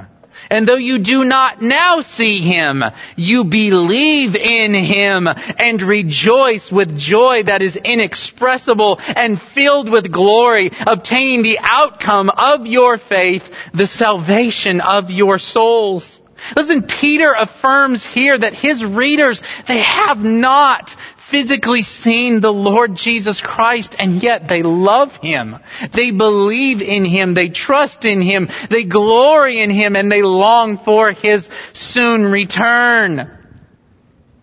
And 0.49 0.67
though 0.67 0.77
you 0.77 0.99
do 0.99 1.23
not 1.23 1.61
now 1.61 2.01
see 2.01 2.39
him, 2.39 2.83
you 3.15 3.43
believe 3.45 4.35
in 4.35 4.73
him 4.73 5.27
and 5.27 5.81
rejoice 5.81 6.71
with 6.71 6.97
joy 6.97 7.43
that 7.45 7.61
is 7.61 7.75
inexpressible 7.75 8.99
and 8.99 9.41
filled 9.41 9.89
with 9.89 10.11
glory, 10.11 10.71
obtaining 10.85 11.43
the 11.43 11.59
outcome 11.61 12.29
of 12.29 12.65
your 12.65 12.97
faith, 12.97 13.43
the 13.73 13.87
salvation 13.87 14.81
of 14.81 15.09
your 15.09 15.39
souls. 15.39 16.21
Listen, 16.55 16.83
Peter 16.83 17.33
affirms 17.37 18.05
here 18.05 18.37
that 18.37 18.53
his 18.53 18.83
readers, 18.83 19.41
they 19.67 19.81
have 19.81 20.17
not 20.17 20.95
physically 21.33 21.81
seen 21.81 22.41
the 22.41 22.51
Lord 22.51 22.95
Jesus 22.95 23.41
Christ 23.41 23.95
and 23.97 24.21
yet 24.21 24.47
they 24.47 24.61
love 24.61 25.11
Him. 25.13 25.55
They 25.95 26.11
believe 26.11 26.81
in 26.81 27.05
Him. 27.05 27.33
They 27.33 27.49
trust 27.49 28.05
in 28.05 28.21
Him. 28.21 28.49
They 28.69 28.83
glory 28.83 29.61
in 29.63 29.71
Him 29.71 29.95
and 29.95 30.11
they 30.11 30.21
long 30.21 30.77
for 30.77 31.11
His 31.11 31.49
soon 31.73 32.25
return. 32.25 33.31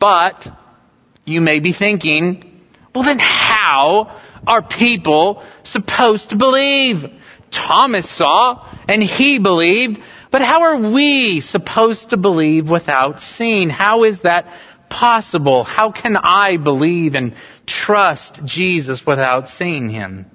But 0.01 0.49
you 1.25 1.41
may 1.41 1.61
be 1.61 1.73
thinking, 1.73 2.61
well 2.93 3.05
then 3.05 3.21
how 3.21 4.21
are 4.47 4.63
people 4.63 5.45
supposed 5.63 6.31
to 6.31 6.37
believe? 6.37 7.05
Thomas 7.53 8.11
saw 8.11 8.67
and 8.89 9.03
he 9.03 9.39
believed, 9.39 10.01
but 10.31 10.43
how 10.43 10.63
are 10.63 10.93
we 10.93 11.41
supposed 11.41 12.11
to 12.11 12.17
believe 12.17 12.69
without 12.69 13.21
seeing? 13.21 13.69
How 13.69 14.05
is 14.05 14.23
that 14.23 14.47
possible? 14.89 15.65
How 15.65 15.91
can 15.93 16.17
I 16.17 16.57
believe 16.57 17.15
and 17.15 17.35
trust 17.67 18.41
Jesus 18.45 19.05
without 19.07 19.49
seeing 19.49 19.89
him? 19.89 20.27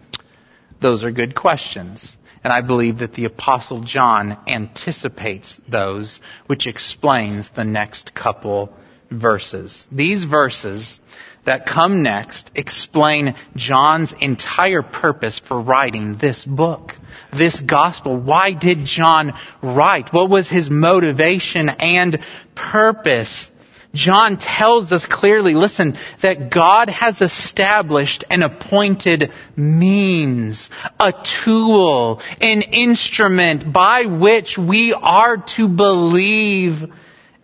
Those 0.82 1.04
are 1.04 1.12
good 1.12 1.36
questions. 1.36 2.16
And 2.44 2.54
I 2.54 2.62
believe 2.62 3.00
that 3.00 3.14
the 3.14 3.26
Apostle 3.26 3.82
John 3.82 4.38
anticipates 4.48 5.60
those, 5.68 6.20
which 6.46 6.68
explains 6.68 7.50
the 7.50 7.64
next 7.64 8.14
couple 8.14 8.72
verses. 9.10 9.88
These 9.92 10.26
verses 10.26 11.00
that 11.46 11.66
come 11.66 12.04
next 12.04 12.52
explain 12.56 13.36
John's 13.56 14.14
entire 14.20 14.82
purpose 14.82 15.40
for 15.48 15.62
writing 15.62 16.18
this 16.18 16.44
book, 16.44 16.94
this 17.32 17.60
gospel. 17.60 18.18
Why 18.18 18.54
did 18.54 18.86
John 18.86 19.34
write? 19.62 20.14
What 20.14 20.30
was 20.30 20.50
his 20.50 20.70
motivation 20.70 21.70
and 21.70 22.20
purpose? 22.56 23.50
John 23.94 24.38
tells 24.38 24.92
us 24.92 25.06
clearly, 25.06 25.54
listen, 25.54 25.96
that 26.22 26.52
God 26.52 26.90
has 26.90 27.22
established 27.22 28.26
an 28.30 28.44
appointed 28.44 29.32
means, 29.56 30.70
a 31.00 31.14
tool, 31.46 32.22
an 32.42 32.62
instrument 32.62 33.72
by 33.72 34.06
which 34.06 34.58
we 34.58 34.94
are 34.94 35.38
to 35.56 35.70
believe 35.70 36.84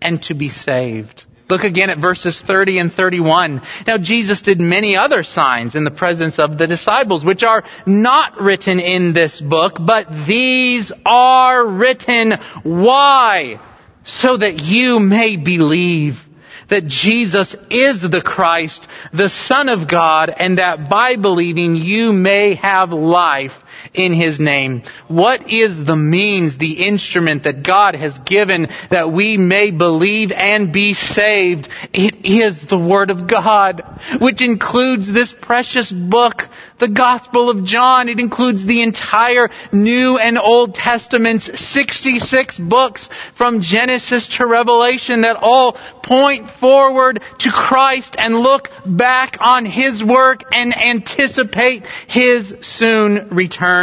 and 0.01 0.21
to 0.23 0.33
be 0.33 0.49
saved. 0.49 1.23
Look 1.51 1.65
again 1.65 1.89
at 1.89 1.99
verses 1.99 2.41
30 2.47 2.79
and 2.79 2.93
31. 2.93 3.61
Now 3.85 3.97
Jesus 3.97 4.41
did 4.41 4.61
many 4.61 4.95
other 4.95 5.21
signs 5.21 5.75
in 5.75 5.83
the 5.83 5.91
presence 5.91 6.39
of 6.39 6.57
the 6.57 6.65
disciples, 6.65 7.25
which 7.25 7.43
are 7.43 7.65
not 7.85 8.39
written 8.39 8.79
in 8.79 9.11
this 9.11 9.41
book, 9.41 9.73
but 9.77 10.07
these 10.25 10.93
are 11.05 11.67
written. 11.67 12.35
Why? 12.63 13.59
So 14.05 14.37
that 14.37 14.61
you 14.61 15.01
may 15.01 15.35
believe 15.35 16.13
that 16.69 16.87
Jesus 16.87 17.53
is 17.69 18.01
the 18.01 18.21
Christ, 18.25 18.87
the 19.11 19.27
Son 19.27 19.67
of 19.67 19.89
God, 19.89 20.29
and 20.29 20.57
that 20.57 20.89
by 20.89 21.17
believing 21.17 21.75
you 21.75 22.13
may 22.13 22.55
have 22.55 22.93
life 22.93 23.51
in 23.93 24.13
His 24.13 24.39
name. 24.39 24.83
What 25.07 25.51
is 25.51 25.83
the 25.85 25.95
means, 25.95 26.57
the 26.57 26.87
instrument 26.87 27.43
that 27.43 27.63
God 27.63 27.95
has 27.95 28.17
given 28.19 28.69
that 28.89 29.11
we 29.11 29.37
may 29.37 29.71
believe 29.71 30.31
and 30.31 30.71
be 30.71 30.93
saved? 30.93 31.67
It 31.93 32.25
is 32.25 32.61
the 32.69 32.77
Word 32.77 33.11
of 33.11 33.27
God, 33.27 33.81
which 34.21 34.41
includes 34.41 35.11
this 35.11 35.33
precious 35.33 35.91
book, 35.91 36.43
the 36.79 36.87
Gospel 36.87 37.49
of 37.49 37.65
John. 37.65 38.07
It 38.07 38.19
includes 38.19 38.65
the 38.65 38.81
entire 38.81 39.49
New 39.73 40.17
and 40.17 40.39
Old 40.39 40.73
Testaments, 40.73 41.49
66 41.53 42.59
books 42.59 43.09
from 43.35 43.61
Genesis 43.61 44.29
to 44.37 44.47
Revelation 44.47 45.21
that 45.21 45.37
all 45.37 45.77
point 46.03 46.49
forward 46.59 47.21
to 47.39 47.51
Christ 47.51 48.15
and 48.17 48.39
look 48.39 48.69
back 48.85 49.37
on 49.41 49.65
His 49.65 50.03
work 50.03 50.43
and 50.53 50.75
anticipate 50.77 51.85
His 52.07 52.53
soon 52.61 53.29
return. 53.31 53.80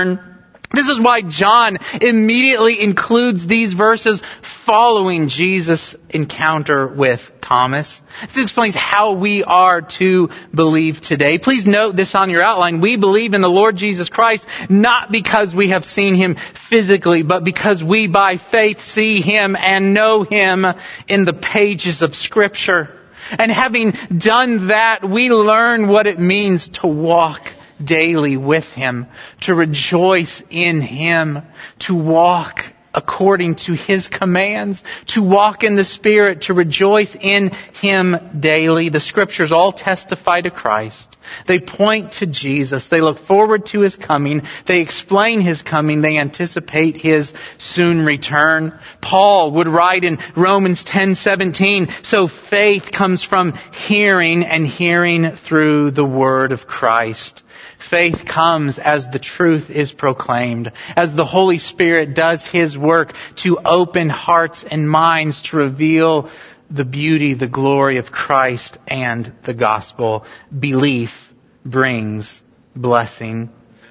This 0.70 0.88
is 0.88 1.00
why 1.00 1.22
John 1.22 1.78
immediately 2.00 2.82
includes 2.82 3.46
these 3.46 3.72
verses 3.72 4.20
following 4.66 5.28
Jesus' 5.28 5.96
encounter 6.10 6.86
with 6.86 7.20
Thomas. 7.40 8.02
This 8.20 8.42
explains 8.42 8.76
how 8.76 9.14
we 9.14 9.42
are 9.42 9.80
to 9.98 10.28
believe 10.54 11.00
today. 11.00 11.38
Please 11.38 11.66
note 11.66 11.96
this 11.96 12.14
on 12.14 12.28
your 12.28 12.42
outline. 12.42 12.82
We 12.82 12.98
believe 12.98 13.32
in 13.32 13.40
the 13.40 13.48
Lord 13.48 13.76
Jesus 13.76 14.10
Christ 14.10 14.46
not 14.68 15.10
because 15.10 15.54
we 15.54 15.70
have 15.70 15.84
seen 15.84 16.14
Him 16.14 16.36
physically, 16.68 17.22
but 17.22 17.44
because 17.44 17.82
we 17.82 18.06
by 18.06 18.36
faith 18.36 18.80
see 18.80 19.22
Him 19.22 19.56
and 19.56 19.94
know 19.94 20.22
Him 20.22 20.66
in 21.08 21.24
the 21.24 21.32
pages 21.32 22.02
of 22.02 22.14
Scripture. 22.14 22.94
And 23.30 23.50
having 23.50 23.94
done 24.18 24.68
that, 24.68 25.08
we 25.08 25.30
learn 25.30 25.88
what 25.88 26.06
it 26.06 26.20
means 26.20 26.68
to 26.80 26.86
walk 26.86 27.40
daily 27.82 28.36
with 28.36 28.66
Him, 28.66 29.06
to 29.42 29.54
rejoice 29.54 30.42
in 30.50 30.80
Him, 30.80 31.42
to 31.80 31.94
walk 31.94 32.60
according 32.94 33.54
to 33.54 33.74
His 33.74 34.08
commands, 34.08 34.82
to 35.08 35.22
walk 35.22 35.62
in 35.62 35.76
the 35.76 35.84
Spirit, 35.84 36.42
to 36.42 36.54
rejoice 36.54 37.16
in 37.20 37.50
Him 37.50 38.16
daily. 38.40 38.88
The 38.88 38.98
scriptures 39.00 39.52
all 39.52 39.72
testify 39.72 40.40
to 40.40 40.50
Christ. 40.50 41.16
They 41.46 41.60
point 41.60 42.12
to 42.12 42.26
Jesus. 42.26 42.88
They 42.88 43.00
look 43.00 43.18
forward 43.18 43.66
to 43.66 43.80
His 43.80 43.94
coming. 43.94 44.42
They 44.66 44.80
explain 44.80 45.40
His 45.42 45.62
coming. 45.62 46.00
They 46.00 46.18
anticipate 46.18 46.96
His 46.96 47.32
soon 47.58 48.04
return. 48.04 48.78
Paul 49.00 49.52
would 49.52 49.68
write 49.68 50.04
in 50.04 50.18
Romans 50.36 50.84
10:17, 50.84 52.04
so 52.04 52.28
faith 52.28 52.90
comes 52.90 53.22
from 53.22 53.52
hearing 53.72 54.44
and 54.44 54.66
hearing 54.66 55.36
through 55.36 55.90
the 55.92 56.04
word 56.04 56.52
of 56.52 56.66
Christ. 56.66 57.42
Faith 57.90 58.24
comes 58.26 58.78
as 58.78 59.08
the 59.08 59.18
truth 59.18 59.70
is 59.70 59.92
proclaimed, 59.92 60.72
as 60.96 61.14
the 61.14 61.24
Holy 61.24 61.58
Spirit 61.58 62.14
does 62.14 62.46
His 62.46 62.76
work 62.76 63.14
to 63.36 63.58
open 63.64 64.08
hearts 64.08 64.64
and 64.68 64.88
minds 64.90 65.42
to 65.42 65.56
reveal 65.56 66.30
the 66.70 66.84
beauty, 66.84 67.34
the 67.34 67.48
glory 67.48 67.96
of 67.96 68.12
Christ 68.12 68.78
and 68.86 69.32
the 69.46 69.54
gospel. 69.54 70.24
Belief 70.58 71.10
brings 71.64 72.42
blessing. 72.76 73.50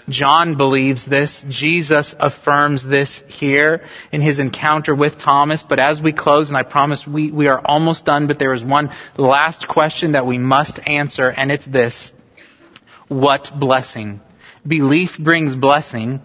John 0.09 0.55
believes 0.55 1.03
this. 1.03 1.43
Jesus 1.49 2.15
affirms 2.17 2.85
this 2.85 3.21
here 3.27 3.81
in 4.11 4.21
his 4.21 4.39
encounter 4.39 4.95
with 4.95 5.17
Thomas. 5.17 5.65
But 5.67 5.79
as 5.79 6.01
we 6.01 6.13
close, 6.13 6.47
and 6.47 6.57
I 6.57 6.63
promise 6.63 7.05
we, 7.05 7.29
we 7.29 7.47
are 7.47 7.59
almost 7.59 8.05
done, 8.05 8.27
but 8.27 8.39
there 8.39 8.53
is 8.53 8.63
one 8.63 8.89
last 9.17 9.67
question 9.67 10.13
that 10.13 10.25
we 10.25 10.37
must 10.37 10.79
answer, 10.85 11.29
and 11.29 11.51
it's 11.51 11.65
this 11.65 12.11
what 13.07 13.49
blessing? 13.57 14.21
Belief 14.65 15.17
brings 15.17 15.55
blessing. 15.55 16.21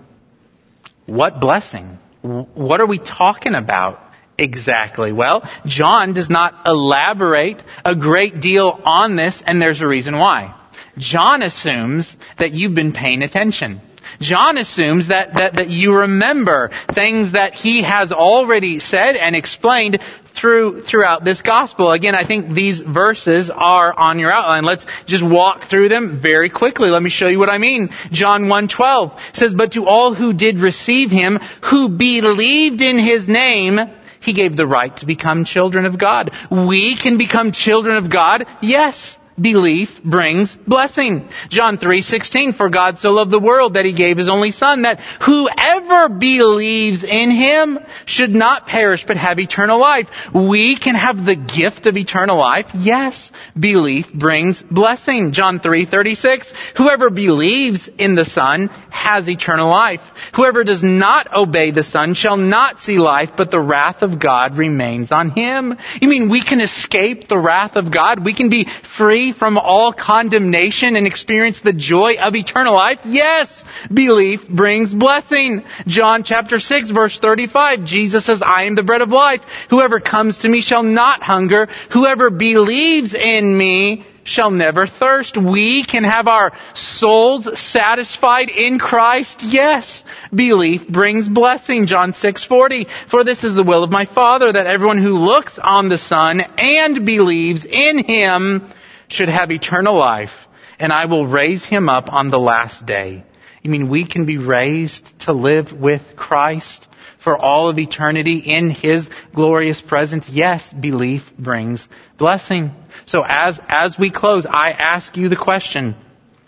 What 1.07 1.41
blessing? 1.41 1.99
What 2.23 2.81
are 2.81 2.87
we 2.87 2.99
talking 2.99 3.55
about 3.55 4.01
exactly? 4.39 5.13
Well, 5.13 5.43
John 5.67 6.13
does 6.13 6.31
not 6.31 6.67
elaborate 6.67 7.63
a 7.85 7.95
great 7.95 8.41
deal 8.41 8.81
on 8.85 9.17
this, 9.17 9.43
and 9.45 9.61
there's 9.61 9.81
a 9.81 9.89
reason 9.89 10.19
why. 10.19 10.59
John 10.99 11.43
assumes 11.43 12.17
that 12.39 12.53
you've 12.53 12.75
been 12.75 12.93
paying 12.93 13.23
attention. 13.23 13.81
John 14.21 14.59
assumes 14.59 15.09
that, 15.09 15.35
that, 15.35 15.55
that 15.55 15.71
you 15.71 15.93
remember 15.93 16.71
things 16.95 17.33
that 17.33 17.55
he 17.55 17.83
has 17.83 18.13
already 18.13 18.79
said 18.79 19.17
and 19.17 19.35
explained 19.35 19.99
through, 20.35 20.83
throughout 20.83 21.25
this 21.25 21.43
gospel. 21.43 21.93
Again, 21.93 22.15
I 22.15 22.27
think 22.27 22.55
these 22.55 22.79
verses 22.81 23.51
are 23.51 23.93
on 23.99 24.19
your 24.19 24.33
outline. 24.33 24.65
Let's 24.65 24.87
just 25.07 25.25
walk 25.25 25.69
through 25.69 25.89
them 25.89 26.21
very 26.21 26.51
quickly. 26.51 26.89
Let 26.89 27.03
me 27.03 27.11
show 27.11 27.29
you 27.29 27.39
what 27.39 27.51
I 27.51 27.59
mean. 27.59 27.91
John 28.11 28.45
1.12 28.45 29.19
says, 29.35 29.55
But 29.55 29.73
to 29.73 29.87
all 29.87 30.15
who 30.15 30.33
did 30.33 30.59
receive 30.59 31.11
him, 31.11 31.39
who 31.71 31.89
believed 31.89 32.81
in 32.81 32.99
his 32.99 33.29
name, 33.29 33.79
he 34.21 34.33
gave 34.33 34.57
the 34.57 34.67
right 34.67 34.97
to 34.99 35.07
become 35.07 35.45
children 35.45 35.85
of 35.85 35.99
God. 35.99 36.31
We 36.51 36.97
can 36.97 37.19
become 37.19 37.53
children 37.53 37.97
of 37.97 38.11
God, 38.11 38.45
yes 38.61 39.17
belief 39.41 39.89
brings 40.05 40.57
blessing. 40.67 41.29
John 41.49 41.79
3:16 41.79 42.53
for 42.55 42.69
God 42.69 42.99
so 42.99 43.11
loved 43.11 43.31
the 43.31 43.39
world 43.39 43.75
that 43.75 43.85
he 43.85 43.93
gave 43.93 44.19
his 44.19 44.29
only 44.29 44.51
son 44.51 44.83
that 44.83 45.01
whoever 45.23 46.09
believes 46.09 47.03
in 47.03 47.31
him 47.31 47.79
should 48.05 48.35
not 48.35 48.67
perish 48.67 49.05
but 49.07 49.17
have 49.17 49.41
eternal 49.41 49.79
life. 49.79 50.09
We 50.35 50.77
can 50.77 50.95
have 50.95 51.25
the 51.25 51.37
gift 51.37 51.87
of 51.87 51.97
eternal 51.97 52.39
life. 52.39 52.67
Yes, 52.75 53.31
belief 53.59 54.13
brings 54.13 54.63
blessing. 54.63 55.33
John 55.33 55.61
3:36 55.61 56.53
whoever 56.77 57.11
believes 57.11 57.89
in 57.99 58.15
the 58.15 58.25
son 58.25 58.69
has 58.91 59.29
eternal 59.29 59.71
life. 59.71 60.03
Whoever 60.35 60.65
does 60.65 60.83
not 60.83 61.35
obey 61.35 61.71
the 61.71 61.83
son 61.83 62.15
shall 62.15 62.37
not 62.37 62.81
see 62.81 62.99
life 62.99 63.31
but 63.37 63.51
the 63.51 63.61
wrath 63.61 64.03
of 64.03 64.19
God 64.19 64.59
remains 64.59 65.11
on 65.13 65.31
him. 65.31 65.77
You 66.01 66.09
mean 66.09 66.29
we 66.29 66.43
can 66.45 66.61
escape 66.61 67.29
the 67.29 67.39
wrath 67.39 67.77
of 67.77 67.91
God? 67.91 68.25
We 68.25 68.35
can 68.35 68.51
be 68.51 68.67
free 68.97 69.22
free 69.23 69.33
from 69.33 69.59
all 69.59 69.93
condemnation 69.93 70.97
and 70.97 71.07
experience 71.07 71.61
the 71.61 71.73
joy 71.73 72.15
of 72.21 72.35
eternal 72.35 72.75
life? 72.75 73.01
Yes, 73.05 73.65
belief 73.93 74.49
brings 74.49 74.95
blessing. 74.95 75.65
John 75.87 76.23
chapter 76.25 76.59
6 76.59 76.91
verse 76.91 77.19
35, 77.21 77.85
Jesus 77.85 78.27
says, 78.27 78.43
I 78.45 78.65
am 78.65 78.75
the 78.75 78.83
bread 78.83 79.03
of 79.03 79.11
life. 79.11 79.41
Whoever 79.71 80.01
comes 80.01 80.39
to 80.39 80.49
me 80.49 80.61
shall 80.61 80.83
not 80.83 81.23
hunger. 81.23 81.69
Whoever 81.93 82.31
believes 82.31 83.15
in 83.15 83.57
me 83.57 84.07
shall 84.25 84.51
never 84.51 84.87
thirst. 84.87 85.37
We 85.37 85.85
can 85.85 86.05
have 86.05 86.29
our 86.29 86.53
souls 86.75 87.49
satisfied 87.59 88.51
in 88.51 88.79
Christ. 88.79 89.43
Yes. 89.43 90.05
Belief 90.35 90.87
brings 90.89 91.29
blessing. 91.29 91.87
John 91.87 92.13
6:40. 92.13 92.87
For 93.09 93.25
this 93.25 93.43
is 93.43 93.55
the 93.55 93.65
will 93.65 93.83
of 93.83 93.91
my 93.91 94.07
Father 94.07 94.53
that 94.53 94.67
everyone 94.67 95.03
who 95.03 95.19
looks 95.19 95.59
on 95.59 95.89
the 95.89 95.99
Son 95.99 96.41
and 96.41 97.05
believes 97.05 97.65
in 97.65 98.05
him 98.05 98.73
should 99.13 99.29
have 99.29 99.51
eternal 99.51 99.99
life, 99.99 100.33
and 100.79 100.93
I 100.93 101.07
will 101.07 101.27
raise 101.27 101.65
him 101.65 101.89
up 101.89 102.13
on 102.13 102.31
the 102.31 102.39
last 102.39 102.87
day. 102.87 103.25
You 103.63 103.71
mean 103.71 103.89
we 103.89 104.07
can 104.07 104.27
be 104.27 104.39
raised 104.39 105.09
to 105.21 105.33
live 105.33 105.73
with 105.73 106.03
Christ 106.17 106.89
for 107.23 107.37
all 107.37 107.69
of 107.69 107.79
eternity 107.79 108.39
in 108.39 108.71
his 108.71 109.09
glorious 109.35 109.81
presence? 109.81 110.29
Yes, 110.29 110.73
belief 110.73 111.23
brings 111.39 111.89
blessing. 112.19 112.73
So 113.07 113.23
as, 113.27 113.61
as 113.69 113.97
we 113.99 114.11
close, 114.11 114.47
I 114.47 114.71
ask 114.71 115.17
you 115.17 115.29
the 115.29 115.37
question, 115.37 115.95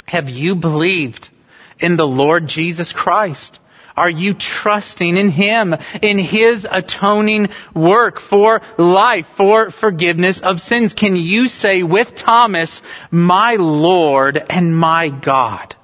have 0.07 0.29
you 0.29 0.57
believed 0.57 1.29
in 1.79 1.97
the 1.97 2.07
Lord 2.07 2.49
Jesus 2.49 2.93
Christ? 2.93 3.59
Are 3.97 4.11
you 4.11 4.34
trusting 4.34 5.16
in 5.16 5.30
Him, 5.30 5.74
in 6.03 6.18
His 6.18 6.66
atoning 6.68 7.49
work 7.74 8.20
for 8.20 8.61
life, 8.76 9.26
for 9.36 9.70
forgiveness 9.70 10.40
of 10.42 10.61
sins? 10.61 10.95
Can 10.95 11.14
you 11.16 11.47
say 11.47 11.82
with 11.82 12.16
Thomas, 12.16 12.82
my 13.11 13.55
Lord 13.55 14.36
and 14.51 14.76
my 14.76 15.09
God? 15.09 15.76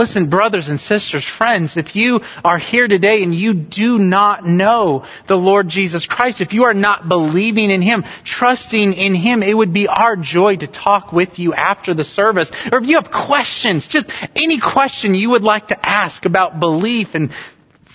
Listen, 0.00 0.30
brothers 0.30 0.70
and 0.70 0.80
sisters, 0.80 1.26
friends, 1.26 1.76
if 1.76 1.94
you 1.94 2.20
are 2.42 2.56
here 2.56 2.88
today 2.88 3.22
and 3.22 3.34
you 3.34 3.52
do 3.52 3.98
not 3.98 4.46
know 4.46 5.04
the 5.28 5.36
Lord 5.36 5.68
Jesus 5.68 6.06
Christ, 6.06 6.40
if 6.40 6.54
you 6.54 6.64
are 6.64 6.72
not 6.72 7.06
believing 7.06 7.70
in 7.70 7.82
Him, 7.82 8.04
trusting 8.24 8.94
in 8.94 9.14
Him, 9.14 9.42
it 9.42 9.52
would 9.52 9.74
be 9.74 9.88
our 9.88 10.16
joy 10.16 10.56
to 10.56 10.66
talk 10.66 11.12
with 11.12 11.38
you 11.38 11.52
after 11.52 11.92
the 11.92 12.04
service. 12.04 12.50
Or 12.72 12.78
if 12.78 12.86
you 12.86 12.96
have 12.96 13.10
questions, 13.10 13.86
just 13.88 14.10
any 14.34 14.58
question 14.58 15.14
you 15.14 15.32
would 15.32 15.42
like 15.42 15.68
to 15.68 15.86
ask 15.86 16.24
about 16.24 16.60
belief 16.60 17.08
and 17.12 17.30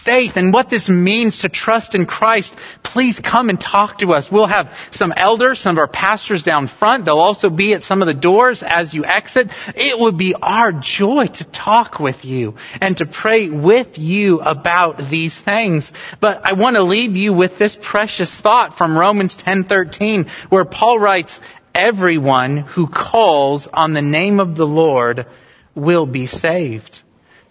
faith 0.06 0.34
and 0.36 0.54
what 0.54 0.70
this 0.70 0.88
means 0.88 1.42
to 1.42 1.50
trust 1.50 1.96
in 1.96 2.06
Christ, 2.06 2.54
please 2.84 3.20
come 3.20 3.50
and 3.50 3.60
talk 3.60 4.00
to 4.00 4.14
us. 4.14 4.30
We'll 4.32 4.46
have 4.46 4.72
some 4.92 5.12
elders, 5.16 5.60
some 5.60 5.76
of 5.76 5.80
our 5.80 5.88
pastors 5.88 6.44
down 6.44 6.68
front. 6.68 7.06
They'll 7.06 7.18
also 7.20 7.50
be 7.50 7.74
at 7.74 7.84
some 7.84 8.02
of 8.02 8.06
the 8.06 8.14
doors 8.14 8.64
as 8.66 8.94
you 8.94 9.04
exit. 9.04 9.50
It 9.76 10.00
would 10.00 10.18
be 10.18 10.36
our 10.40 10.72
joy 10.72 11.26
to 11.34 11.44
talk 11.46 12.00
with 12.00 12.24
you 12.24 12.56
and 12.80 12.96
to 12.98 13.06
pray 13.06 13.50
with 13.50 13.98
you 13.98 14.40
about 14.40 15.10
these 15.10 15.38
things. 15.38 15.92
But 16.22 16.42
I 16.44 16.54
want 16.54 16.76
to 16.76 16.84
leave 16.84 17.16
you 17.16 17.34
with 17.34 17.58
this 17.58 17.78
precious 17.82 18.36
thought 18.38 18.78
from 18.78 18.98
Romans 18.98 19.36
10:13 19.36 20.28
where 20.50 20.66
Paul 20.66 21.00
writes, 21.00 21.40
"Everyone 21.74 22.58
who 22.58 22.88
calls 22.88 23.68
on 23.74 23.94
the 23.94 24.02
name 24.02 24.40
of 24.40 24.56
the 24.56 24.68
Lord 24.68 25.26
will 25.74 26.06
be 26.06 26.28
saved." 26.28 27.02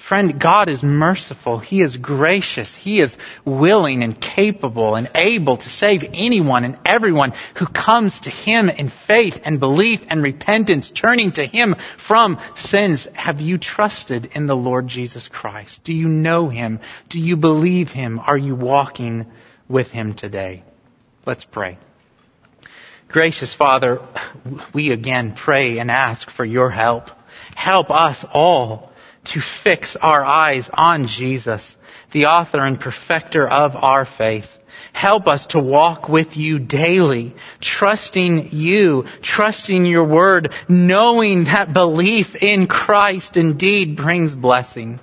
Friend, 0.08 0.38
God 0.38 0.68
is 0.68 0.82
merciful. 0.82 1.58
He 1.60 1.80
is 1.80 1.96
gracious. 1.96 2.74
He 2.74 3.00
is 3.00 3.16
willing 3.46 4.02
and 4.02 4.20
capable 4.20 4.96
and 4.96 5.10
able 5.14 5.56
to 5.56 5.68
save 5.68 6.02
anyone 6.12 6.64
and 6.64 6.76
everyone 6.84 7.32
who 7.56 7.66
comes 7.66 8.20
to 8.20 8.30
Him 8.30 8.68
in 8.68 8.92
faith 9.06 9.38
and 9.44 9.58
belief 9.58 10.00
and 10.08 10.22
repentance, 10.22 10.90
turning 10.90 11.32
to 11.32 11.46
Him 11.46 11.74
from 12.06 12.38
sins. 12.54 13.08
Have 13.14 13.40
you 13.40 13.56
trusted 13.56 14.26
in 14.34 14.46
the 14.46 14.54
Lord 14.54 14.88
Jesus 14.88 15.26
Christ? 15.26 15.80
Do 15.84 15.94
you 15.94 16.08
know 16.08 16.50
Him? 16.50 16.80
Do 17.08 17.18
you 17.18 17.38
believe 17.38 17.88
Him? 17.88 18.18
Are 18.18 18.36
you 18.36 18.54
walking 18.54 19.24
with 19.68 19.88
Him 19.88 20.12
today? 20.12 20.64
Let's 21.24 21.44
pray. 21.44 21.78
Gracious 23.08 23.54
Father, 23.54 24.00
we 24.74 24.92
again 24.92 25.34
pray 25.34 25.78
and 25.78 25.90
ask 25.90 26.30
for 26.30 26.44
your 26.44 26.68
help. 26.68 27.08
Help 27.56 27.90
us 27.90 28.22
all 28.32 28.90
to 29.24 29.40
fix 29.62 29.96
our 30.00 30.24
eyes 30.24 30.68
on 30.72 31.06
Jesus, 31.06 31.76
the 32.12 32.26
author 32.26 32.60
and 32.60 32.80
perfecter 32.80 33.46
of 33.48 33.74
our 33.76 34.04
faith. 34.04 34.46
Help 34.92 35.26
us 35.26 35.46
to 35.46 35.58
walk 35.58 36.08
with 36.08 36.36
you 36.36 36.58
daily, 36.58 37.34
trusting 37.60 38.50
you, 38.52 39.04
trusting 39.22 39.86
your 39.86 40.04
word, 40.04 40.52
knowing 40.68 41.44
that 41.44 41.72
belief 41.72 42.34
in 42.36 42.66
Christ 42.66 43.36
indeed 43.36 43.96
brings 43.96 44.34
blessing. 44.34 45.00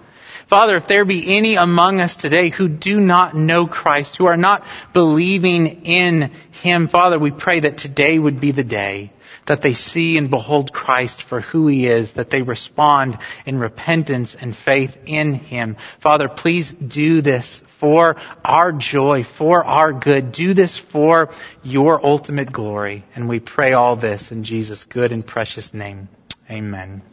Father, 0.50 0.76
if 0.76 0.88
there 0.88 1.06
be 1.06 1.38
any 1.38 1.56
among 1.56 2.02
us 2.02 2.18
today 2.18 2.50
who 2.50 2.68
do 2.68 3.00
not 3.00 3.36
know 3.36 3.68
Christ, 3.68 4.18
who 4.18 4.26
are 4.26 4.38
not 4.38 4.64
believing 4.94 5.86
in 5.86 6.32
Him, 6.52 6.90
Father, 6.90 7.18
we 7.18 7.32
pray 7.32 7.62
that 7.62 7.78
today 7.78 8.20
would 8.20 8.42
be 8.42 8.52
the 8.52 8.64
day 8.64 9.14
that 9.48 9.62
they 9.62 9.74
see 9.74 10.18
and 10.18 10.30
behold 10.30 10.72
Christ 10.72 11.24
for 11.28 11.42
who 11.42 11.68
He 11.68 11.88
is, 11.88 12.14
that 12.14 12.30
they 12.30 12.42
respond 12.42 13.18
in 13.46 13.60
repentance 13.60 14.36
and 14.40 14.56
faith 14.56 14.96
in 15.06 15.34
Him. 15.34 15.78
Father, 16.02 16.30
please 16.30 16.72
do 16.72 17.22
this 17.22 17.62
for 17.80 18.16
our 18.44 18.72
joy, 18.72 19.24
for 19.38 19.64
our 19.64 19.94
good. 19.94 20.32
Do 20.32 20.54
this 20.54 20.80
for 20.92 21.30
your 21.64 22.06
ultimate 22.06 22.52
glory. 22.52 23.06
And 23.16 23.28
we 23.28 23.40
pray 23.40 23.74
all 23.74 23.96
this 23.96 24.32
in 24.32 24.44
Jesus' 24.44 24.84
good 24.84 25.12
and 25.12 25.26
precious 25.26 25.74
name. 25.74 26.10
Amen. 26.50 27.11